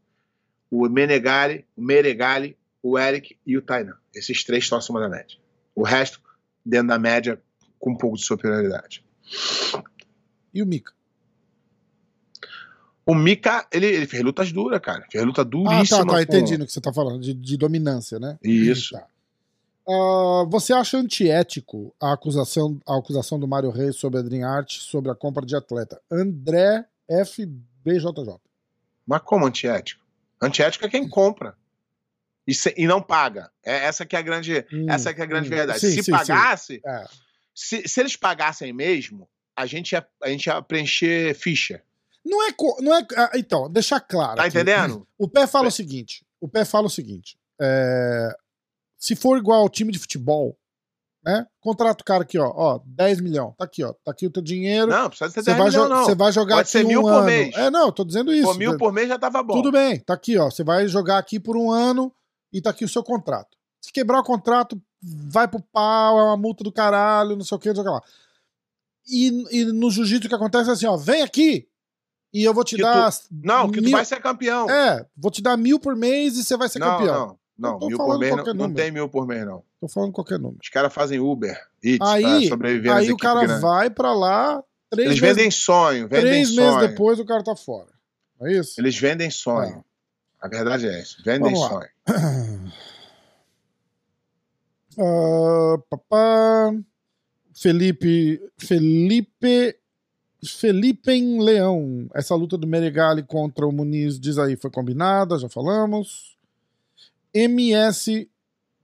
[0.70, 3.97] O Menegari, o Meregali, o Eric e o Tainan.
[4.15, 5.39] Esses três estão acima da média.
[5.74, 6.20] O resto,
[6.65, 7.40] dentro da média,
[7.78, 9.05] com um pouco de superioridade.
[10.52, 10.93] E o Mika?
[13.06, 15.06] O Mika, ele, ele fez lutas duras, cara.
[15.10, 15.98] Fez luta Ah, duríssima.
[16.01, 18.39] tá, tá, com- entendi no que você tá falando, de, de dominância, né?
[18.43, 18.93] Isso.
[18.93, 19.06] Tá.
[19.89, 24.73] Ah, você acha antiético a acusação, a acusação do Mário Reis sobre a Dream Art
[24.78, 26.01] sobre a compra de atleta?
[26.10, 28.39] André FBJJ.
[29.06, 30.05] Mas como antiético?
[30.43, 31.56] Antiético é quem compra.
[32.47, 33.51] E, se- e não paga.
[33.65, 35.51] É, essa que é a grande, Hum, essa que é a grande hum.
[35.56, 35.81] verdade.
[35.81, 37.05] Sim, se sim, pagasse, É.
[37.55, 41.82] Se, se eles pagassem mesmo, a gente ia, a gente ia preencher ficha.
[42.24, 43.06] Não é, não é.
[43.16, 44.36] ah, Então, deixar claro.
[44.36, 44.51] Tá aqui.
[44.56, 45.06] entendendo?
[45.19, 47.36] O pé fala o seguinte: o pé fala o seguinte.
[47.60, 48.28] é,
[48.98, 50.58] se for igual ao time de futebol,
[51.24, 51.46] né?
[51.60, 53.54] Contrata o cara aqui, ó, ó, 10 milhões.
[53.56, 53.92] Tá aqui, ó.
[54.04, 54.90] Tá aqui o teu dinheiro.
[54.90, 56.04] Não, precisa ser Você 10 vai, milhões, não.
[56.04, 57.24] você vai jogar Pode ser aqui mil um por ano.
[57.26, 57.54] mês.
[57.56, 58.44] É, não, eu tô dizendo isso.
[58.44, 59.54] Pô, mil por mês já tava bom.
[59.54, 60.50] Tudo bem, tá aqui, ó.
[60.50, 62.12] Você vai jogar aqui por um ano
[62.52, 63.56] e tá aqui o seu contrato.
[63.80, 67.60] Se quebrar o contrato, vai pro pau, é uma multa do caralho, não sei o
[67.60, 68.02] que, não sei o que lá.
[69.10, 71.66] E, e no jiu-jitsu o que acontece é assim, ó, vem aqui
[72.32, 73.10] e eu vou te Que dar.
[73.30, 74.68] Não, que tu mil- vai ser campeão.
[74.68, 77.26] É, vou te dar mil por mês e você vai ser não, campeão.
[77.28, 77.78] não, não.
[77.78, 78.74] Mil por mês não, não número.
[78.74, 79.62] tem mil por mês, não.
[79.80, 80.59] Tô falando qualquer número.
[80.62, 83.60] Os caras fazem Uber, Eats, pra Aí, sobreviver nas aí o cara grandes.
[83.62, 86.74] vai pra lá, três Eles meses, vendem sonho, vendem três sonho.
[86.74, 87.89] meses depois o cara tá fora.
[88.43, 88.80] É isso?
[88.80, 89.85] Eles vendem sonho.
[90.40, 91.16] A verdade é essa.
[91.24, 91.89] Vendem Vamos sonho.
[95.01, 96.74] Ah, papá.
[97.55, 98.40] Felipe.
[98.59, 99.76] Felipe.
[100.44, 102.09] Felipe em Leão.
[102.14, 106.36] Essa luta do Meregali contra o Muniz, diz aí, foi combinada, já falamos.
[107.39, 108.28] MS.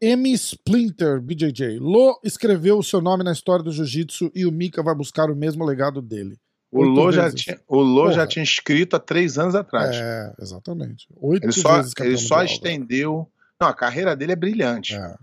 [0.01, 0.33] M.
[0.33, 1.79] Splinter, BJJ.
[1.81, 5.37] Lo escreveu o seu nome na história do jiu-jitsu e o Mika vai buscar o
[5.37, 6.39] mesmo legado dele.
[6.71, 9.97] O Oito Lô, já tinha, o Lô já tinha escrito há três anos atrás.
[9.97, 11.07] É, exatamente.
[11.17, 13.33] Oito ele só, ele só mundial, estendeu.
[13.61, 14.95] Não, a carreira dele é brilhante.
[14.95, 15.17] É.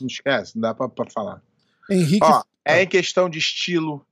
[0.00, 1.42] Não esquece, não dá pra, pra falar.
[1.90, 2.24] Henrique.
[2.24, 4.06] Ó, é em questão de estilo,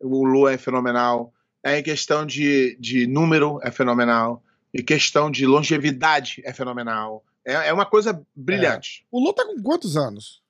[0.00, 1.32] o Lô é fenomenal.
[1.64, 4.42] É em questão de, de número, é fenomenal.
[4.74, 7.24] Em questão de longevidade, é fenomenal.
[7.44, 9.06] É, é uma coisa brilhante.
[9.10, 10.42] O Lô tá com quantos anos?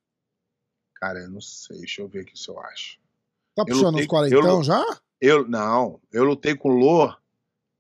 [0.96, 2.98] Cara, eu não sei, deixa eu ver aqui se eu acho.
[3.54, 5.00] Tá puxando lutei- uns quarentão eu- já?
[5.20, 7.14] Eu, não, eu lutei com o Lô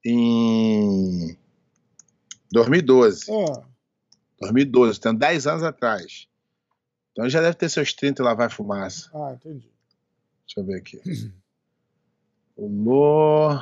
[0.04, 1.36] em
[2.50, 3.26] 2012.
[3.30, 3.62] Ah,
[4.40, 6.26] 2012, tem 10 anos atrás.
[7.12, 9.10] Então ele já deve ter seus 30 e lá vai fumaça.
[9.14, 9.70] ah, entendi.
[10.46, 11.00] Deixa eu ver aqui.
[12.54, 13.58] O Lô.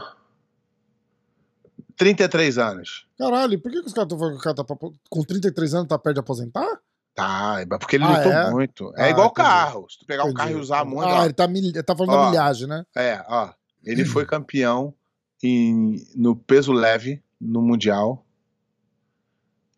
[2.01, 3.07] 33 anos.
[3.19, 5.75] Caralho, por que, que os caras estão falando que o cara tá pra- com 33
[5.75, 6.81] anos tá perto de aposentar?
[7.15, 8.51] Tá, é porque ele Ah, lutou é?
[8.51, 8.93] muito.
[8.97, 9.47] É Ah, igual entendi.
[9.49, 9.87] carro.
[9.91, 10.39] Se tu pegar um Entendi.
[10.39, 11.09] carro e usar muito.
[11.09, 12.25] Ah, ó, ele tá, mil- tá falando Ó.
[12.25, 12.85] da milhagem, né?
[12.97, 13.53] É, ó.
[13.85, 14.95] Ele foi campeão
[15.43, 18.25] em, no peso leve no Mundial.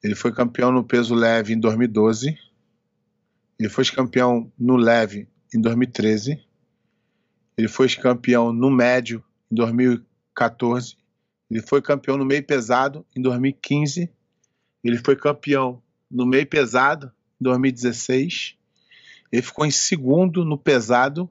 [0.02, 2.38] Ele foi campeão no peso leve em 2012.
[3.58, 6.40] Ele foi campeão no leve em 2013.
[7.58, 10.96] Ele foi campeão no médio em 2014.
[11.52, 14.10] Ele foi campeão no meio pesado em 2015.
[14.82, 18.56] Ele foi campeão no meio pesado em 2016.
[19.30, 21.30] Ele ficou em segundo no pesado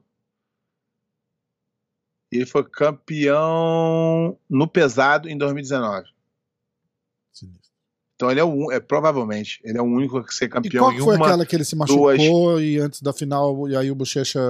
[2.32, 6.08] ele foi campeão no pesado em 2019.
[7.30, 7.70] Sinistro.
[8.14, 10.92] Então ele é, o, é provavelmente, ele é o único a ser E campeão qual
[10.92, 11.26] em que foi uma.
[11.26, 14.40] aquela que ele se machucou e antes da final, e aí o Bochecha.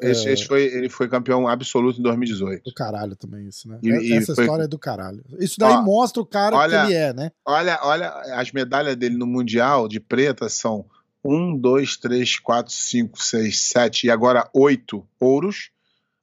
[0.00, 2.64] É, Esse, esse foi, ele foi campeão absoluto em 2018.
[2.64, 3.78] Do caralho também, isso, né?
[3.82, 5.24] E- e Essa foi- história é do caralho.
[5.38, 7.32] Isso daí Ó, mostra o cara olha- que ele é, né?
[7.46, 10.84] Olha, olha, as medalhas dele no Mundial de preta são
[11.24, 15.70] 1, 2, 3, 4, 5, 6, 7 e agora 8 ouros.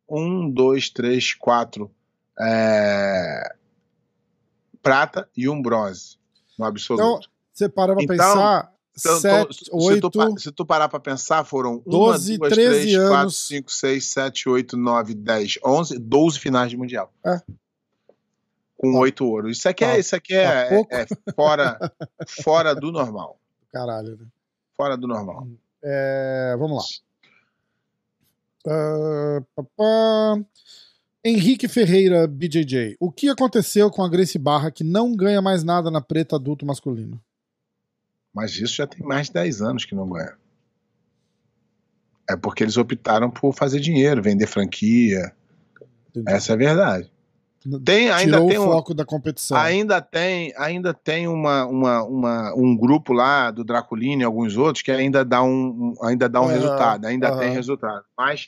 [0.10, 1.90] 1, 2, 3, 4
[2.40, 3.56] é,
[4.82, 6.18] prata e um bronze
[6.58, 7.04] no absoluto.
[7.04, 7.20] Então,
[7.54, 8.72] você para pra Então, pensar.
[9.00, 10.10] Então, então, sete, se, oito.
[10.10, 13.48] tu, se tu parar pra pensar, foram 12, 1, 2, 13 3, 4, anos.
[13.48, 17.12] 5, 6, 7, 8, 9, 10, 11, 12 finais de Mundial.
[17.26, 17.42] É.
[18.78, 19.00] Com Tá.
[19.00, 19.58] 8 ouros.
[19.58, 21.80] Isso aqui é, isso aqui tá é, é fora,
[22.44, 23.40] fora do normal.
[23.72, 24.26] Caralho, né?
[24.76, 25.48] Fora do normal.
[25.84, 26.84] É, vamos lá.
[28.68, 30.42] Ah, papá.
[31.24, 32.96] Henrique Ferreira, BJJ.
[33.00, 36.66] O que aconteceu com a Grace Barra que não ganha mais nada na preta adulto
[36.66, 37.22] masculino?
[38.34, 40.38] Mas isso já tem mais de 10 anos que não ganha.
[42.30, 45.34] É porque eles optaram por fazer dinheiro, vender franquia.
[46.10, 46.32] Entendi.
[46.32, 47.12] Essa é a verdade.
[47.84, 49.58] Tem, ainda Tirou tem o um, foco da competição.
[49.58, 54.82] Ainda tem, ainda tem uma, uma, uma- um grupo lá do Draculino e alguns outros
[54.82, 55.50] que ainda dá um,
[56.00, 58.04] um- ainda dá um Aham, resultado, ainda tem resultado.
[58.18, 58.48] Mas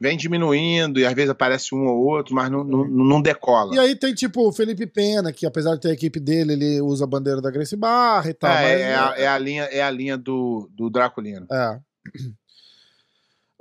[0.00, 3.74] vem diminuindo e às vezes aparece um ou outro, mas não, não, não decola.
[3.74, 6.80] E aí tem tipo o Felipe Pena, que apesar de ter a equipe dele, ele
[6.80, 8.50] usa a bandeira da Grace Barra e tal.
[8.50, 11.46] é, mas- é a, é a linha, é a linha do, do Draculino.
[11.50, 11.78] É.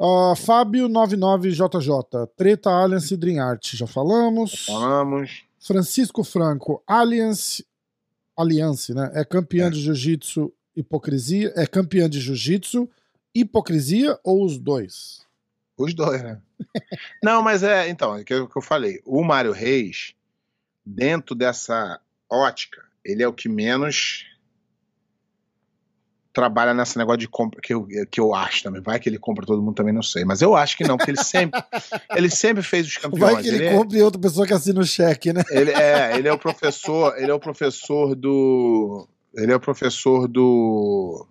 [0.04, 4.66] Ah, Fábio 99JJ, Treta Alliance Dream Art, já falamos.
[4.66, 5.44] Falamos.
[5.60, 7.64] Francisco Franco, Alliance,
[8.36, 9.12] Alliance, né?
[9.14, 9.70] É campeã É.
[9.70, 11.54] de jiu-jitsu, hipocrisia.
[11.56, 12.90] É campeã de jiu-jitsu,
[13.36, 15.22] hipocrisia ou os dois?
[15.78, 16.42] Os dois, né?
[17.24, 19.02] Não, mas é, então, é o que eu que eu falei.
[19.06, 20.16] O Mário Reis,
[20.84, 24.26] dentro dessa ótica, ele é o que menos
[26.34, 28.82] trabalha nesse negócio de compra, que eu, que eu acho também.
[28.82, 30.24] Vai que ele compra todo mundo também, não sei.
[30.24, 31.62] Mas eu acho que não, porque ele sempre,
[32.16, 33.34] ele sempre fez os campeões.
[33.34, 35.44] Vai que ele é- compra e outra pessoa que assina o cheque, né?
[35.50, 40.28] ele é, ele é o professor, ele é o professor do, ele é o professor
[40.28, 41.28] do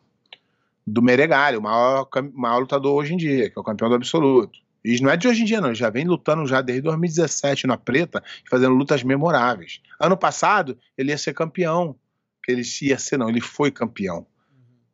[0.87, 4.59] do Meregali, o maior, maior lutador hoje em dia, que é o campeão do absoluto.
[4.85, 5.69] E isso não é de hoje em dia, não.
[5.69, 9.81] Ele já vem lutando já desde 2017 na preta, fazendo lutas memoráveis.
[10.01, 11.95] Ano passado, ele ia ser campeão.
[12.43, 14.27] Que ele ia ser, não, ele foi campeão.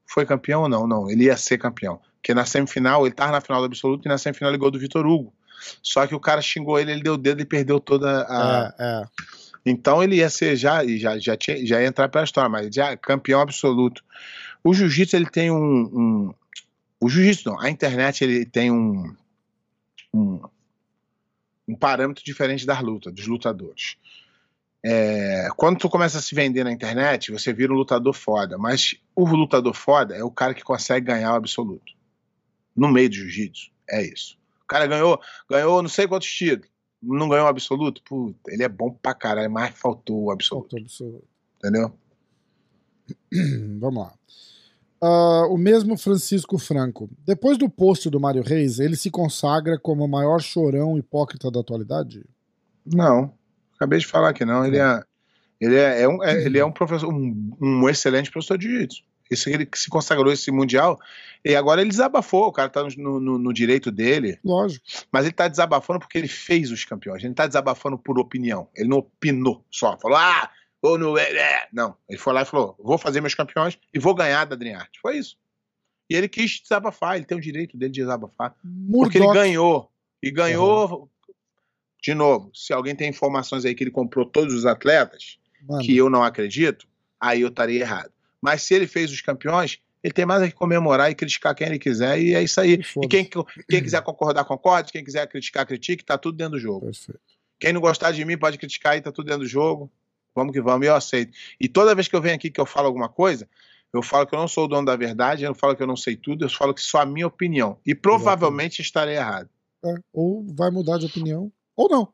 [0.07, 0.87] Foi campeão ou não?
[0.87, 2.01] Não, ele ia ser campeão.
[2.17, 4.79] Porque na semifinal, ele tava na final do absoluto e na semifinal ele ganhou do
[4.79, 5.33] Vitor Hugo.
[5.83, 8.85] Só que o cara xingou ele, ele deu o dedo e perdeu toda a, É,
[8.85, 9.05] é.
[9.65, 12.97] então ele ia ser já, já, já, tinha, já ia entrar pela história, mas já
[12.97, 14.05] campeão absoluto.
[14.63, 16.35] O jiu-jitsu ele tem um, um-
[17.01, 19.15] o jiu-jitsu não, a internet ele tem um,
[20.13, 20.41] um
[21.69, 23.97] um parâmetro diferente das lutas, dos lutadores.
[24.89, 28.95] É, quando tu começa a se vender na internet, você vira um lutador foda, mas
[29.17, 31.93] o lutador foda é o cara que consegue ganhar o absoluto.
[32.77, 34.39] No meio do jiu-jitsu, é isso.
[34.63, 36.71] O cara ganhou, ganhou não sei quantos títulos,
[37.03, 40.79] não ganhou o absoluto, puta, ele é bom pra caralho, mas faltou o absoluto, Faltou
[40.79, 41.29] absoluto.
[41.59, 41.93] entendeu?
[43.81, 44.15] Vamos lá.
[45.03, 47.11] Ah, o mesmo Francisco Franco.
[47.27, 51.59] Depois do post do Mário Reis, ele se consagra como o maior chorão hipócrita da
[51.59, 52.25] atualidade?
[52.85, 53.36] Não,
[53.77, 54.65] acabei de falar que não.
[54.65, 55.01] Ele é,
[55.61, 59.03] ele é, é um, é- ele é um professor, um, um excelente professor de jiu-jitsu.
[59.31, 61.01] Esse ele que se consagrou esse mundial
[61.45, 62.47] e agora ele desabafou.
[62.47, 64.85] O cara tá no, no- no direito dele, Lógico.
[65.11, 67.19] mas ele tá desabafando porque ele fez os campeões.
[67.23, 68.69] Ele não tá desabafando por opinião.
[68.77, 69.99] Ele não opinou só.
[69.99, 70.49] Falou, ah,
[70.81, 71.25] ou não é.
[71.37, 74.55] é." Não, ele foi lá e falou: vou fazer meus campeões e vou ganhar da
[74.55, 74.95] Dream Art.
[75.03, 75.37] Foi isso.
[76.09, 77.17] E ele quis desabafar.
[77.17, 78.55] Ele tem o direito dele de desabafar.
[78.93, 79.35] Porque ele Murdoch.
[79.45, 79.91] ganhou.
[80.23, 81.11] E ganhou.
[82.07, 85.97] De novo, se alguém tem informações aí que ele comprou todos os atletas, Mano, que
[85.97, 86.87] eu não acredito,
[87.21, 88.13] aí eu estaria errado.
[88.41, 91.67] Mas se ele fez os campeões, ele tem mais a que comemorar e criticar quem
[91.67, 92.81] ele quiser, e é isso aí.
[93.03, 93.29] E quem,
[93.69, 94.93] quem quiser concordar, concorde.
[94.93, 96.87] Quem quiser criticar, critique, tá tudo dentro do jogo.
[96.87, 97.19] Perfeito.
[97.59, 99.91] Quem não gostar de mim pode criticar e tá tudo dentro do jogo.
[100.33, 101.37] Vamos que vamos, eu aceito.
[101.59, 103.49] E toda vez que eu venho aqui que eu falo alguma coisa,
[103.93, 105.89] eu falo que eu não sou o dono da verdade, eu não falo que eu
[105.89, 107.81] não sei tudo, eu falo que só a minha opinião.
[107.85, 109.51] E provavelmente estarei errado.
[109.85, 112.13] É, ou vai mudar de opinião, ou não.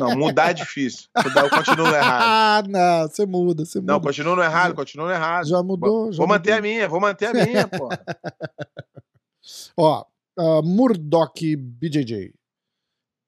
[0.00, 1.08] Não, mudar é difícil.
[1.24, 2.20] Mudar, eu continuo no errado.
[2.30, 3.92] Ah, não, você muda, você muda.
[3.92, 5.46] Não, continuo no errado, continuo no errado.
[5.46, 6.70] Já mudou, Vou, já manter a mudou.
[6.70, 7.88] minha, vou manter a minha, pô.
[9.76, 10.04] Ó,
[10.38, 12.34] uh, Murdoch BJJ.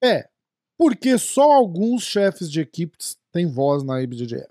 [0.02, 0.28] É,
[0.76, 4.48] porque só alguns chefes de equipes têm voz na IBJJF.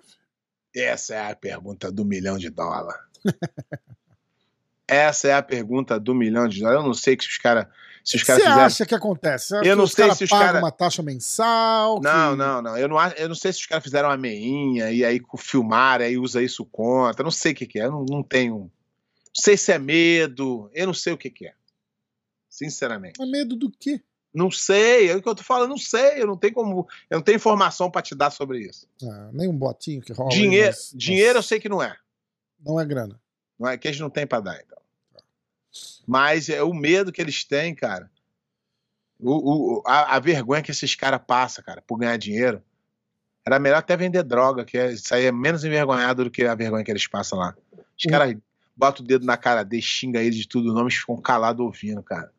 [0.73, 3.09] Essa é a pergunta do milhão de dólar.
[4.87, 6.81] Essa é a pergunta do milhão de dólares.
[6.81, 7.67] Eu não sei que os caras.
[8.03, 8.61] Se os Você caras fizeram.
[8.63, 9.47] acha que acontece?
[9.49, 12.01] Você Eu não sei caras se os pagam cara- uma taxa mensal?
[12.01, 12.77] Não, que- não, não.
[12.77, 16.17] Eu não, eu não sei se os caras fizeram uma meinha e aí filmaram, aí
[16.17, 17.21] usa isso contra.
[17.21, 17.85] Eu não sei o que, que é.
[17.85, 18.55] Eu não, não tenho.
[18.59, 18.71] Não
[19.33, 20.69] sei se é medo.
[20.73, 21.53] Eu não sei o que, que é.
[22.49, 23.15] Sinceramente.
[23.19, 24.01] Mas medo do quê?
[24.33, 25.09] Não sei.
[25.09, 25.69] É o que eu tô falando.
[25.69, 26.21] Não sei.
[26.21, 26.87] Eu não tenho como.
[27.09, 28.87] Eu não tenho informação pra te dar sobre isso.
[29.03, 30.29] Ah, nem um botinho que rola.
[30.29, 31.95] dinheiro, nas- dinheiro eu sei que não é.
[32.65, 33.19] Não é grana.
[33.59, 34.80] Não é que eles não têm pra dar, então.
[36.07, 38.09] Mas é o medo que eles têm, cara.
[39.19, 42.61] O, o- a, a vergonha que esses caras passam, cara, por ganhar dinheiro.
[43.45, 46.55] Era melhor até vender droga, que é- isso aí é menos envergonhado do que a
[46.55, 47.55] vergonha que eles passam lá.
[47.97, 48.11] Os Uhum.
[48.11, 48.35] caras
[48.75, 52.31] botam o dedo na cara deles, xinga eles de tudo, nomes ficam calados ouvindo, cara.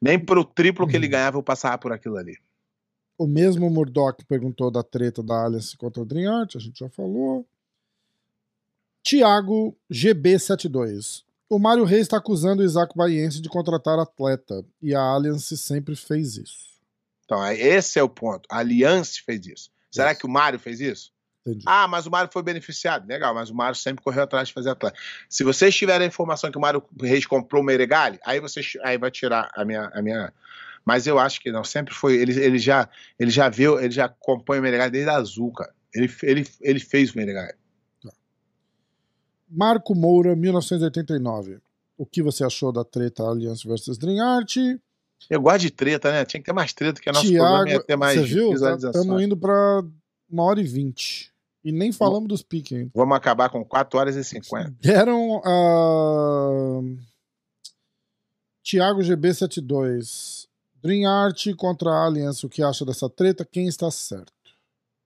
[0.00, 1.12] Nem pro triplo que ele Uhum.
[1.12, 2.36] ganhava eu passava por aquilo ali.
[3.16, 6.88] O mesmo Murdoch perguntou da treta da Alliance contra o Dream Art, a gente já
[6.88, 7.44] falou.
[9.02, 11.24] Tiago GB72.
[11.50, 15.96] O Mário Reis está acusando o Isaac Baiense de contratar atleta e a Alliance sempre
[15.96, 16.68] fez isso.
[17.24, 18.46] Então, é- esse é o ponto.
[18.50, 19.70] A Aliança fez isso.
[19.90, 20.20] Será Isso.
[20.20, 21.10] que o Mário fez isso?
[21.46, 21.64] Entendi.
[21.66, 23.06] Ah, mas o Mário foi beneficiado.
[23.06, 24.96] Legal, mas o Mário sempre correu atrás de fazer atleta.
[25.30, 28.98] Se vocês tiverem a informação que o Mário Reis comprou o Meregali, aí vocês aí
[28.98, 30.32] vai tirar a minha, a minha.
[30.84, 31.64] Mas eu acho que não.
[31.64, 32.16] Sempre foi.
[32.16, 32.86] Ele, ele já
[33.18, 35.72] ele já viu, ele já acompanha o Meregali desde a azul, cara.
[35.94, 37.54] Ele, ele, ele fez o Meregali.
[39.48, 41.58] Marco Moura, 1989.
[41.96, 44.56] O que você achou da treta Alliance versus Dream Art?
[45.28, 46.24] Eu gosto de treta, né?
[46.24, 48.50] Tinha que ter mais treta, que o nosso ia Tiago, ter mais você viu?
[48.50, 49.00] visualização.
[49.02, 49.82] Estamos indo para
[50.30, 51.32] uma hora e vinte.
[51.64, 52.90] E nem falamos dos piques ainda.
[52.94, 54.76] Vamos acabar com 4 horas e 50.
[54.80, 56.80] Deram a.
[58.62, 60.46] Tiago GB72.
[60.80, 62.46] Dream Art contra a Alliance.
[62.46, 63.44] O que acha dessa treta?
[63.44, 64.32] Quem está certo?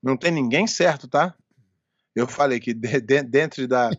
[0.02, 1.35] Não tem ninguém certo, tá?
[2.14, 3.90] Eu falei que de- de- dentro da,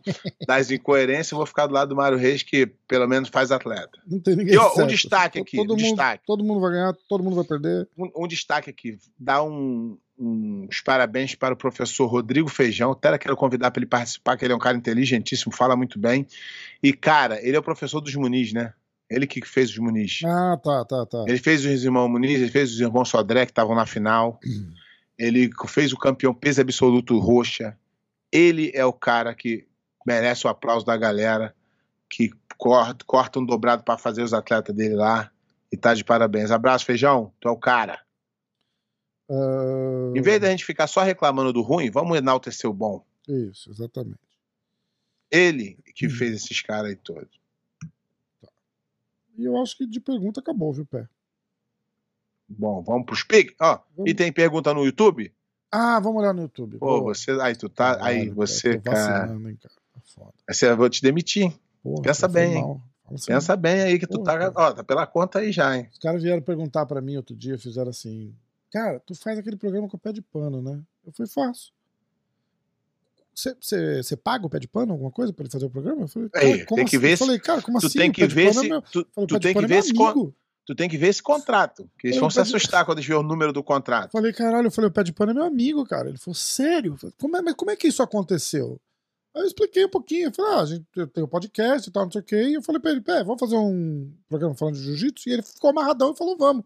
[0.46, 3.98] das incoerências eu vou ficar do lado do Mário Reis, que pelo menos faz atleta.
[4.06, 6.22] Não tem ninguém E ó, um destaque aqui, Todo um mundo, destaque.
[6.26, 7.88] Todo mundo vai ganhar, todo mundo vai perder.
[7.98, 12.92] Um, um destaque aqui, dá um, uns parabéns para o professor Rodrigo Feijão.
[12.92, 16.24] Até quero convidar para ele participar, que ele é um cara inteligentíssimo, fala muito bem.
[16.80, 18.72] E, cara, ele é o professor dos Muniz, né?
[19.10, 20.20] Ele que fez os Muniz.
[20.24, 21.24] Ah, tá, tá, tá.
[21.26, 24.38] Ele fez os irmãos Muniz, ele fez os irmãos Sodré, que estavam na final.
[25.18, 27.76] Ele fez o campeão peso absoluto roxa.
[28.32, 29.66] Ele é o cara que
[30.06, 31.54] merece o aplauso da galera,
[32.10, 35.30] que corta, corta um dobrado para fazer os atletas dele lá.
[35.72, 36.50] E tá de parabéns.
[36.50, 37.32] Abraço, feijão.
[37.40, 38.00] Tu é o cara.
[39.28, 43.04] Ah, Em vez da gente ficar só reclamando do ruim, vamos enaltecer o bom.
[43.26, 44.18] Isso, exatamente.
[45.30, 46.10] Ele que Hum.
[46.10, 47.40] fez esses caras aí todos.
[49.36, 51.08] E eu acho que de pergunta acabou, viu, Pé?
[52.48, 53.56] Bom, vamos pros piques.
[53.60, 54.10] Ó, Vamos.
[54.10, 55.34] e tem pergunta no YouTube?
[55.76, 56.78] Ah, vamos olhar no YouTube.
[56.78, 57.14] Pô, Boa.
[57.14, 57.32] você.
[57.40, 57.92] Aí, tu tá.
[57.94, 59.18] Aí, Caralho, você, tô cara.
[59.22, 59.74] vacilando, hein, cara.
[59.92, 60.32] Tá foda.
[60.48, 61.52] Essa eu vou te demitir.
[61.82, 62.80] Porra, Pensa foi bem, hein?
[63.12, 64.38] assim, Pensa bem aí que tu tá.
[64.38, 64.52] cara.
[64.54, 65.88] Ó, tá pela conta aí já, hein?
[65.92, 68.32] Os caras vieram perguntar pra mim outro dia, fizeram assim:
[68.70, 70.80] Cara, tu faz aquele programa com o pé de pano, né?
[71.04, 71.72] Eu falei: Faço.
[73.34, 76.02] Você paga o pé de pano, alguma coisa, pra ele fazer o programa?
[76.02, 77.86] Eu falei: Aí, "Cara, como tem que assim?" ver Eu se- falei: Cara, como Tu
[77.88, 77.98] assim?
[77.98, 78.68] tem que ver é se.
[78.68, 80.34] meu- Tu, falei, "O tu tem que é ver con- amigo."
[80.66, 81.90] Tu tem que ver esse contrato.
[81.98, 84.12] Que eles Eu vão se falei, assustar quando eles verem o número do Eu contrato.
[84.12, 86.08] falei, caralho, eu falei, o pé de pano é meu amigo, cara.
[86.08, 86.92] Ele falou, sério?
[86.94, 88.80] Eu falei, como é, mas como é que isso aconteceu?
[89.36, 90.28] Aí eu expliquei um pouquinho.
[90.28, 92.42] Eu falei, ah, a gente tem o podcast e tal, não sei o quê.
[92.48, 95.28] E eu falei pra ele, pé, vamos fazer um programa falando de jiu-jitsu?
[95.28, 96.64] E ele ficou amarradão e falou, vamos.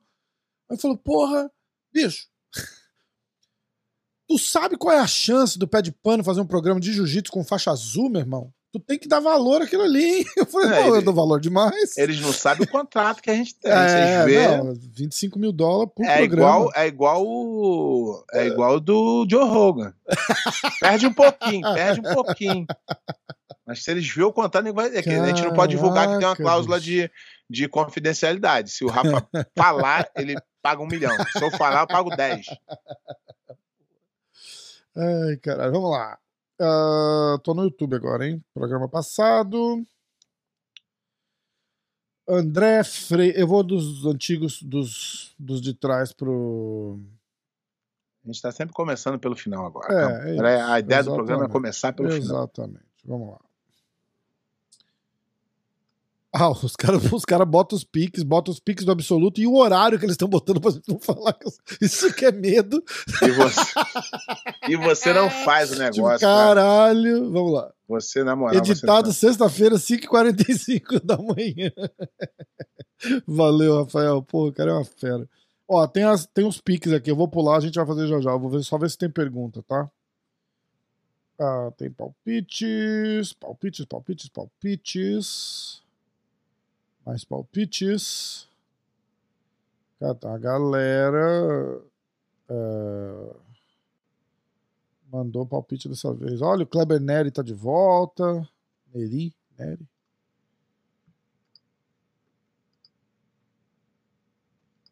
[0.69, 1.51] Aí ele falou, porra,
[1.93, 2.29] bicho.
[4.29, 7.33] Tu sabe qual é a chance do pé de pano fazer um programa de jiu-jitsu
[7.33, 8.53] com faixa azul, meu irmão?
[8.71, 10.25] Tu tem que dar valor àquilo ali, hein?
[10.37, 11.97] Eu falei, É, não, eu ele- dou valor demais.
[11.97, 13.73] Eles não sabem o contrato que a gente tem.
[13.73, 14.57] é, Vocês vê.
[14.59, 16.51] não, 25 mil dólares por É programa.
[16.51, 18.25] igual, é igual o.
[18.33, 19.95] É igual do Joe Rogan.
[20.81, 22.67] perde um pouquinho, perde um pouquinho.
[23.67, 26.27] Mas se eles verem o contrato, é que a gente não pode divulgar que tem
[26.29, 27.11] uma cláusula de,
[27.49, 28.71] de confidencialidade.
[28.71, 29.27] Se o Rafa
[29.57, 31.15] falar, ele paga um milhão.
[31.33, 32.47] Se eu falar, eu pago 10.
[34.97, 36.19] Ai, caralho, vamos lá.
[36.61, 38.43] Ah, tô no YouTube agora, hein?
[38.53, 39.85] Programa passado.
[42.29, 43.39] André Freire.
[43.39, 47.01] Eu vou dos antigos, dos, dos de trás pro.
[48.25, 49.93] A gente está sempre começando pelo final agora.
[49.93, 51.53] É, Não, é a ideia do programa é exatamente.
[51.53, 52.39] começar pelo final.
[52.39, 52.85] Exatamente.
[53.05, 53.41] Vamos lá.
[56.41, 59.57] Ah, os caras os cara botam os piques, botam os piques do absoluto e o
[59.57, 61.33] horário que eles estão botando pra gente não falar.
[61.33, 61.49] que
[61.85, 62.81] Isso que é medo.
[63.23, 63.73] E você,
[64.69, 66.21] e você não faz o negócio.
[66.21, 66.61] cara.
[66.61, 67.29] caralho.
[67.33, 67.73] Vamos lá.
[67.89, 68.55] Você, na moral.
[68.57, 71.73] Editado sexta-feira, 5h45 da manhã.
[73.27, 74.23] Valeu, Rafael.
[74.23, 75.29] Pô, o cara é uma fera.
[75.67, 77.11] Ó, tem, as, tem os piques aqui.
[77.11, 78.31] Eu vou pular, a gente vai fazer já já.
[78.31, 79.91] Eu vou ver, só ver se tem pergunta, tá?
[81.41, 85.83] Ah, tem palpites, palpites, palpites, palpites.
[87.09, 88.47] Mais palpites.
[89.99, 91.83] Cara, tá, a galera
[92.51, 93.37] é,
[95.11, 96.43] mandou palpite dessa vez.
[96.43, 98.47] Olha, o Kleber Neri tá de volta.
[98.95, 99.89] Neri, Neri.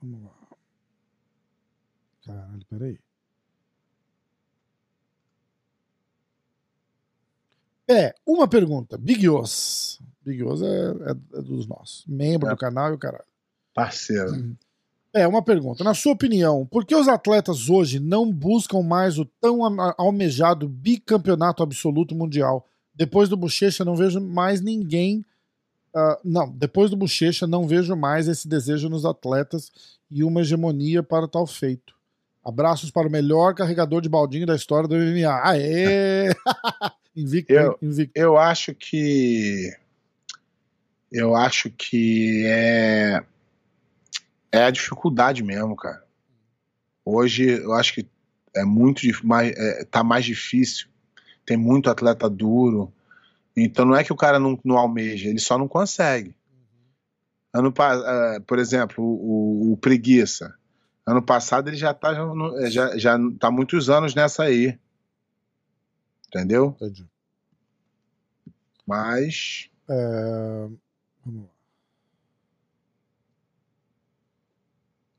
[0.01, 0.56] Vamos lá.
[2.24, 2.98] Caralho, peraí.
[7.86, 8.97] É, uma pergunta.
[8.97, 10.01] Big Os.
[10.27, 12.05] Big é, é, é dos nossos.
[12.07, 12.51] Membro É.
[12.51, 13.24] do canal e o caralho.
[13.73, 14.57] Parceiro.
[15.15, 15.82] É, uma pergunta.
[15.85, 19.61] Na sua opinião, por que os atletas hoje não buscam mais o tão
[19.97, 22.66] almejado bicampeonato absoluto mundial?
[22.94, 25.24] Depois do Bochecha, não vejo mais ninguém.
[25.94, 29.70] ah, não, depois do Bochecha, não vejo mais esse desejo nos atletas
[30.11, 31.94] e uma hegemonia para tal feito.
[32.44, 35.40] Abraços para o melhor carregador de baldinho da história do MMA.
[35.43, 36.28] Aê!
[37.16, 38.12] invicto, Eu- invicto.
[38.19, 39.73] Eu acho que.
[41.16, 43.24] Eu acho que é.
[44.52, 46.05] É a dificuldade mesmo, cara.
[47.02, 48.06] Hoje eu acho que
[48.55, 50.88] é muito mais, é, tá mais difícil.
[51.47, 52.93] Tem muito atleta duro.
[53.56, 56.36] Então não é que o cara não, não almeja, ele só não consegue.
[57.51, 60.55] Ano, eh, por exemplo, o, o- Preguiça.
[61.06, 64.78] Ano passado ele já tá, já, no- já, já tá muitos anos nessa aí.
[66.28, 66.76] Entendeu?
[66.76, 67.06] Entendi.
[68.86, 69.70] Mas.
[69.88, 70.68] É,
[71.27, 71.51] Vamos lá.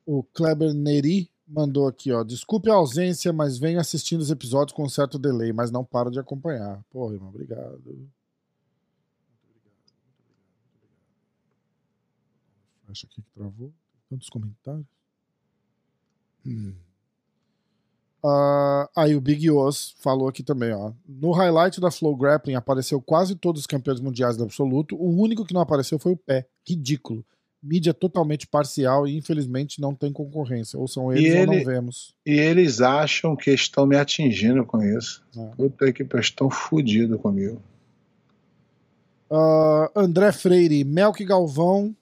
[0.05, 2.23] O Kleber Neri mandou aqui, ó.
[2.23, 6.09] Desculpe a ausência, mas venho assistindo os episódios com um certo delay, mas não paro
[6.09, 6.81] de acompanhar.
[6.89, 8.09] Porra, irmão, obrigado.
[12.85, 13.73] Fecha aqui que travou.
[14.09, 14.87] Tantos comentários.
[16.45, 16.73] Hum.
[18.23, 20.91] Ah, aí o Big Os falou aqui também, ó.
[21.07, 24.95] No highlight da Flow Grappling apareceu quase todos os campeões mundiais do absoluto.
[24.95, 26.47] O único que não apareceu foi o pé.
[26.67, 27.23] Ridículo.
[27.61, 30.79] Mídia totalmente parcial e infelizmente não tem concorrência.
[30.79, 32.13] Ou são eles ou não vemos.
[32.25, 35.23] E eles acham que estão me atingindo com isso.
[35.35, 35.45] É.
[35.55, 37.61] Puta que eles estão fodidos comigo.
[39.29, 41.95] Ah, André Freire, Melk Galvão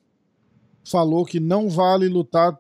[0.84, 2.58] falou que não vale lutar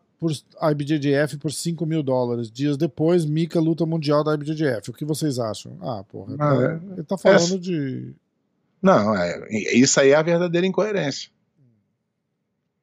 [0.59, 2.51] por IBJJF por 5 mil dólares.
[2.51, 4.89] Dias depois, Mika luta mundial da IBJJF.
[4.89, 5.77] O que vocês acham?
[5.81, 6.35] Ah, porra.
[6.35, 6.93] Ah, tá- é.
[6.93, 8.13] Ele tá falando de.
[8.81, 11.29] Não, é, isso aí é a verdadeira incoerência.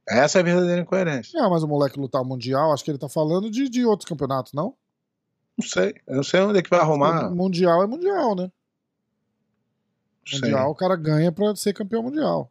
[0.08, 1.40] Essa é a verdadeira incoerência.
[1.40, 4.52] Ah, mas o moleque lutar mundial, acho que ele tá falando de, de outros campeonatos,
[4.52, 4.74] não?
[5.56, 5.94] Não sei.
[6.06, 7.30] Eu não sei onde é que vai arrumar.
[7.30, 8.50] O mundial é mundial, né?
[10.26, 10.40] Sei.
[10.40, 12.50] Mundial o cara ganha pra ser campeão mundial.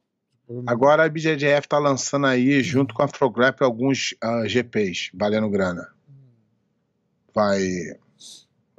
[0.67, 5.87] Agora a BJJF tá lançando aí, junto com a Frograp, alguns ah, GPs, valendo grana.
[7.33, 7.61] Vai.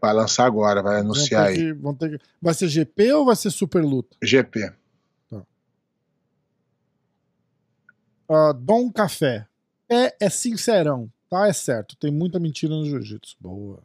[0.01, 1.57] Vai lançar agora, vai anunciar aí.
[1.57, 1.75] que-
[2.19, 4.17] que- Vai ser GP ou vai ser super luta?
[4.23, 4.73] GP.
[8.29, 9.47] Ah, Dom Café.
[9.91, 11.47] É, é sincerão, tá?
[11.49, 11.97] É certo.
[11.97, 13.37] Tem muita mentira no jiu-jitsu.
[13.41, 13.83] Boa.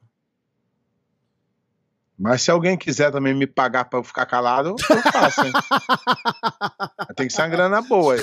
[2.19, 5.53] Mas se alguém quiser também me pagar pra eu ficar calado, eu faço, hein?
[7.15, 8.15] Tem que ser uma grana boa.
[8.15, 8.21] aí.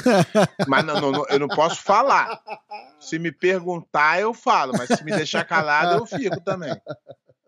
[0.67, 2.41] Mas não, não, eu não posso falar.
[2.99, 4.73] Se me perguntar, eu falo.
[4.77, 6.75] Mas se me deixar calado, eu fico também.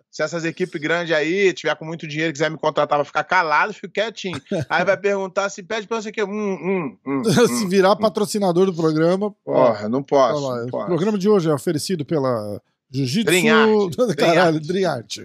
[0.08, 3.24] Se essas equipes grandes aí tiver com muito dinheiro e quiser me contratar pra ficar
[3.24, 4.40] calado, eu fico quietinho.
[4.68, 6.22] Aí vai perguntar se pede pra você que.
[6.22, 7.68] Hum, hum, hum, Se hum.
[7.68, 9.34] virar patrocínador do programa.
[9.44, 10.48] Porra, não posso.
[10.48, 10.86] lá, não o posso.
[10.86, 13.90] programa de hoje é oferecido pela Jiu-Jitsu.
[14.16, 14.66] Caralho, Art.
[14.66, 15.18] Dream Art.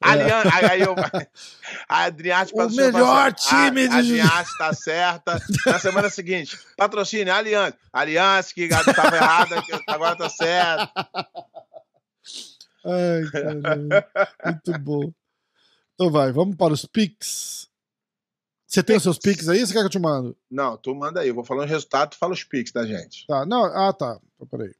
[0.00, 0.94] Alian, aí, aí eu,
[1.88, 5.42] a Adriarte O melhor time de A Adriarte tá certa.
[5.66, 7.76] Na semana seguinte, patrocínio, Aliança.
[7.92, 10.92] Aliança, que tava errada, que agora tá certo.
[12.84, 13.88] Ai, caralho.
[14.44, 15.12] Muito bom.
[15.94, 17.68] Então vai, vamos para os pics.
[18.66, 19.66] Você tem os seus pics aí?
[19.66, 20.36] Você quer que eu te mando?
[20.50, 21.28] Não, tu manda aí.
[21.28, 23.26] Eu vou falando o resultado, tu fala os piques da gente.
[23.26, 24.18] Tá, não, ah, tá.
[24.36, 24.74] Então, peraí.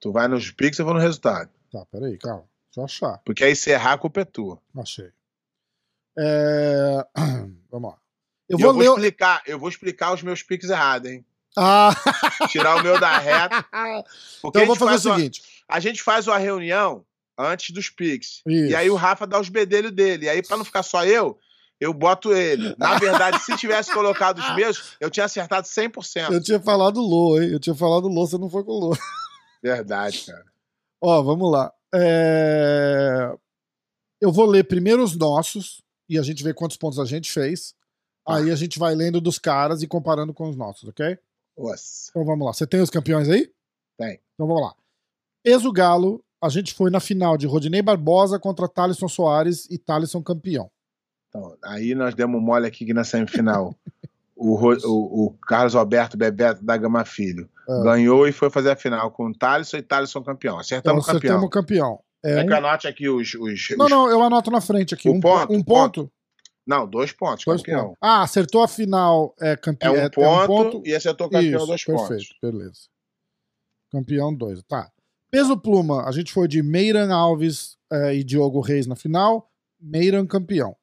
[0.00, 1.50] Tu vai nos piques, eu vou no resultado.
[1.72, 2.44] Tá, peraí, calma.
[2.68, 3.18] Deixa eu achar.
[3.24, 4.60] Porque aí se errar, a culpa é tua.
[4.76, 5.10] Achei.
[6.18, 7.04] É,
[7.70, 7.98] Vamos lá.
[8.48, 8.88] Eu vou eu vou ler.
[8.90, 11.24] explicar, eu vou explicar os meus piques errados, hein?
[11.56, 11.90] Ah!
[12.48, 13.62] Tirar o meu da reta.
[14.40, 15.42] Porque Então eu vou fazer o faz uma- seguinte.
[15.68, 17.04] a gente faz uma reunião
[17.36, 18.40] antes dos Pix.
[18.46, 18.70] Isso.
[18.70, 20.26] E aí o Rafa dá os bedelhos dele.
[20.26, 21.38] E aí, pra não ficar só eu,
[21.78, 22.74] eu boto ele.
[22.78, 26.32] Na verdade, se tivesse colocado os meus, eu tinha acertado 100%.
[26.32, 27.50] Eu tinha falado Lô, hein?
[27.50, 28.96] Eu tinha falado Lô, você não foi com Lô.
[29.62, 30.44] Verdade, cara.
[31.00, 31.72] Ó, vamos lá.
[31.94, 33.34] É,
[34.20, 37.74] Eu vou ler primeiro os nossos e a gente vê quantos pontos a gente fez.
[38.26, 41.18] Aí a gente vai lendo dos caras e comparando com os nossos, ok?
[41.56, 42.10] Nossa.
[42.10, 42.52] Então vamos lá.
[42.52, 43.50] Você tem os campeões aí?
[43.96, 44.20] Tem.
[44.34, 44.74] Então vamos lá.
[45.42, 50.22] Peso Galo, a gente foi na final de Rodinei Barbosa contra Thalisson Soares e Thalisson
[50.22, 50.70] campeão.
[51.28, 53.74] Então, aí nós demos mole aqui que na semifinal.
[54.36, 57.82] o, o, o Carlos Alberto Bebeto da Gama Filho Ah.
[57.82, 60.54] ganhou e foi fazer a final com o Thaleson e Thaleson campeão.
[60.54, 61.18] Então Acertamos o campeão.
[61.18, 62.00] acertamos o campeão.
[62.24, 63.34] É É um- que anote aqui os.
[63.34, 65.08] os- Não, não, eu anoto na frente aqui.
[65.08, 66.10] O um ponto, um o ponto.
[66.66, 67.84] Não, dois pontos, Dois campeão.
[67.88, 67.98] pontos.
[68.00, 69.94] Ah, acertou a final, é É campeão.
[69.94, 72.28] um, ponto, e acertou o campeão, Isso, dois perfeito, pontos.
[72.42, 72.80] beleza.
[73.90, 74.62] Campeão, dois.
[74.64, 74.90] Tá.
[75.30, 79.50] Peso pluma, a gente foi de Meiran Alves eh, e Diogo Reis na final.
[79.80, 80.74] Meiran campeão.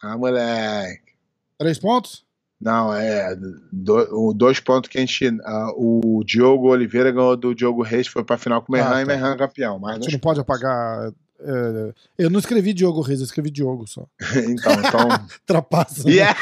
[0.00, 1.14] Ah, moleque.
[1.58, 2.24] Três pontos?
[2.60, 3.36] Não, é.
[3.72, 5.30] do- o dois pontos que a gente.
[5.76, 9.06] o Diogo Oliveira ganhou do Diogo Reis, foi pra final com o Merran Ah, e
[9.06, 9.12] tá.
[9.12, 9.78] Merran campeão.
[9.78, 11.12] Mais Você dois não pode apagar.
[11.40, 14.04] eh, eu não escrevi Diogo Reis, eu escrevi Diogo só.
[14.48, 15.08] então, então.
[15.46, 16.10] Trapaça.
[16.10, 16.34] E é.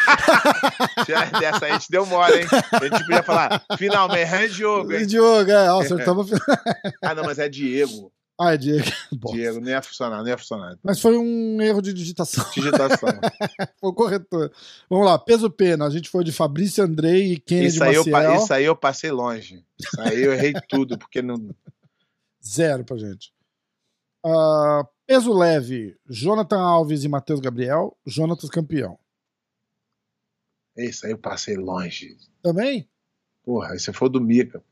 [1.07, 2.47] Já Dessa aí a gente deu mole, hein?
[2.73, 5.07] A gente podia falar, final, Merran e Diogo, hein?
[5.07, 6.59] Diogo, é, ó, acertamos a final.
[7.03, 8.11] Ah, não, mas é Diego.
[8.39, 8.85] Ah, é Diego.
[9.33, 10.79] Diego, não ia funcionar, não ia funcionar.
[10.83, 12.45] Mas foi um erro de digitação.
[12.53, 13.09] Digitação.
[13.81, 14.53] Foi o corretor.
[14.91, 15.87] Vamos lá, peso pena.
[15.87, 18.37] A gente foi de Fabrício Andrei e Kennedy Isso aí, eu, Maciel.
[18.37, 19.65] isso aí eu passei longe.
[19.79, 21.55] Isso aí eu errei tudo, porque não.
[22.45, 23.33] Zero pra gente.
[24.25, 27.97] Ah, peso leve, Jonathan Alves e Matheus Gabriel.
[28.05, 28.99] Jonatas campeão.
[30.77, 32.17] Isso aí eu passei longe.
[32.43, 32.89] Também?
[33.43, 34.63] Porra, esse foi do Mica.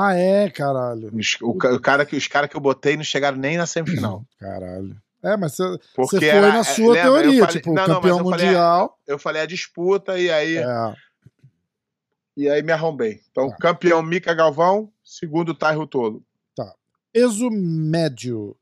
[0.00, 1.10] Ah, é, caralho.
[1.14, 4.24] Os, o, o cara que, os caras que eu botei não chegaram nem na semifinal.
[4.38, 4.96] Caralho.
[5.22, 5.78] É, mas você
[6.18, 7.00] foi era- na sua lembra?
[7.00, 8.98] Eu teoria, falei- tipo, não, não, campeão eu falei- mundial.
[9.06, 10.94] Eu falei a disputa e aí, É,
[12.36, 13.20] e aí me arrombei.
[13.30, 13.56] Então, Tá.
[13.56, 16.22] campeão Mica Galvão, segundo Tairo Tolo.
[17.12, 18.54] peso médio,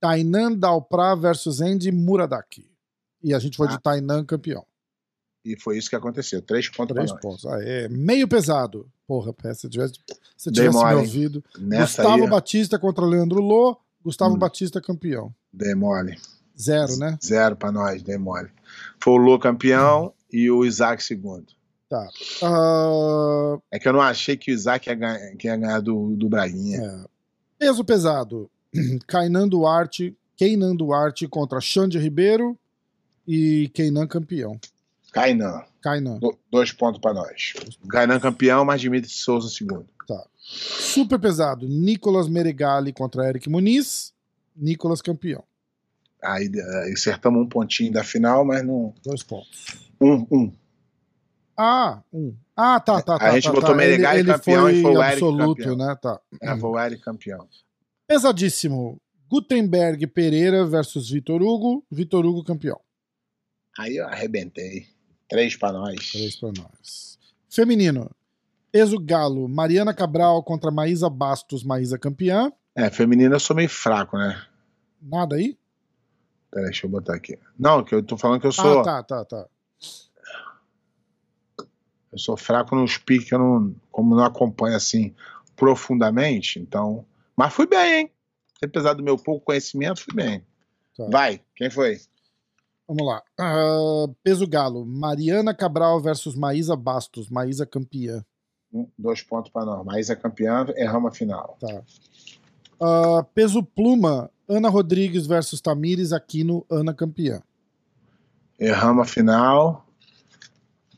[0.00, 2.70] Tainan Dalprá versus Andy Muradaki.
[3.22, 3.80] E a gente foi de Ah.
[3.82, 4.64] Tainan campeão.
[5.44, 6.40] E foi isso que aconteceu.
[6.40, 7.44] Três pontos Três pontos.
[7.46, 7.88] Ah, é.
[7.88, 8.88] Meio pesado.
[9.06, 9.94] Porra, pé, se tivesse,
[10.36, 11.44] se tivesse me ouvido.
[11.58, 13.76] Gustavo aí, Batista contra Leandro Lô.
[14.02, 14.38] Gustavo Hum.
[14.38, 15.34] Batista campeão.
[15.52, 16.16] dei mole.
[16.58, 17.18] Zero, né?
[17.22, 18.48] Zero pra nós, dei mole.
[19.02, 21.46] Foi o Lô campeão e o Isaac segundo.
[21.88, 22.08] Tá.
[22.42, 26.28] Ah, É que eu não achei que o Isaac ia ganhar, ia ganhar do, do
[26.28, 26.80] Braguinha.
[26.80, 27.04] é.
[27.58, 28.50] Peso pesado.
[29.06, 32.58] Kainan Duarte, Keinan Duarte contra Xande Ribeiro
[33.26, 34.58] e Keinan campeão.
[35.14, 36.18] Kainan, Kainan.
[36.18, 37.54] do- dois pontos pra nós.
[37.88, 39.86] Kainan campeão, mas Dimitri Souza segundo.
[40.46, 41.66] Super pesado.
[41.66, 44.12] Nicolas Meregali contra Eric Muniz.
[44.54, 45.42] Nicolas campeão.
[46.22, 48.92] Aí eh, acertamos um pontinho da final, mas não.
[49.02, 49.64] Dois pontos.
[50.00, 50.52] Um, um.
[51.56, 52.34] Ah, um.
[52.54, 53.26] Ah, tá, tá, tá.
[53.26, 53.74] A gente tá, botou tá.
[53.76, 55.76] Meregali ele, ele campeão foi e foi o Eric absoluto, campeão.
[55.76, 55.96] né?
[56.00, 56.20] Tá.
[56.42, 57.48] É, foi o Eric campeão.
[58.06, 59.00] Pesadíssimo.
[59.30, 61.84] Gutenberg Pereira versus Vitor Hugo.
[61.90, 62.78] Vitor Hugo campeão.
[63.78, 64.86] Aí eu arrebentei.
[65.28, 66.12] Três pra nós.
[66.12, 67.18] Três pra nós.
[67.48, 68.10] Feminino.
[68.70, 69.48] Peso Galo.
[69.48, 71.62] Mariana Cabral contra Maísa Bastos.
[71.62, 72.52] Maísa campeã.
[72.74, 74.44] É, feminino eu sou meio fraco, né?
[75.00, 75.56] Nada aí?
[76.50, 77.38] Peraí, deixa eu botar aqui.
[77.58, 78.80] Não, que eu tô falando que eu sou.
[78.80, 79.46] Ah, tá, tá, tá.
[82.12, 85.14] Eu sou fraco nos piques, eu não, como não acompanho assim
[85.56, 87.04] profundamente, então.
[87.36, 88.10] Mas fui bem, hein?
[88.62, 90.44] Apesar do meu pouco conhecimento, fui bem.
[90.96, 91.06] Tá.
[91.10, 92.00] Vai, quem foi?
[92.86, 93.22] Vamos lá.
[93.38, 94.84] Ah, peso Galo.
[94.84, 97.30] Mariana Cabral versus Maísa Bastos.
[97.30, 98.24] Maísa campeã.
[98.72, 99.84] Um, dois pontos pra nós.
[99.84, 101.56] Maísa é campeã, erramos a final.
[101.60, 101.82] Tá.
[102.80, 104.30] Ah, peso Pluma.
[104.46, 106.66] Ana Rodrigues versus Tamires Aquino.
[106.70, 107.42] Ana campeã.
[108.58, 109.86] Erramos a final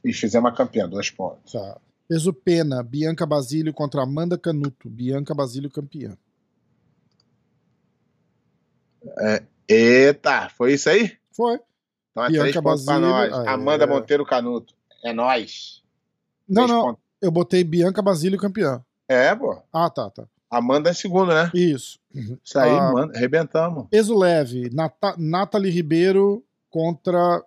[0.04, 1.52] e fizemos a campeã, dois pontos.
[1.52, 1.80] Tá.
[2.08, 2.82] Peso Pena.
[2.82, 4.88] Bianca Basílio contra Amanda Canuto.
[4.88, 6.16] Bianca Basílio campeã.
[9.68, 11.16] Eita, foi isso aí?
[11.30, 11.60] Foi.
[12.16, 13.48] Então é Bianca pra Basílio, ah, é.
[13.50, 14.74] Amanda Monteiro Canuto.
[15.04, 15.82] É nós.
[16.48, 16.82] Não, não.
[16.86, 17.02] pontos.
[17.20, 18.82] Eu botei Bianca Basílio campeã.
[19.06, 19.60] É, pô.
[19.70, 20.26] Ah, tá, tá.
[20.50, 21.50] Amanda é segundo, né?
[21.52, 21.98] Isso.
[22.42, 22.92] Isso aí, Ah.
[22.92, 23.86] mano, arrebentamos.
[23.90, 24.70] Peso leve.
[24.72, 27.42] Nata Nathalie Ribeiro contra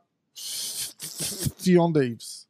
[1.57, 2.47] Fion Davis.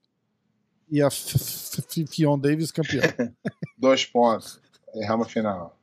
[0.92, 3.02] E a Fion Davis campeã.
[3.78, 4.60] Dois pontos.
[4.94, 5.78] Erramos a final.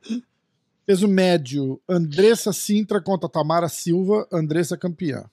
[0.85, 1.81] Peso médio.
[1.89, 4.27] Andressa Sintra contra Tamara Silva.
[4.31, 5.25] Andressa campeã.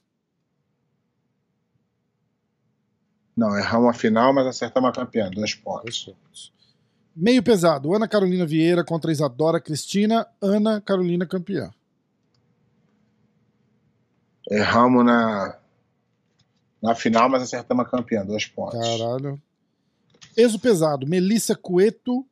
[3.36, 5.30] Não, erramos a final, mas acertamos a campeã.
[5.30, 6.52] Dois pontos.
[7.14, 7.92] Meio pesado.
[7.94, 10.26] Ana Carolina Vieira contra Isadora Cristina.
[10.40, 11.70] Ana Carolina campeã.
[14.50, 15.58] Erramos na,
[16.82, 18.24] na final, mas acertamos a campeã.
[18.24, 18.78] Dois pontos.
[18.78, 19.40] Caralho.
[20.34, 21.06] Peso pesado.
[21.06, 22.26] Melissa Cueto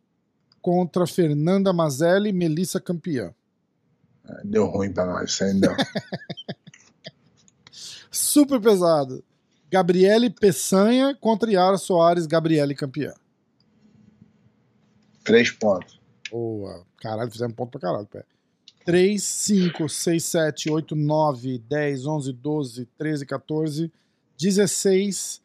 [0.61, 2.33] contra Fernanda Mazelli.
[2.33, 3.35] Melissa campeã.
[4.45, 5.75] Deu ruim pra nós, deu.
[8.11, 9.25] Super pesado.
[9.73, 12.27] Gabriele Peçanha contra Yara Soares.
[12.27, 13.15] Gabriele campeã.
[15.25, 15.99] Três pontos.
[16.31, 16.85] Boa.
[16.99, 18.23] Caralho, fizemos ponto pra caralho, pé.
[18.85, 23.93] 3, 5, 6, 7, 8, 9, 10, 11, 12, 13, 14.
[24.37, 25.41] 16,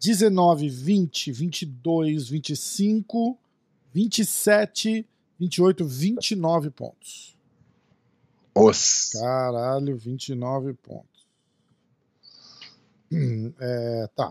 [0.00, 3.38] 19, 20, 22, 25,
[3.92, 5.06] 27,
[5.38, 7.36] 28, 29 pontos.
[8.54, 9.10] Os.
[9.12, 11.07] Caralho, 29 pontos.
[13.60, 14.30] É, tá.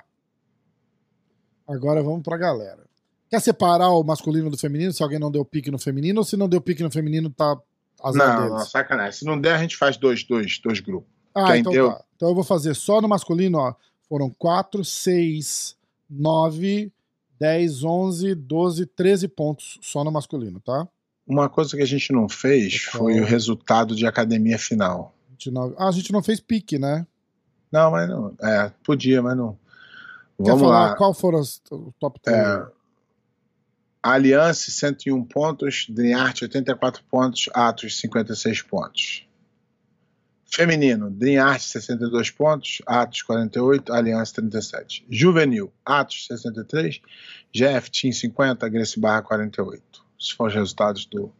[1.67, 2.85] Agora vamos pra galera.
[3.29, 6.37] Quer separar o masculino do feminino se alguém não deu pique no feminino ou se
[6.37, 7.57] não deu pique no feminino tá
[8.01, 8.71] azar Não, não, deles?
[8.71, 9.11] sacanagem.
[9.19, 11.09] Se não der, a gente faz dois, dois, dois grupos.
[11.35, 11.89] Ah, Quem então deu?
[11.91, 12.03] tá.
[12.15, 13.73] Então eu vou fazer só no masculino, ó.
[14.07, 15.75] Foram 4, 6,
[16.09, 16.91] 9,
[17.37, 20.87] 10, 11, 12, 13 pontos só no masculino, tá?
[21.27, 23.03] Uma coisa que a gente não fez Qual?
[23.03, 25.13] foi o resultado de academia final.
[25.31, 25.75] 29.
[25.77, 27.05] Ah, a gente não fez pique, né?
[27.72, 28.35] Não, mas não.
[28.41, 29.57] É, podia, mas não.
[30.38, 30.95] Quer Vamos falar lá.
[30.95, 32.38] qual foram os, o top 3?
[32.38, 32.68] É,
[34.02, 35.88] Aliança, 101 pontos.
[35.89, 37.49] Dreamart, 84 pontos.
[37.53, 39.27] Atos, 56 pontos.
[40.49, 42.81] Feminino, Dreamart, 62 pontos.
[42.85, 43.91] Atos, 48.
[43.91, 45.06] Aliança, 37.
[45.10, 47.02] Juvenil, Atos, 63.
[47.53, 48.69] GF, Team, 50.
[48.69, 50.06] Grace Barra, 48.
[50.19, 51.34] Esses foram os resultados do.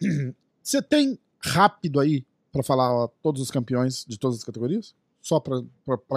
[0.62, 2.24] Você tem rápido aí
[2.58, 4.94] pra falar ó, todos os campeões de todas as categorias?
[5.20, 5.60] Só pra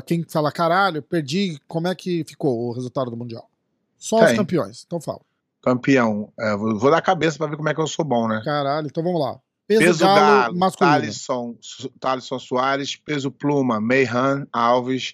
[0.05, 3.49] quem fala, caralho, perdi, como é que ficou o resultado do Mundial?
[3.97, 4.35] Só os Tem.
[4.37, 4.83] campeões.
[4.85, 5.19] Então fala.
[5.61, 6.31] Campeão.
[6.39, 8.41] É, vou, vou dar a cabeça pra ver como é que eu sou bom, né?
[8.43, 9.39] Caralho, então vamos lá.
[9.67, 10.95] Peso, Peso galo, Galo, masculino.
[10.95, 12.95] Thalisson, Su- Thalisson Soares.
[12.95, 15.13] Peso Pluma, Meihan Alves.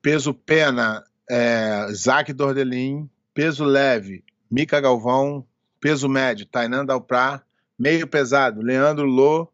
[0.00, 3.08] Peso Pena, é, Zac Dordelin.
[3.34, 5.44] Peso Leve, Mica Galvão.
[5.80, 7.42] Peso Médio, Tainan Dalprá.
[7.78, 9.48] Meio Pesado, Leandro Lô.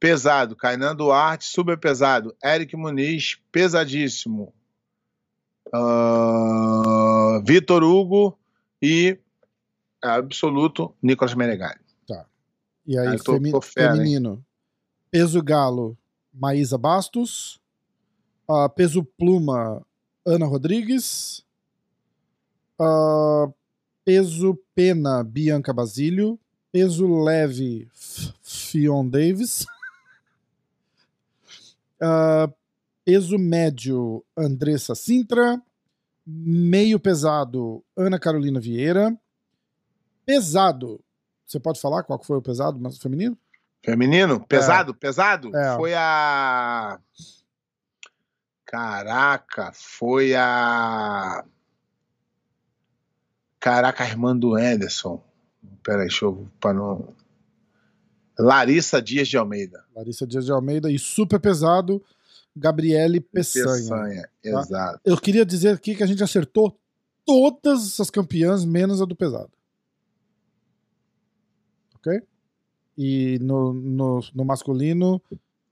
[0.00, 1.44] Pesado, Kainan Duarte.
[1.44, 3.36] Super Pesado, Eric Muniz.
[3.52, 4.52] Pesadíssimo,
[5.72, 8.38] ah, Vitor Hugo.
[8.80, 9.18] E
[10.02, 11.80] absoluto, Nicolas Menegali.
[12.86, 13.96] E aí, Ah, tô- femi- tô fera, hein?
[13.98, 14.42] feminino.
[15.10, 15.94] Peso galo,
[16.32, 17.60] Maísa Bastos.
[18.48, 19.84] Ah, peso pluma,
[20.26, 21.44] Ana Rodrigues.
[22.80, 23.46] Ah,
[24.06, 26.38] peso pena, Bianca Basílio.
[26.72, 27.88] Peso leve,
[28.42, 29.66] Fion Davis.
[32.00, 32.50] Ah,
[33.04, 35.60] peso médio, Andressa Sintra.
[36.26, 39.16] Meio pesado, Ana Carolina Vieira.
[40.26, 41.02] Pesado,
[41.46, 43.36] você pode falar qual foi o pesado mas feminino?
[43.82, 44.46] Feminino?
[44.46, 44.94] Pesado?
[44.94, 45.56] Pesado?
[45.56, 45.76] É.
[45.76, 47.00] Foi a.
[48.66, 51.42] Caraca, foi a.
[53.58, 55.24] Caraca, a irmã do Ederson.
[55.82, 56.46] Peraí, deixa eu.
[56.60, 57.14] Pra não...
[58.38, 59.84] Larissa Dias de Almeida.
[59.94, 62.02] Larissa Dias de Almeida e super pesado,
[62.54, 63.64] Gabriele Peçanha.
[63.64, 65.00] Peçanha, exato.
[65.04, 66.78] Eu queria dizer aqui que a gente acertou
[67.24, 69.50] todas as campeãs, menos a do pesado.
[71.96, 72.22] Ok?
[72.96, 75.20] E no, no, no masculino,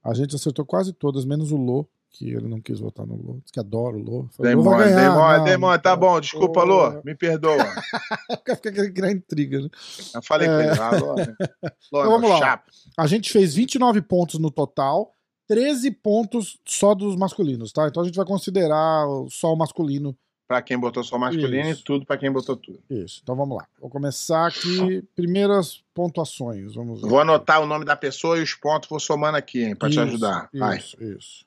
[0.03, 3.39] a gente acertou quase todas, menos o Lô, que ele não quis votar no Lô.
[3.43, 4.27] Diz que adora o Lô.
[4.35, 7.57] Falou, "Lô vai Demônio, ganhar." demônio, demônio, tá bom, desculpa, Lô, me perdoa.
[8.63, 9.69] Fica criar intriga, né?
[10.15, 10.51] Eu falei É.
[10.51, 11.35] com ele, ah, Lô, né?
[11.91, 12.37] Lô, Então vamos lá.
[12.39, 12.63] chapa.
[12.97, 15.11] A gente fez 29 pontos no total,
[15.47, 17.87] 13 pontos só dos masculinos, tá?
[17.87, 20.17] Então a gente vai considerar o- só o masculino.
[20.47, 21.81] Pra quem botou só masculino Isso.
[21.81, 22.79] e tudo pra quem botou tudo.
[22.89, 23.19] Isso.
[23.21, 23.67] Então vamos lá.
[23.81, 25.01] Vou começar aqui.
[25.13, 26.73] Primeiras pontuações.
[26.73, 27.09] Vamos ver.
[27.09, 29.93] Vou anotar o nome da pessoa e os pontos, vou somando aqui, hein, pra te
[29.93, 30.49] Isso, ajudar.
[30.53, 30.77] Vai.
[30.77, 31.45] Isso, isso.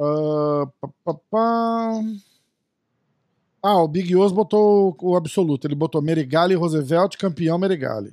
[0.00, 2.02] Ah, pá, pá, pá.
[3.62, 5.66] Ah, o Big Oz botou o absoluto.
[5.66, 8.12] Ele botou Merigali Roosevelt, campeão Merigali.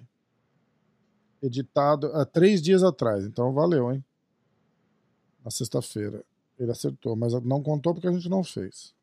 [1.41, 3.26] Editado há três dias atrás.
[3.26, 4.03] Então valeu, hein?
[5.43, 6.23] Na sexta-feira.
[6.60, 8.93] Ele acertou, mas não contou porque a gente não fez.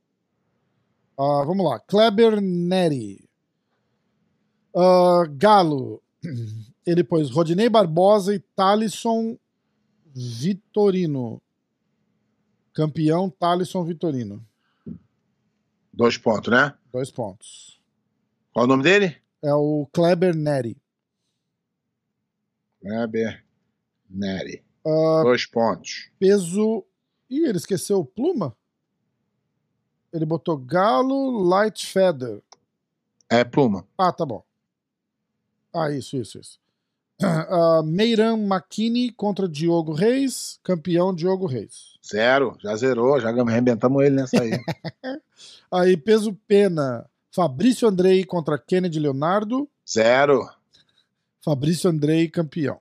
[1.19, 1.81] Ah, vamos lá.
[1.81, 3.29] Kleber Neri.
[4.75, 6.03] Ah, Galo.
[6.87, 9.37] Ele pôs Rodinei Barbosa e Thalisson
[10.15, 11.43] Vitorino.
[12.77, 14.47] Campeão Thalisson Vitorino.
[15.91, 16.77] Dois pontos, né?
[16.93, 17.81] Dois pontos.
[18.53, 19.17] Qual o nome dele?
[19.43, 20.77] É o Kleber Neri.
[22.83, 23.43] Kleber
[24.11, 24.63] Neri.
[24.87, 26.11] Ah, Dois pontos.
[26.19, 26.85] peso.
[27.31, 28.55] Ih, ele esqueceu o pluma?
[30.13, 32.43] Ele botou Galo Light Feather.
[33.31, 33.89] É Pluma.
[33.97, 34.45] Ah, tá bom.
[35.75, 36.61] Ah, isso, isso, isso.
[37.23, 40.59] Ah, Meiran Makini contra Diogo Reis.
[40.63, 41.97] Campeão Diogo Reis.
[42.07, 42.57] Zero.
[42.63, 43.21] Já zerou.
[43.21, 44.51] Já arrebentamos ele nessa aí.
[45.71, 47.09] Aí, peso pena.
[47.33, 49.69] Fabrício Andrei contra Kennedy Leonardo.
[49.89, 50.49] Zero.
[51.45, 52.81] Fabrício Andrei, campeão.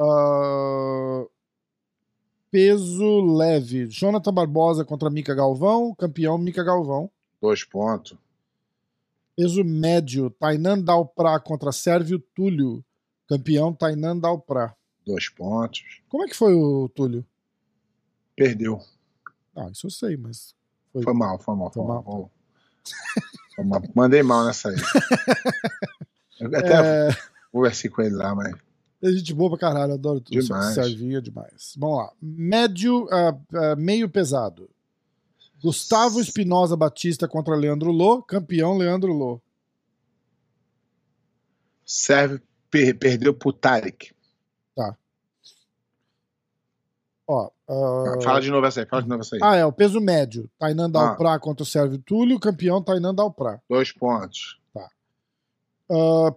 [0.00, 1.24] Ah,
[2.50, 3.86] peso leve.
[3.86, 5.94] Jonathan Barbosa contra Mica Galvão.
[5.94, 7.10] Campeão Mica Galvão.
[7.40, 8.16] Dois pontos.
[9.36, 10.30] Peso médio.
[10.30, 12.84] Tainan Dalprá contra Sérvio Túlio.
[13.28, 14.74] Campeão Tainan Dalprá.
[15.06, 15.82] Dois pontos.
[16.08, 17.24] Como é que foi o Túlio?
[18.36, 18.80] Perdeu.
[19.56, 20.54] Ah, isso eu sei, mas.
[20.92, 22.02] Foi mal, foi mal, foi Foi mal.
[22.04, 22.30] mal.
[23.56, 23.82] Foi mal.
[23.94, 24.76] Mandei mal nessa aí.
[26.40, 27.16] Eu até É,
[27.52, 28.52] conversei com ele lá, mas.
[29.02, 30.40] é gente boa pra caralho, adoro tudo.
[30.40, 30.74] Demais.
[30.74, 31.74] Servia demais.
[31.78, 32.12] Vamos lá.
[32.20, 34.68] Médio, ah, ah, meio pesado.
[35.62, 39.40] Gustavo Espinosa Batista contra Leandro Lô, campeão Leandro Lô.
[41.84, 42.40] Serve,
[42.70, 44.12] per- perdeu pro Tarek.
[47.24, 49.40] Ó, ah, Fala de novo essa aí, fala de novo essa aí.
[49.42, 50.50] ah, é, o peso médio.
[50.58, 50.88] Tainan Ah.
[50.88, 53.60] Dalprá contra o Sérvio Túlio, campeão Tainan Dalprá.
[53.70, 54.58] Dois pontos.
[55.88, 56.34] Ah,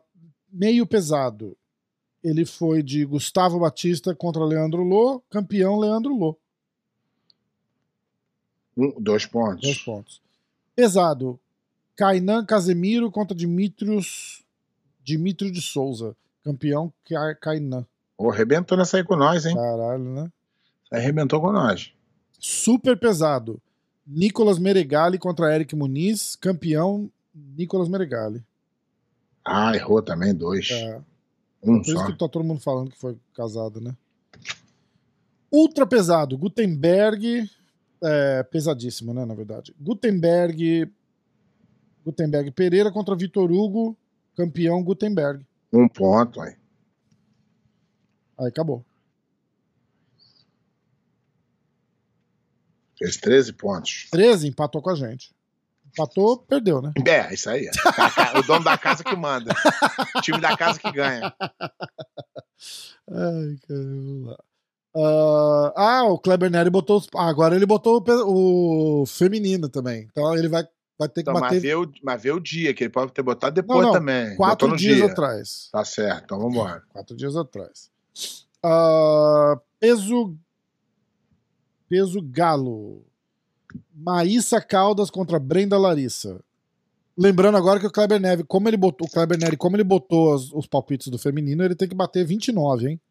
[0.51, 1.57] meio pesado.
[2.23, 6.37] Ele foi de Gustavo Batista contra Leandro Lô, campeão Leandro Lô.
[8.77, 9.61] Um, dois pontos.
[9.61, 10.21] Dois pontos.
[10.75, 11.39] Pesado.
[11.95, 14.43] Kainan Casemiro contra Dimitrios
[15.03, 16.15] Dimitrio de Souza.
[16.43, 17.85] Campeão Ka- Kainan.
[18.17, 19.55] Ô, arrebentou nessa aí com nós, hein?
[19.55, 20.31] Caralho, né?
[20.91, 21.93] Arrebentou com nós.
[22.39, 23.61] Super pesado.
[24.05, 26.35] Nicolas Meregali contra Eric Muniz.
[26.35, 28.43] Campeão Nicolas Meregali.
[29.43, 30.69] Ah, errou também, dois.
[30.71, 31.01] É,
[31.63, 32.05] Um por isso só.
[32.07, 33.95] que tá todo mundo falando que foi casado, né?
[35.51, 36.37] Ultra pesado.
[36.37, 37.49] Gutenberg.
[38.03, 39.25] É, pesadíssimo, né?
[39.25, 39.75] Na verdade.
[39.79, 40.91] Gutenberg.
[42.03, 43.97] Gutenberg Pereira contra Vitor Hugo.
[44.35, 45.45] Campeão Gutenberg.
[45.71, 46.55] Um ponto, aí.
[48.37, 48.85] Aí acabou.
[52.97, 54.07] Fez 13 pontos.
[54.11, 55.33] 13 empatou com a gente.
[55.87, 56.91] Empatou, perdeu, né?
[57.05, 57.69] É, isso aí.
[58.37, 59.53] o dono da casa que manda.
[60.15, 61.33] O time da casa que ganha.
[63.09, 64.43] Ai, caramba.
[64.95, 65.73] Vamos lá.
[65.75, 66.97] Ah, o Kleber Neri botou.
[66.97, 70.07] os- ah, agora ele botou o, o feminino também.
[70.11, 70.63] Então ele vai,
[70.97, 73.11] vai ter que Então, mas, bater vê o, mas vê o dia, que ele pode
[73.11, 74.35] ter botado depois Não, não, também.
[74.35, 75.05] quatro dias dia.
[75.05, 75.69] atrás.
[75.71, 76.81] Tá certo, então vambora.
[76.93, 77.89] Quatro dias atrás.
[78.63, 80.35] Ah, peso.
[81.87, 83.03] Peso galo.
[83.93, 86.39] Maíssa Caldas contra Brenda Larissa.
[87.17, 90.33] Lembrando agora que o Kleber Neve, como ele botou, o Kleber Neri, como ele botou
[90.33, 93.01] os, os palpites do feminino, ele tem que bater 29, hein?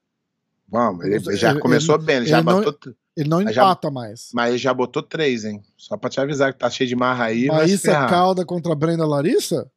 [0.68, 2.94] Vamos, ele Ele- já ele- começou bem, ele já ele não- botou.
[3.16, 4.30] Ele não Mas já- empata mais.
[4.34, 5.62] Mas ele já botou três, hein?
[5.76, 7.48] Só pra te avisar que tá cheio de marra aí.
[7.78, 8.10] ferrar.
[8.10, 9.70] Calda contra Brenda Larissa?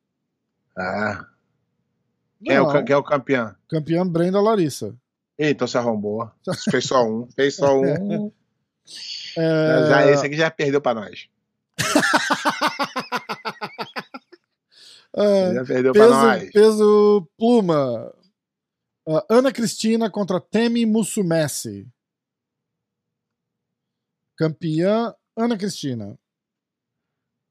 [0.76, 1.24] Ah.
[2.44, 3.54] Quem é, o, Não, quem é o campeão?
[3.70, 4.96] campeã Brenda Larissa.
[5.38, 6.28] Ih, então se arrombou.
[6.72, 7.28] Fez só um.
[7.36, 8.32] Fez só um.
[9.38, 11.28] É, Já, esse aqui já perdeu pra nós.
[15.16, 16.40] é, Já perdeu pra nós.
[16.44, 18.14] peso, peso pluma.
[19.08, 21.88] Ah, Ana Cristina contra Temi Mussumessi.
[24.38, 26.18] Campeã Ana Cristina.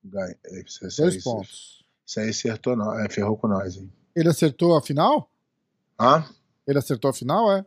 [0.05, 0.37] Ganha.
[0.65, 1.85] Isso, isso, Dois isso, pontos.
[2.07, 3.93] Isso aí acertou, nós, é, ferrou com nós, hein?
[4.15, 5.31] Ele acertou a final?
[5.99, 6.25] Hã?
[6.67, 7.65] Ele acertou a final, é?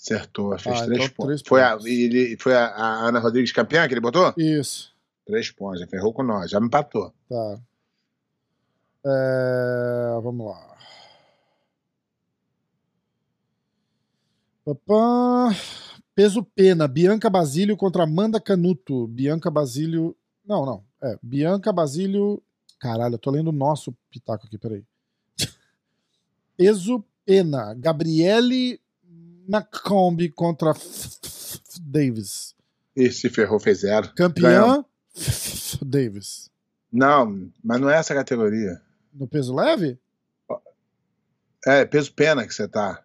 [0.00, 1.26] Acertou, fez Ah, três então pontos.
[1.26, 1.86] três Foi, a, pontos.
[1.86, 4.32] ele, foi a, a Ana Rodrigues campeã que ele botou?
[4.36, 4.94] Isso.
[5.26, 7.12] Três pontos, já ferrou com nós, já me empatou.
[7.28, 7.60] Tá.
[9.04, 10.67] É, vamos lá.
[14.68, 15.56] Papá.
[16.14, 16.86] Peso pena.
[16.86, 19.06] Bianca Basílio contra Amanda Canuto.
[19.06, 20.14] Bianca Basílio.
[20.44, 20.84] Não, não.
[21.02, 21.18] É.
[21.22, 22.42] Bianca Basílio.
[22.78, 24.84] Caralho, eu tô lendo o nosso pitaco aqui, peraí.
[26.54, 27.72] Peso pena.
[27.72, 28.78] Gabriele
[29.48, 30.74] McComb contra
[31.80, 32.54] Davis.
[32.94, 34.12] E se ferrou, fez zero.
[34.14, 34.84] Campeã
[35.80, 36.50] Davis.
[36.92, 38.82] Não, mas não é essa categoria.
[39.14, 39.98] No peso leve?
[41.66, 43.02] É, peso pena que você tá.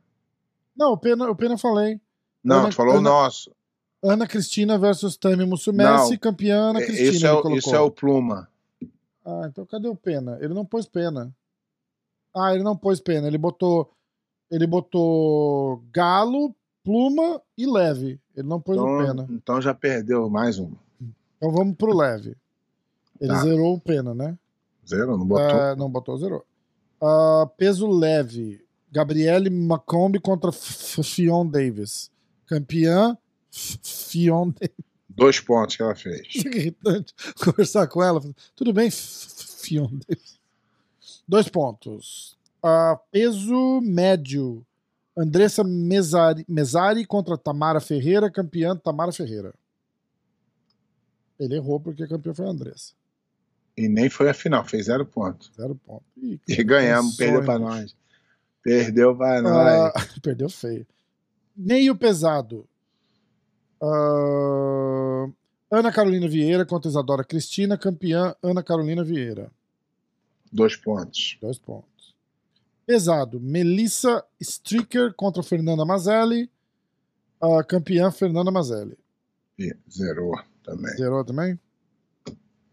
[0.76, 2.00] Não, o pena, o pena eu falei.
[2.44, 3.52] Não, Ana- tu falou o Ana- nosso.
[4.04, 7.12] Ana Cristina versus Tami Mussumessi, campeã Ana É, Cristina.
[7.12, 8.50] Isso é, o, isso é o pluma.
[9.26, 10.38] Ah, então cadê o pena?
[10.42, 11.34] Ele não pôs pena.
[12.36, 13.28] Ah, ele não pôs pena.
[13.28, 13.90] Ele botou.
[14.52, 18.20] Ele botou galo, pluma e leve.
[18.36, 19.24] Ele não pôs o pena.
[19.24, 20.72] Então, então já perdeu mais um.
[21.38, 22.36] Então vamos pro leve.
[23.22, 23.42] Ele Tá.
[23.42, 24.38] zerou o pena, né?
[24.88, 25.58] Zero, não botou.
[25.60, 26.46] Ah, não botou, zerou.
[27.02, 28.63] Ah, peso leve.
[28.94, 32.12] Gabriele Macomb contra Fion Davis.
[32.46, 33.18] Campeã
[33.52, 34.86] Fion Davis.
[35.10, 36.28] Dois pontos que ela fez.
[36.46, 37.14] Irritante
[37.44, 38.22] conversar com ela.
[38.56, 40.40] Tudo bem, Fion Davis.
[41.28, 42.38] Dois pontos.
[42.62, 44.64] Ah, peso médio.
[45.18, 49.54] Andressa Mesari, Mesari contra Tamara Ferreira, campeã Tamara Ferreira.
[51.40, 52.94] Ele errou porque a campeã foi a Andressa.
[53.76, 55.52] E nem foi a final, fez zero ponto.
[55.56, 56.04] Zero ponto.
[56.18, 57.60] Ih, E ganhamos, perdeu bicho.
[57.60, 57.96] nós.
[58.64, 59.94] Perdeu Ah, nós.
[60.22, 60.88] perdeu feio.
[61.56, 62.66] Meio pesado.
[63.82, 65.28] Ah,
[65.72, 69.52] Ana Carolina Vieira contra Isadora Cristina, campeã Ana Carolina Vieira.
[70.52, 71.38] Dois pontos.
[71.42, 72.16] Dois pontos.
[72.86, 73.40] Pesado.
[73.40, 76.50] Melissa Stricker contra Fernanda Mazelli.
[77.42, 78.98] A campeã Fernanda Mazelli.
[79.60, 80.34] E zerou
[80.64, 80.96] também.
[80.96, 81.60] Zerou também?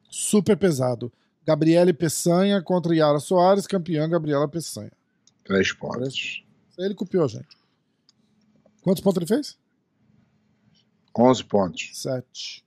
[0.09, 1.11] Super pesado.
[1.45, 4.93] Gabriele Peçanha contra Yara Soares, campeã Gabriela Peçanha.
[5.51, 6.45] Três pontos.
[6.79, 7.59] Ele copiou, gente.
[8.83, 9.59] Quantos pontos ele fez?
[11.19, 11.91] 11 pontos.
[12.01, 12.65] 7,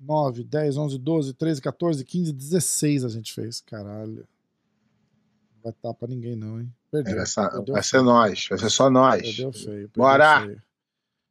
[0.00, 3.60] 9, 10, 11, 12, 13, 14, 15, 16 a gente fez.
[3.60, 4.26] Caralho.
[5.54, 6.74] Não vai dar pra ninguém, não, hein?
[6.90, 7.14] Perdeu.
[7.14, 8.46] Vai, ser, Perdeu vai ser nós.
[8.48, 9.20] Vai ser só nós.
[9.20, 9.66] Perdeu feio.
[9.66, 10.40] perdeu Bora!
[10.40, 10.62] feio.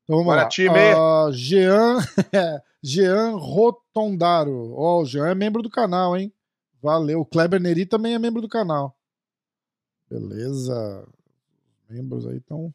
[0.04, 0.48] Então vamos Bora, lá.
[0.48, 0.70] time!
[0.96, 1.98] Ah, Jean,
[2.84, 4.74] Jean Rotondaro.
[4.76, 6.32] Ó, o Jean é membro do canal, hein?
[6.80, 7.22] Valeu.
[7.22, 8.96] O Kleber Neri também é membro do canal.
[10.10, 11.08] Beleza.
[11.90, 12.74] Membros aí estão.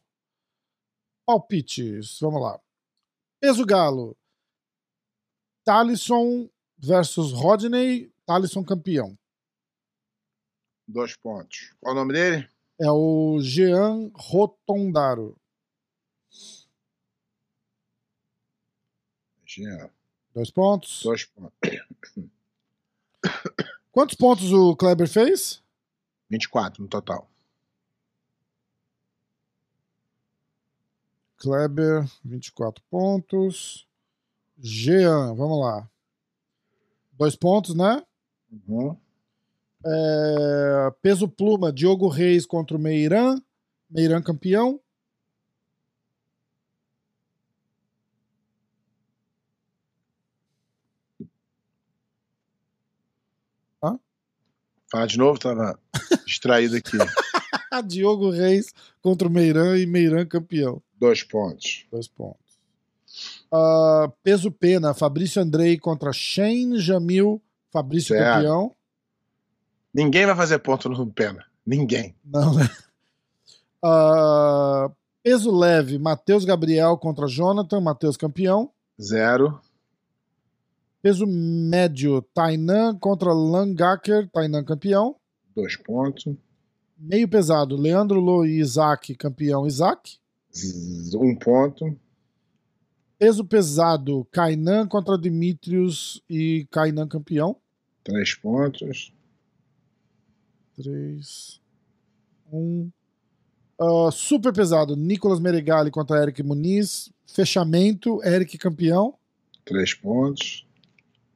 [1.25, 2.19] Palpites.
[2.19, 2.59] Vamos lá.
[3.39, 4.17] Peso Galo.
[5.63, 8.11] Talisson versus Rodney.
[8.25, 9.17] Talisson campeão.
[10.87, 11.75] Dois pontos.
[11.79, 12.49] Qual o nome dele?
[12.79, 15.35] É o Jean Rotondaro.
[19.45, 19.91] Jean.
[20.33, 21.03] Dois pontos.
[21.03, 21.59] Dois pontos.
[23.91, 25.61] Quantos pontos o Kleber fez?
[26.29, 27.27] 24 no total.
[31.37, 33.87] Kleber, 24 pontos.
[34.57, 35.89] Jean, vamos lá.
[37.13, 38.03] Dois pontos, né?
[38.51, 38.95] Uhum.
[39.85, 43.41] É, peso pluma, Diogo Reis contra o Meiran.
[43.89, 44.79] Meiran campeão.
[54.91, 55.77] Fala de novo, tava
[56.25, 56.97] distraído aqui.
[57.85, 60.81] Diogo Reis contra o Meiran e Meiran campeão.
[60.99, 61.85] Dois pontos.
[61.91, 62.59] Dois pontos.
[63.51, 67.41] Ah, peso pena, Fabrício Andrei contra Shane Jamil.
[67.71, 68.35] Fabrício Certo.
[68.35, 68.75] campeão.
[69.93, 71.45] Ninguém vai fazer ponto no pena.
[71.65, 72.15] Ninguém.
[72.25, 72.69] Não, né?
[73.83, 74.89] Ah,
[75.23, 78.71] peso leve, Matheus Gabriel contra Jonathan, Matheus campeão.
[79.01, 79.59] Zero.
[81.01, 85.15] Peso médio, Tainan contra Langaker, Tainan campeão.
[85.55, 86.35] Dois pontos.
[86.97, 90.17] Meio pesado, Leandro Lô e Isaac, campeão, Isaac.
[91.15, 91.97] Um ponto.
[93.17, 97.55] Peso pesado, Kainan contra Dimitrios e Kainan campeão.
[98.03, 99.13] Três pontos.
[100.75, 101.61] 3,
[102.51, 102.89] 1.
[103.79, 107.11] Ah, super pesado, Nicolas Meregali contra Eric Muniz.
[107.25, 109.13] Fechamento, Eric campeão.
[109.65, 110.65] Três pontos.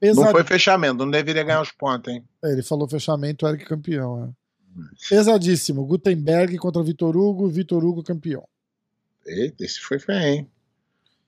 [0.03, 0.25] Pesado...
[0.25, 2.27] Não foi fechamento, não deveria ganhar os pontos, hein?
[2.43, 4.25] É, ele falou fechamento, Eric campeão.
[4.25, 4.43] é.
[5.07, 8.45] Pesadíssimo, Gutenberg contra Vitor Hugo, Vitor Hugo campeão.
[9.25, 10.51] Eita, esse foi feio, hein?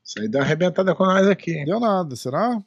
[0.04, 1.64] Isso aí deu uma arrebentada com nós aqui.
[1.64, 2.62] Deu nada, será?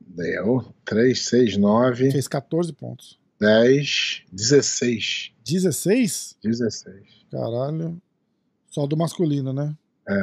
[0.00, 0.74] Deu.
[0.84, 3.20] 3, 6, 9, Fez 14 pontos.
[3.38, 5.32] 10, 16.
[5.44, 6.38] 16?
[6.42, 7.26] 16.
[7.30, 8.02] Caralho.
[8.68, 9.76] Só do masculino, né?
[10.08, 10.22] É.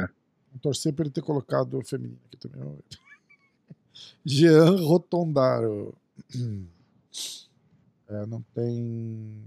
[0.50, 2.60] Vou torcer pra ele ter colocado o feminino aqui também.
[4.24, 5.94] Jean Rotondaro.
[8.06, 9.42] É, não tem.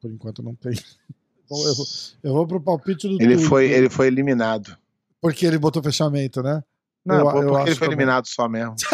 [0.00, 0.72] Por enquanto não tem.
[1.50, 1.86] Bom, eu, vou,
[2.22, 4.76] eu vou pro palpite do Ele foi, ele foi eliminado.
[5.20, 6.62] Porque ele botou fechamento, né?
[7.04, 8.76] Não, Eu- eu porque acho ele foi eliminado só mesmo.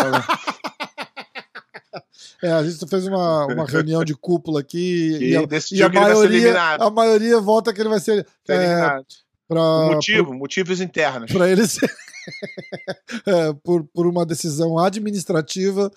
[2.42, 4.78] É, a gente fez uma, uma reunião de cúpula aqui
[5.20, 6.82] E e, a, decidiu e a que ele vai ser maioria, eliminado.
[6.82, 9.06] a maioria vota que ele vai ser Foi é, eliminado.
[9.48, 9.60] pra,
[9.92, 11.32] motivo, motivos internos.
[11.32, 11.92] para ele ser
[13.26, 15.90] é, por, por uma decisão administrativa,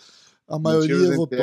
[0.48, 1.38] a maioria votou.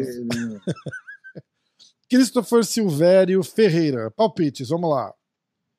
[0.00, 0.20] Isso.
[0.20, 0.60] ele-
[2.08, 5.14] Christopher Silvério Ferreira, palpites, vamos lá.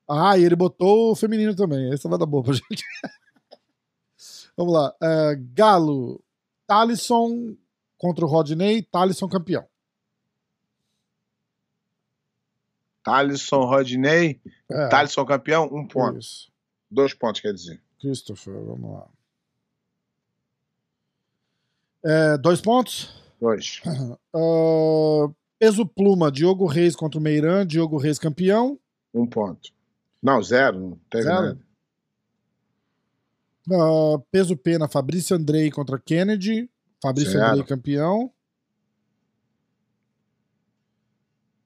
[0.10, 2.84] Ah, e ele botou o feminino também, essa vai dar boa pra gente.
[4.58, 4.94] vamos lá.
[5.02, 6.24] é, Galo,
[6.66, 7.56] Talisson
[7.98, 9.66] contra o Rodney, Talisson campeão.
[13.04, 14.42] Thalisson Rodney.
[14.72, 16.18] É, Thalisson campeão, um ponto.
[16.20, 16.52] isso.
[16.90, 17.82] Dois pontos, quer dizer.
[18.04, 19.08] Christopher, vamos lá.
[22.04, 23.10] É, dois pontos.
[23.40, 23.82] Dois.
[24.36, 28.80] Ah, peso pluma, Diogo Reis contra o Meiran, Diogo Reis campeão.
[29.14, 29.70] Um ponto.
[30.22, 30.80] Não, zero.
[30.80, 31.36] Não teve Zero?
[31.42, 31.60] nada.
[33.72, 36.70] Ah, peso pena, Fabrício Andrei contra Kennedy.
[37.02, 37.46] Fabrício Zero.
[37.46, 38.34] Andrei campeão.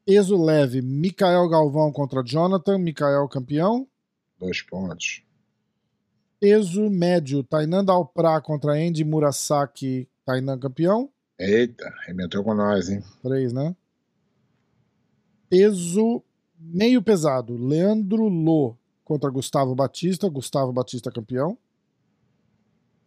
[0.05, 3.87] Peso leve, Mikael Galvão contra Jonathan, Mikael campeão.
[4.37, 5.23] Dois pontos.
[6.39, 11.09] Peso médio, Tainan Dalprá contra Andy Murasaki, Tainan campeão.
[11.39, 13.03] Eita, arrebentou com nós, hein?
[13.21, 13.75] Três, né?
[15.49, 16.23] Peso
[16.59, 21.57] meio pesado, Leandro Lô contra Gustavo Batista, Gustavo Batista campeão.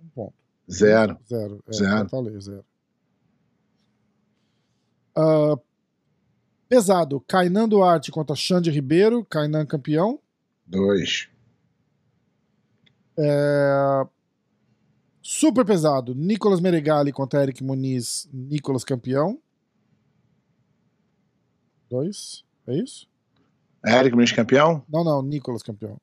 [0.03, 0.35] Um ponto.
[0.71, 1.19] Zero.
[1.29, 1.63] Zero.
[1.69, 1.99] É, Zero.
[1.99, 2.65] eu falei, zero.
[5.15, 5.59] Ah,
[6.69, 10.21] pesado, Kainan Duarte contra Xande Ribeiro, Kainan campeão.
[10.67, 11.29] Dois.
[13.23, 14.07] É,
[15.23, 19.39] Super pesado, Nicolas Meregali contra Eric Muniz, Nicolas campeão.
[21.91, 23.07] Dois, é isso?
[23.87, 24.83] Eric Muniz campeão?
[24.89, 25.99] Não, não, Nicolas campeão.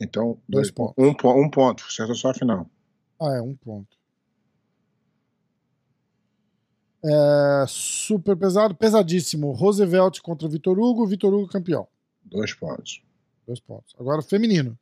[0.00, 0.94] Então, Dois dois, pontos.
[0.98, 1.84] Um, um ponto.
[1.88, 2.68] Acertou só a final.
[3.20, 3.96] Ah, é, um ponto.
[7.04, 9.52] É, super pesado, pesadíssimo.
[9.52, 11.88] Roosevelt contra Vitor Hugo, Vitor Hugo campeão.
[12.24, 13.02] Dois pontos.
[13.46, 13.94] Dois pontos.
[13.98, 14.78] Agora, feminino.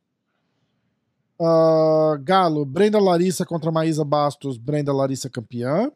[1.43, 5.91] Ah, Galo, Brenda Larissa contra Maísa Bastos, Brenda Larissa campeã.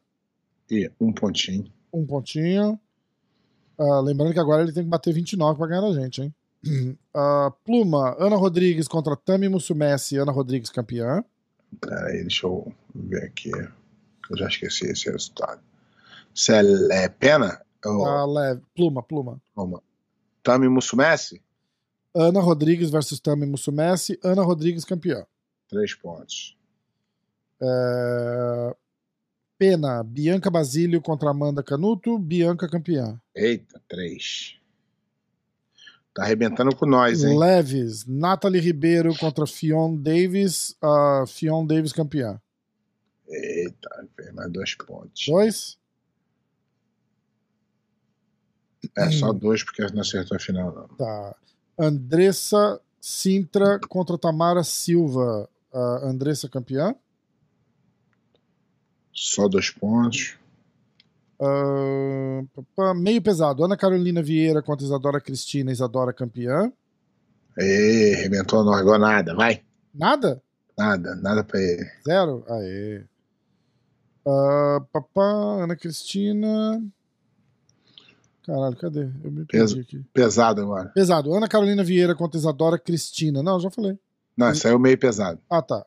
[0.72, 1.72] E um pontinho.
[1.93, 2.80] Um pontinho.
[3.77, 6.34] Ah, lembrando que agora ele tem que bater 29 pra ganhar da gente, hein?
[7.13, 11.23] Ah, Pluma, Ana Rodrigues contra Tami Mussumessi, Ana Rodrigues campeã.
[11.80, 13.51] Peraí, deixa eu ver aqui.
[13.51, 15.61] Eu já esqueci esse resultado.
[16.34, 16.61] Se é,
[17.03, 17.61] é pena?
[17.85, 18.61] Ou, Ah, leve.
[18.76, 19.39] Pluma, Pluma.
[19.55, 19.81] Calma.
[20.43, 21.41] Tami Mussumessi?
[22.15, 25.26] Ana Rodrigues versus Tami Mussumessi, Ana Rodrigues campeã.
[25.69, 26.57] Três pontos.
[27.61, 28.75] É,
[29.57, 33.19] Pena, Bianca Basílio contra Amanda Canuto, Bianca campeã.
[33.33, 34.59] Eita, três.
[36.13, 37.37] Tá arrebentando com nós, hein?
[37.37, 42.39] Leves, Nathalie Ribeiro contra Fion Davis, ah, Fion Davis campeã.
[43.27, 45.25] Eita, mais dois pontos.
[45.27, 45.77] Dois?
[48.97, 50.87] É só dois porque não acertou a final, não.
[50.95, 51.35] Tá.
[51.77, 55.49] Andressa Sintra contra Tamara Silva.
[55.76, 56.95] Ah, Andressa campeã.
[59.11, 60.38] Só dois pontos.
[62.76, 63.64] Pá, meio pesado.
[63.64, 65.72] Ana Carolina Vieira contra Isadora Cristina.
[65.72, 66.72] Isadora campeã.
[67.57, 68.80] Ê, arrebentou nós.
[68.80, 69.61] Agora nada, vai.
[69.93, 70.41] Nada?
[70.77, 71.85] Nada, nada pra ele.
[72.06, 72.45] Zero?
[72.49, 73.03] Aê.
[74.27, 76.81] Ah, papá, Ana Cristina.
[78.45, 79.10] Caralho, cadê?
[79.23, 79.80] Eu me perdi Peso.
[79.80, 80.06] aqui.
[80.14, 80.89] Pesado agora.
[80.89, 81.34] Pesado.
[81.34, 83.41] Ana Carolina Vieira contra Isadora Cristina.
[83.41, 83.97] Não, já falei.
[84.35, 85.39] Não, saiu meio pesado.
[85.49, 85.85] Ah, tá.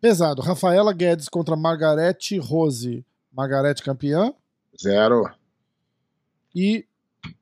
[0.00, 0.42] Pesado.
[0.42, 3.04] Rafaela Guedes contra Margarete Rose.
[3.32, 4.32] Margarete campeã.
[4.80, 5.30] Zero.
[6.54, 6.86] E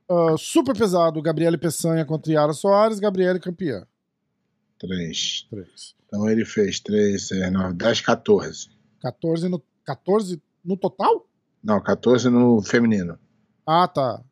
[0.09, 1.23] ah, super pesado.
[1.23, 2.99] Gabriele Peçanha contra Yara Soares.
[2.99, 3.87] Gabriele campeã.
[4.79, 5.47] Três.
[5.49, 5.95] Três.
[6.07, 8.71] Então ele fez três, seis, nove, dez, 14.
[9.01, 11.27] 14 no, 14 no total?
[11.63, 13.19] Não, 14 no feminino.
[13.67, 14.23] Ah, tá.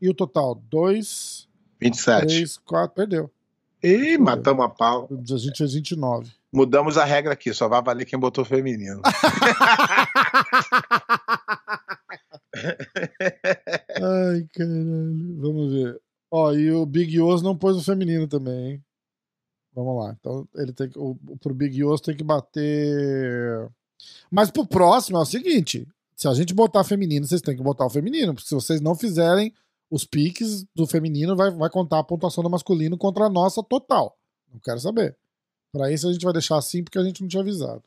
[0.00, 0.54] E o total?
[0.70, 1.48] 2,
[1.80, 2.26] 27.
[2.26, 2.94] 3, 4.
[2.94, 3.30] Perdeu.
[3.82, 5.08] Ih, matamos a pau.
[5.10, 6.30] A gente fez 29.
[6.52, 9.02] Mudamos a regra aqui, só vai valer quem botou feminino.
[12.54, 15.36] Ai, caralho.
[15.40, 16.00] Vamos ver.
[16.30, 18.84] Ó, e o Big Oz não pôs o feminino também, hein?
[19.74, 20.16] Vamos lá.
[20.18, 23.68] Então, ele tem que, o, pro Big Oz tem que bater.
[24.30, 25.86] Mas pro próximo é o seguinte:
[26.16, 28.38] se a gente botar feminino, vocês têm que botar o feminino.
[28.40, 29.52] Se vocês não fizerem
[29.90, 34.16] os piques do feminino, vai, vai contar a pontuação do masculino contra a nossa total.
[34.52, 35.16] Não quero saber.
[35.72, 37.82] Pra isso a gente vai deixar assim porque a gente não tinha avisado.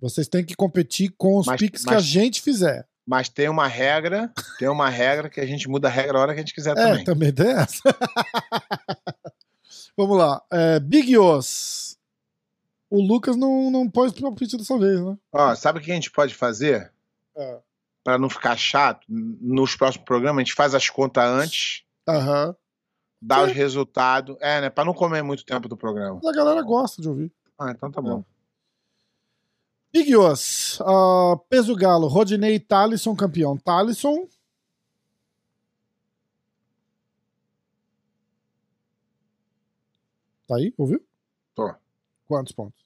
[0.00, 2.86] Vocês têm que competir com os Mas- piques que a gente fizer.
[3.08, 6.34] Mas tem uma regra, tem uma regra que a gente muda a regra a hora
[6.34, 7.04] que a gente quiser É, também.
[7.04, 7.80] também tem essa.
[9.96, 10.42] Vamos lá.
[10.50, 11.96] É, Big Os.
[12.90, 15.16] O Lucas não, não pôs palpite dessa vez, né?
[15.32, 16.92] Ó, sabe o que a gente pode fazer?
[17.36, 17.60] É.
[18.06, 22.54] Pra não ficar chato, nos próximos programas a gente faz as contas antes, Aham.
[23.20, 23.46] dá Sim.
[23.46, 24.36] os resultados.
[24.40, 24.70] É, né?
[24.70, 26.20] Pra não comer muito tempo do programa.
[26.24, 27.32] A galera gosta de ouvir.
[27.58, 28.22] Ah, então tá bom.
[29.92, 30.80] Os.
[30.82, 32.06] ah, peso galo.
[32.06, 33.56] Rodinei Talisson, campeão.
[33.58, 34.28] Talisson.
[40.46, 40.72] Tá aí?
[40.78, 41.04] Ouviu?
[41.56, 41.74] Tô.
[42.28, 42.85] Quantos pontos?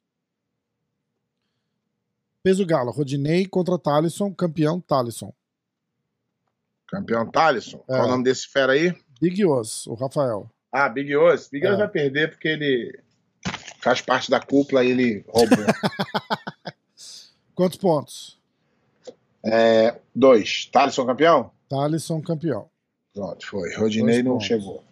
[2.42, 2.90] Peso galo.
[2.90, 5.32] Rodinei contra Talisson, campeão Talisson.
[6.88, 7.78] Campeão Thalisson.
[7.86, 8.04] Qual É.
[8.04, 8.94] o nome desse fera aí?
[9.20, 10.50] Big Os, o Rafael.
[10.72, 11.48] Ah, Big Oz.
[11.48, 11.78] Big Oz É.
[11.78, 12.98] vai perder porque ele
[13.80, 15.58] faz parte da cúpula e ele roubou.
[17.54, 18.38] Quantos pontos?
[19.44, 20.66] é, dois.
[20.72, 21.50] Thalisson campeão?
[21.68, 22.68] Talisson campeão.
[23.14, 23.74] Pronto, foi.
[23.74, 24.46] Rodinei Dois não pontos.
[24.46, 24.84] chegou.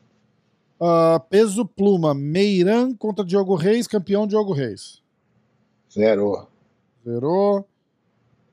[0.80, 2.14] Ah, peso pluma.
[2.14, 5.02] Meiran contra Diogo Reis, campeão Diogo Reis.
[5.92, 6.46] Zero.
[7.08, 7.66] Zerou.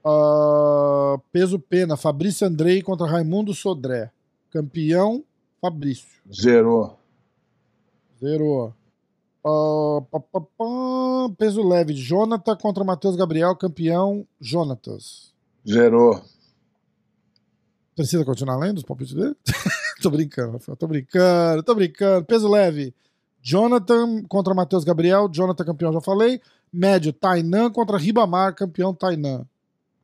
[0.04, 1.98] Ah, peso pena.
[1.98, 4.12] Fabrício Andrei contra Raimundo Sodré.
[4.50, 5.26] Campeão
[5.60, 6.08] Fabrício.
[6.34, 6.98] Zerou.
[8.18, 8.74] Zerou.
[9.46, 10.66] Ah, pá, pá, pá.
[11.38, 11.94] Peso leve.
[11.94, 13.56] Jonathan contra Matheus Gabriel.
[13.58, 15.34] Campeão Jonatas.
[15.68, 16.22] Zerou.
[17.94, 19.36] Precisa continuar lendo os palpites dele?
[20.02, 20.76] tô brincando, Rafael.
[20.78, 22.26] Tô brincando, tô brincando.
[22.26, 22.94] Peso leve.
[23.42, 25.30] Jonathan contra Matheus Gabriel.
[25.30, 26.42] Jonathan campeão, já falei.
[26.76, 29.48] Médio, Tainan contra Ribamar, campeão Tainan.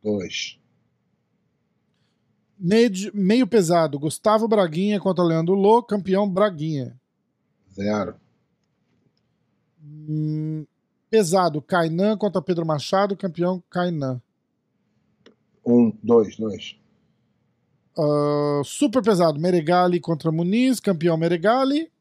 [0.01, 0.57] Dois.
[2.57, 6.97] Meio, meio pesado, Gustavo Braguinha contra Leandro Lô, campeão Braguinha.
[7.73, 8.15] Zero.
[9.83, 10.65] Hum,
[11.09, 14.21] pesado, Kainan contra Pedro Machado, campeão Kainan.
[15.65, 16.77] Um, dois, dois.
[17.97, 21.91] Uh, super pesado, Meregali contra Muniz, campeão Meregali.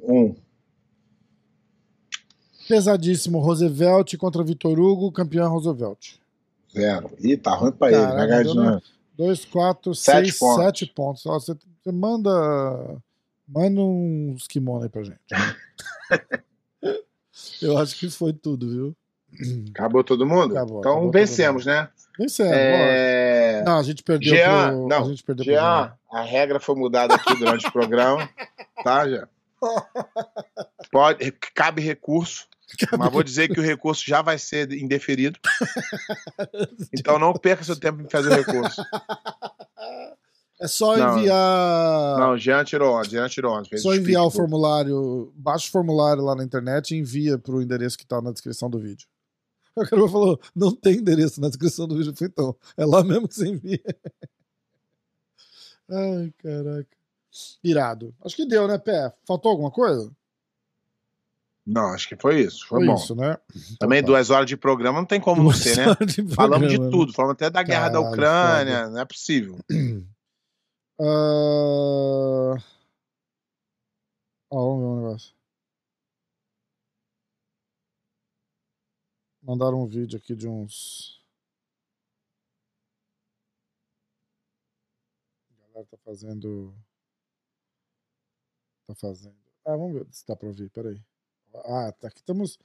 [0.00, 0.36] Um.
[2.68, 6.16] Pesadíssimo, Roosevelt contra Vitor Hugo, campeão Roosevelt.
[6.72, 7.10] Zero.
[7.18, 8.00] Ih, tá ruim pra ele.
[8.06, 8.82] Vai ganhar de novo.
[9.16, 10.64] 2, 4, Sete 6, pontos.
[10.64, 11.26] 7 pontos.
[11.26, 12.30] Ó, Você, você manda.
[13.48, 15.18] Manda uns kimono aí pra gente.
[17.62, 18.96] Eu acho que foi tudo, viu?
[19.70, 20.56] Acabou todo mundo?
[20.56, 21.88] Acabou, então acabou vencemos, né?
[22.18, 22.52] Vencemos.
[22.52, 23.62] É...
[23.64, 24.88] Não, a gente perdeu Jean, pro.
[24.88, 28.28] não, a gente perdeu pro Jean, a regra foi mudada aqui durante o programa,
[28.82, 29.28] tá, Jean?
[30.90, 32.47] Pode, cabe recurso,
[32.98, 35.38] mas vou dizer que o recurso já vai ser indeferido.
[36.92, 38.82] Então não perca seu tempo em fazer o recurso.
[40.60, 41.18] É só Não.
[41.18, 42.18] enviar.
[42.18, 46.34] Não, Jean tirou ontem, Jean tirou fez Só enviar o formulário, baixa o formulário lá
[46.34, 49.06] na internet e envia pro endereço que tá na descrição do vídeo.
[49.78, 52.10] O cara falou, não tem endereço na descrição do vídeo.
[52.10, 53.80] Eu falei, então, é lá mesmo que você envia.
[55.88, 56.88] Ai, caraca.
[57.62, 58.12] Irado.
[58.24, 59.14] Acho que deu, né, Pé?
[59.24, 60.10] Faltou alguma coisa?
[61.70, 62.66] Não, acho que foi isso.
[62.66, 62.94] Foi, Foi bom.
[62.94, 63.36] isso, né?
[63.78, 64.06] Também tá.
[64.06, 65.84] duas horas de programa não tem como não ser, né?
[66.06, 66.88] De Falamos de né?
[66.90, 69.58] tudo, falamos até da guerra da Caralho, Ucrânia, não é possível.
[71.00, 72.56] Ah,
[74.50, 75.34] Ó, vamos ver um negócio.
[79.40, 81.22] Mandaram um vídeo aqui de uns.
[85.52, 86.74] A galera tá fazendo.
[88.88, 89.36] Tá fazendo.
[89.64, 91.00] Ah, vamos ver se dá pra ouvir, peraí.
[91.64, 92.58] Ah, tá aqui estamos.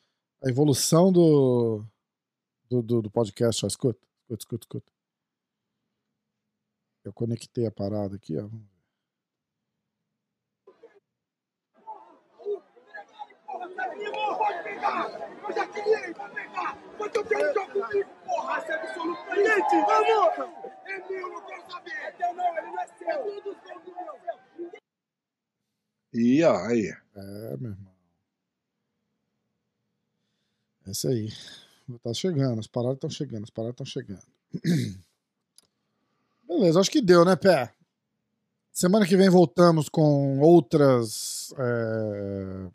[0.44, 1.86] A evolução do.
[2.70, 3.68] Do, do, do podcast, ó.
[3.68, 4.92] Escuta, escuta, escuta, escuta.
[7.04, 8.48] Eu conectei a parada aqui, ó.
[13.64, 14.12] Vamos ver.
[14.38, 15.10] Pode pegar!
[15.48, 16.78] Eu já queria, vai pegar!
[16.98, 18.60] Quanto eu quero jogar comigo, porra!
[18.60, 19.36] Isso é absoluto!
[19.36, 20.64] Gente, vamos!
[20.86, 21.92] É meu, não quero saber!
[21.92, 23.10] É teu não, ele não é seu!
[23.10, 24.72] É tudo seu, tudo meu!
[26.14, 26.90] E aí.
[27.16, 27.93] É, meu irmão.
[30.88, 31.30] É isso aí.
[32.04, 34.24] Tá chegando, as paradas estão chegando, as paradas estão chegando.
[36.48, 37.74] Beleza, acho que deu, né, Pé?
[38.72, 42.68] Semana que vem voltamos com outras é,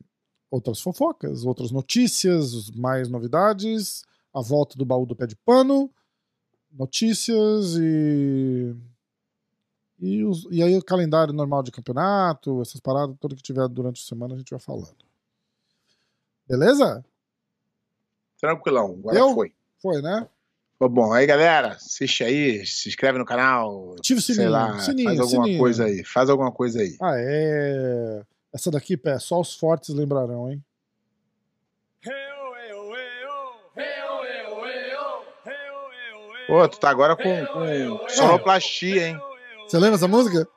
[0.51, 4.05] outras fofocas, outras notícias, mais novidades,
[4.35, 5.91] a volta do baú do pé de pano,
[6.73, 8.75] notícias e
[10.01, 14.03] e, os- e aí o calendário normal de campeonato, essas paradas, tudo que tiver durante
[14.03, 14.97] a semana a gente vai falando.
[16.49, 17.05] Beleza?
[18.41, 19.35] Tranquilão, agora Deu?
[19.35, 19.53] foi.
[19.81, 20.27] Foi, né?
[20.79, 21.13] Foi bom.
[21.13, 23.95] Aí, galera, assiste aí, se inscreve no canal.
[23.99, 25.59] Ativa o sei sininho, lá, sininho, faz alguma sininho.
[25.61, 26.05] coisa aí.
[26.05, 26.97] Faz alguma coisa aí.
[27.01, 28.23] Ah, é.
[28.55, 30.63] Essa daqui, pé, só os fortes lembrarão, hein?
[36.47, 39.21] Pô, tu tá agora com, com sonoplastia, hein?
[39.67, 40.49] Você lembra essa música?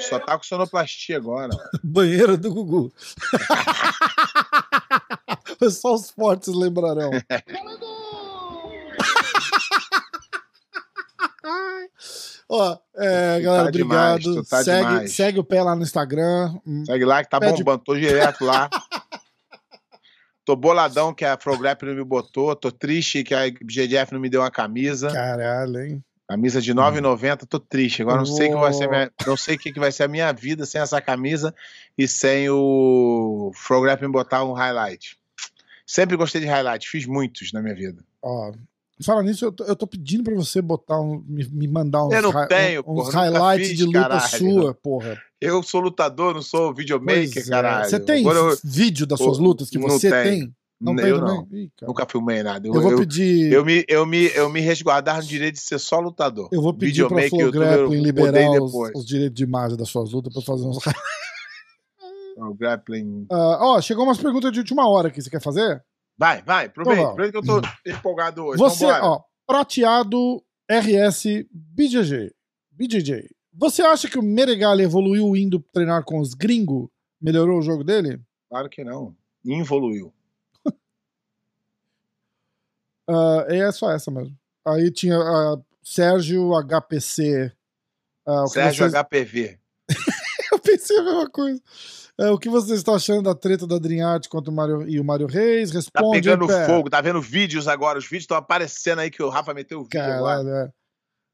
[0.00, 1.50] Só tá com sonoplastia agora.
[1.84, 2.90] Banheira do Gugu.
[5.70, 7.10] só os fortes lembrarão.
[12.50, 14.42] Ó, é, Tu galera, tá demais, obrigado.
[14.42, 15.12] tu tá segue, demais.
[15.12, 16.54] segue o pé lá no Instagram.
[16.66, 17.84] Hum, Segue lá que tá Pede- bombando.
[17.84, 18.68] Tô direto lá.
[20.44, 22.56] Tô boladão que a Frograp não me botou.
[22.56, 25.12] Tô triste que a GDF não me deu uma camisa.
[25.12, 26.02] Caralho, hein?
[26.26, 27.46] Camisa de 9,90.
[27.46, 28.00] Tô triste.
[28.00, 30.04] Agora não sei, o que vai ser minha- não sei o que que vai ser
[30.04, 31.54] a minha vida sem essa camisa
[31.98, 35.18] e sem o Frograp me botar um highlight.
[35.90, 36.86] Sempre gostei de highlight.
[36.88, 38.04] Fiz muitos na minha vida.
[38.22, 38.52] Ó,
[39.02, 42.12] fala nisso, eu tô, eu tô pedindo pra você botar um, me, me mandar uns,
[42.12, 44.28] Eu não tenho, uns porra, highlights fiz, de luta caralho.
[44.28, 45.18] sua, porra.
[45.40, 47.50] Eu sou lutador, não sou videomaker, Pois é.
[47.50, 47.88] caralho.
[47.88, 50.22] Você tem eu- vídeo das suas lutas que você tenho.
[50.24, 50.54] tem?
[50.80, 51.34] Não tem eu também?
[51.50, 51.58] não.
[51.58, 51.70] Ih.
[51.82, 52.68] Nunca filmei nada.
[52.68, 53.50] Eu, Eu vou pedir.
[53.52, 56.48] eu me, eu, me, eu me resguardar no direito de ser só lutador.
[56.52, 58.92] Eu vou pedir pra Videomaker, Flow Grappling liberar os, depois.
[58.94, 60.78] os direitos de imagem das suas lutas pra fazer uns.
[62.40, 63.26] O grappling.
[63.30, 65.20] Ah, ó, chegou umas perguntas de última hora aqui.
[65.20, 65.84] Você quer fazer?
[66.16, 67.00] Vai, vai, aproveita.
[67.00, 68.58] Então, Aproveita que eu tô empolgado hoje.
[68.58, 69.04] Você, Vambora.
[69.04, 72.32] ó, prateado RS BJJ.
[72.70, 73.28] BJJ.
[73.52, 76.88] Você acha que o Meregali evoluiu indo treinar com os gringos?
[77.20, 78.20] Melhorou o jogo dele?
[78.48, 79.14] Claro que não.
[79.44, 80.12] Evoluiu.
[83.10, 84.36] Ah, é só essa mesmo.
[84.66, 87.50] Aí tinha ah, Sérgio HPC.
[88.26, 89.58] Que Sérgio vocês- HPV.
[90.70, 91.60] Pensei a mesma coisa.
[92.18, 95.04] É, o que vocês estão achando da treta da Adriarte contra o Mário e o
[95.04, 95.70] Mário Reis?
[95.70, 96.66] Tá Responde pegando aí, Pé.
[96.66, 97.98] fogo, tá vendo vídeos agora.
[97.98, 100.44] Os vídeos estão aparecendo aí que o Rafa meteu o vídeo agora.
[100.44, 100.72] Caralho, é.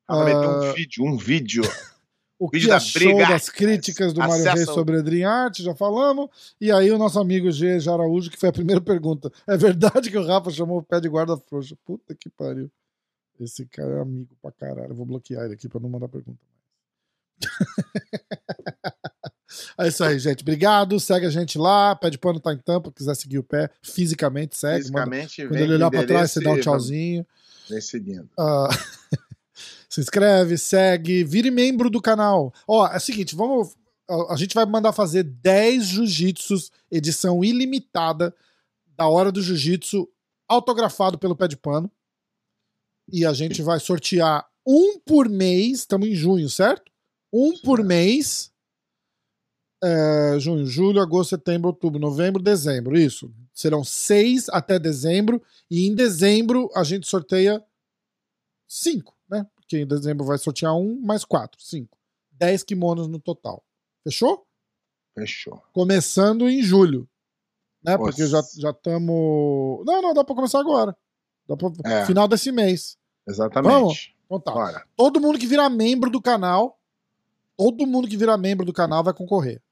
[0.09, 0.59] Rafa meteu Ah.
[0.70, 1.62] um vídeo, um vídeo.
[2.39, 5.62] o que Vídeo da achou Briga das críticas do Mário Acessa Reis sobre Adrian Arte,
[5.62, 6.28] já falamos.
[6.61, 7.81] E aí o nosso amigo G.
[7.81, 7.90] G.
[7.90, 9.32] Araújo, que foi a primeira pergunta.
[9.47, 11.77] É verdade que o Rafa chamou o pé de guarda frouxo?
[11.85, 12.70] Puta que pariu.
[13.40, 14.90] Esse cara é amigo pra caralho.
[14.90, 16.55] Eu vou bloquear ele aqui pra não mandar pergunta mais.
[19.78, 20.43] é isso aí, gente.
[20.43, 20.98] Obrigado.
[21.01, 21.94] Segue a gente lá.
[21.97, 22.90] Pé de pano tá em tampa.
[22.93, 24.90] Quiser seguir o pé fisicamente, segue.
[24.90, 27.26] Manda- Fisicamente, Quando vem ele olhar pra trás, você dá um tchauzinho.
[27.68, 28.28] Vem seguindo.
[28.39, 28.68] Ah,
[29.89, 32.52] se inscreve, segue, vire membro do canal.
[32.66, 33.74] Ó, é o seguinte, vamos.
[34.09, 38.35] A a gente vai mandar fazer 10 jiu-jitsus, edição ilimitada
[38.97, 40.06] da Hora do Jiu-Jitsu,
[40.47, 41.90] autografado pelo pé de pano.
[43.10, 45.81] E a gente vai sortear um por mês.
[45.81, 46.90] Estamos em junho, certo?
[47.32, 48.51] Um por mês.
[49.85, 52.97] É, junho, julho, agosto, setembro, outubro, novembro, dezembro.
[52.97, 53.31] Isso.
[53.52, 55.43] Serão seis até dezembro.
[55.70, 57.62] E em dezembro a gente sorteia
[58.66, 59.47] cinco, né?
[59.55, 61.98] Porque em dezembro vai sortear um mais quatro, cinco.
[62.32, 63.62] Dez kimonos no total.
[64.02, 64.47] Fechou?
[65.15, 65.62] Fechou.
[65.73, 67.06] Começando em julho.
[67.82, 67.98] Né?
[67.98, 68.59] Porque já Nossa.
[68.59, 69.85] já estamos.
[69.85, 70.97] Não, não, dá pra começar agora.
[71.47, 71.70] Dá pra...
[71.85, 72.06] É.
[72.06, 72.97] Final desse mês.
[73.28, 74.16] Exatamente.
[74.24, 74.52] Então tá.
[74.52, 74.82] Bora.
[74.97, 76.81] Todo mundo que virar membro do canal,
[77.55, 79.62] todo mundo que virar membro do canal vai concorrer.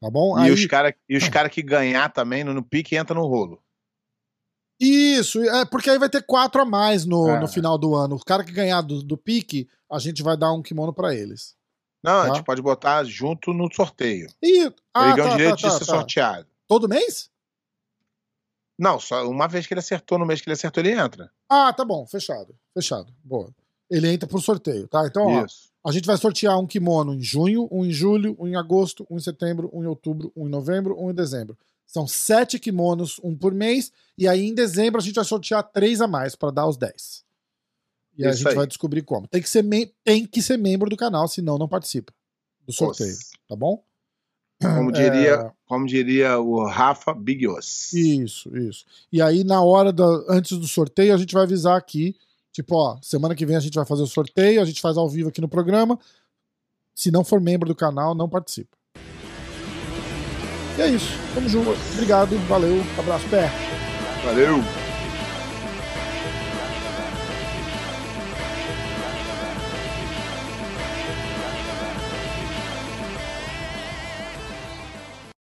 [0.00, 0.38] Tá bom?
[0.38, 0.94] E Aí- os caras
[1.32, 3.62] cara que ganhar também no, no pique entra no rolo.
[4.80, 7.40] Isso, é porque aí vai ter quatro a mais no, É.
[7.40, 8.14] no final do ano.
[8.14, 11.56] O cara que ganhar do, do pique, a gente vai dar um kimono pra eles.
[12.02, 12.22] Não, Tá.
[12.22, 14.28] a gente pode botar junto no sorteio.
[14.40, 14.72] E.
[14.94, 15.92] Ah, Ele ganha tá, o direito tá, de tá, ser tá.
[15.96, 16.46] sorteado.
[16.68, 17.28] Todo mês?
[18.78, 21.32] Não, só uma vez que ele acertou, no mês que ele acertou, ele entra.
[21.48, 22.56] Ah, tá bom, fechado.
[22.72, 23.12] Fechado.
[23.24, 23.52] Boa.
[23.90, 25.06] Ele entra pro sorteio, tá?
[25.06, 25.46] Então, ó,
[25.88, 29.16] a gente vai sortear um kimono em junho, um em julho, um em agosto, um
[29.16, 31.56] em setembro, um em outubro, um em novembro, um em dezembro.
[31.86, 36.02] São sete kimonos, um por mês, e aí em dezembro a gente vai sortear três
[36.02, 37.24] a mais pra dar os dez.
[38.16, 38.54] E aí a gente aí.
[38.54, 39.26] vai descobrir como.
[39.26, 39.64] Tem que, ser
[40.04, 42.12] tem que ser membro do canal, senão não participa
[42.66, 43.30] do sorteio, Os.
[43.48, 43.82] tá bom?
[44.60, 45.52] Como diria, É.
[45.66, 47.92] como diria o Rafa Big Os.
[47.92, 48.84] Isso, isso.
[49.10, 50.04] E aí, na hora da.
[50.28, 52.16] Antes do sorteio, a gente vai avisar aqui.
[52.58, 55.08] Tipo, ó, semana que vem a gente vai fazer o sorteio, a gente faz ao
[55.08, 55.96] vivo aqui no programa.
[56.92, 58.76] Se não for membro do canal, não participa.
[60.76, 61.12] E é isso.
[61.36, 61.70] Tamo junto.
[61.92, 63.48] Obrigado, valeu, abraço, pé.
[64.24, 64.87] Valeu!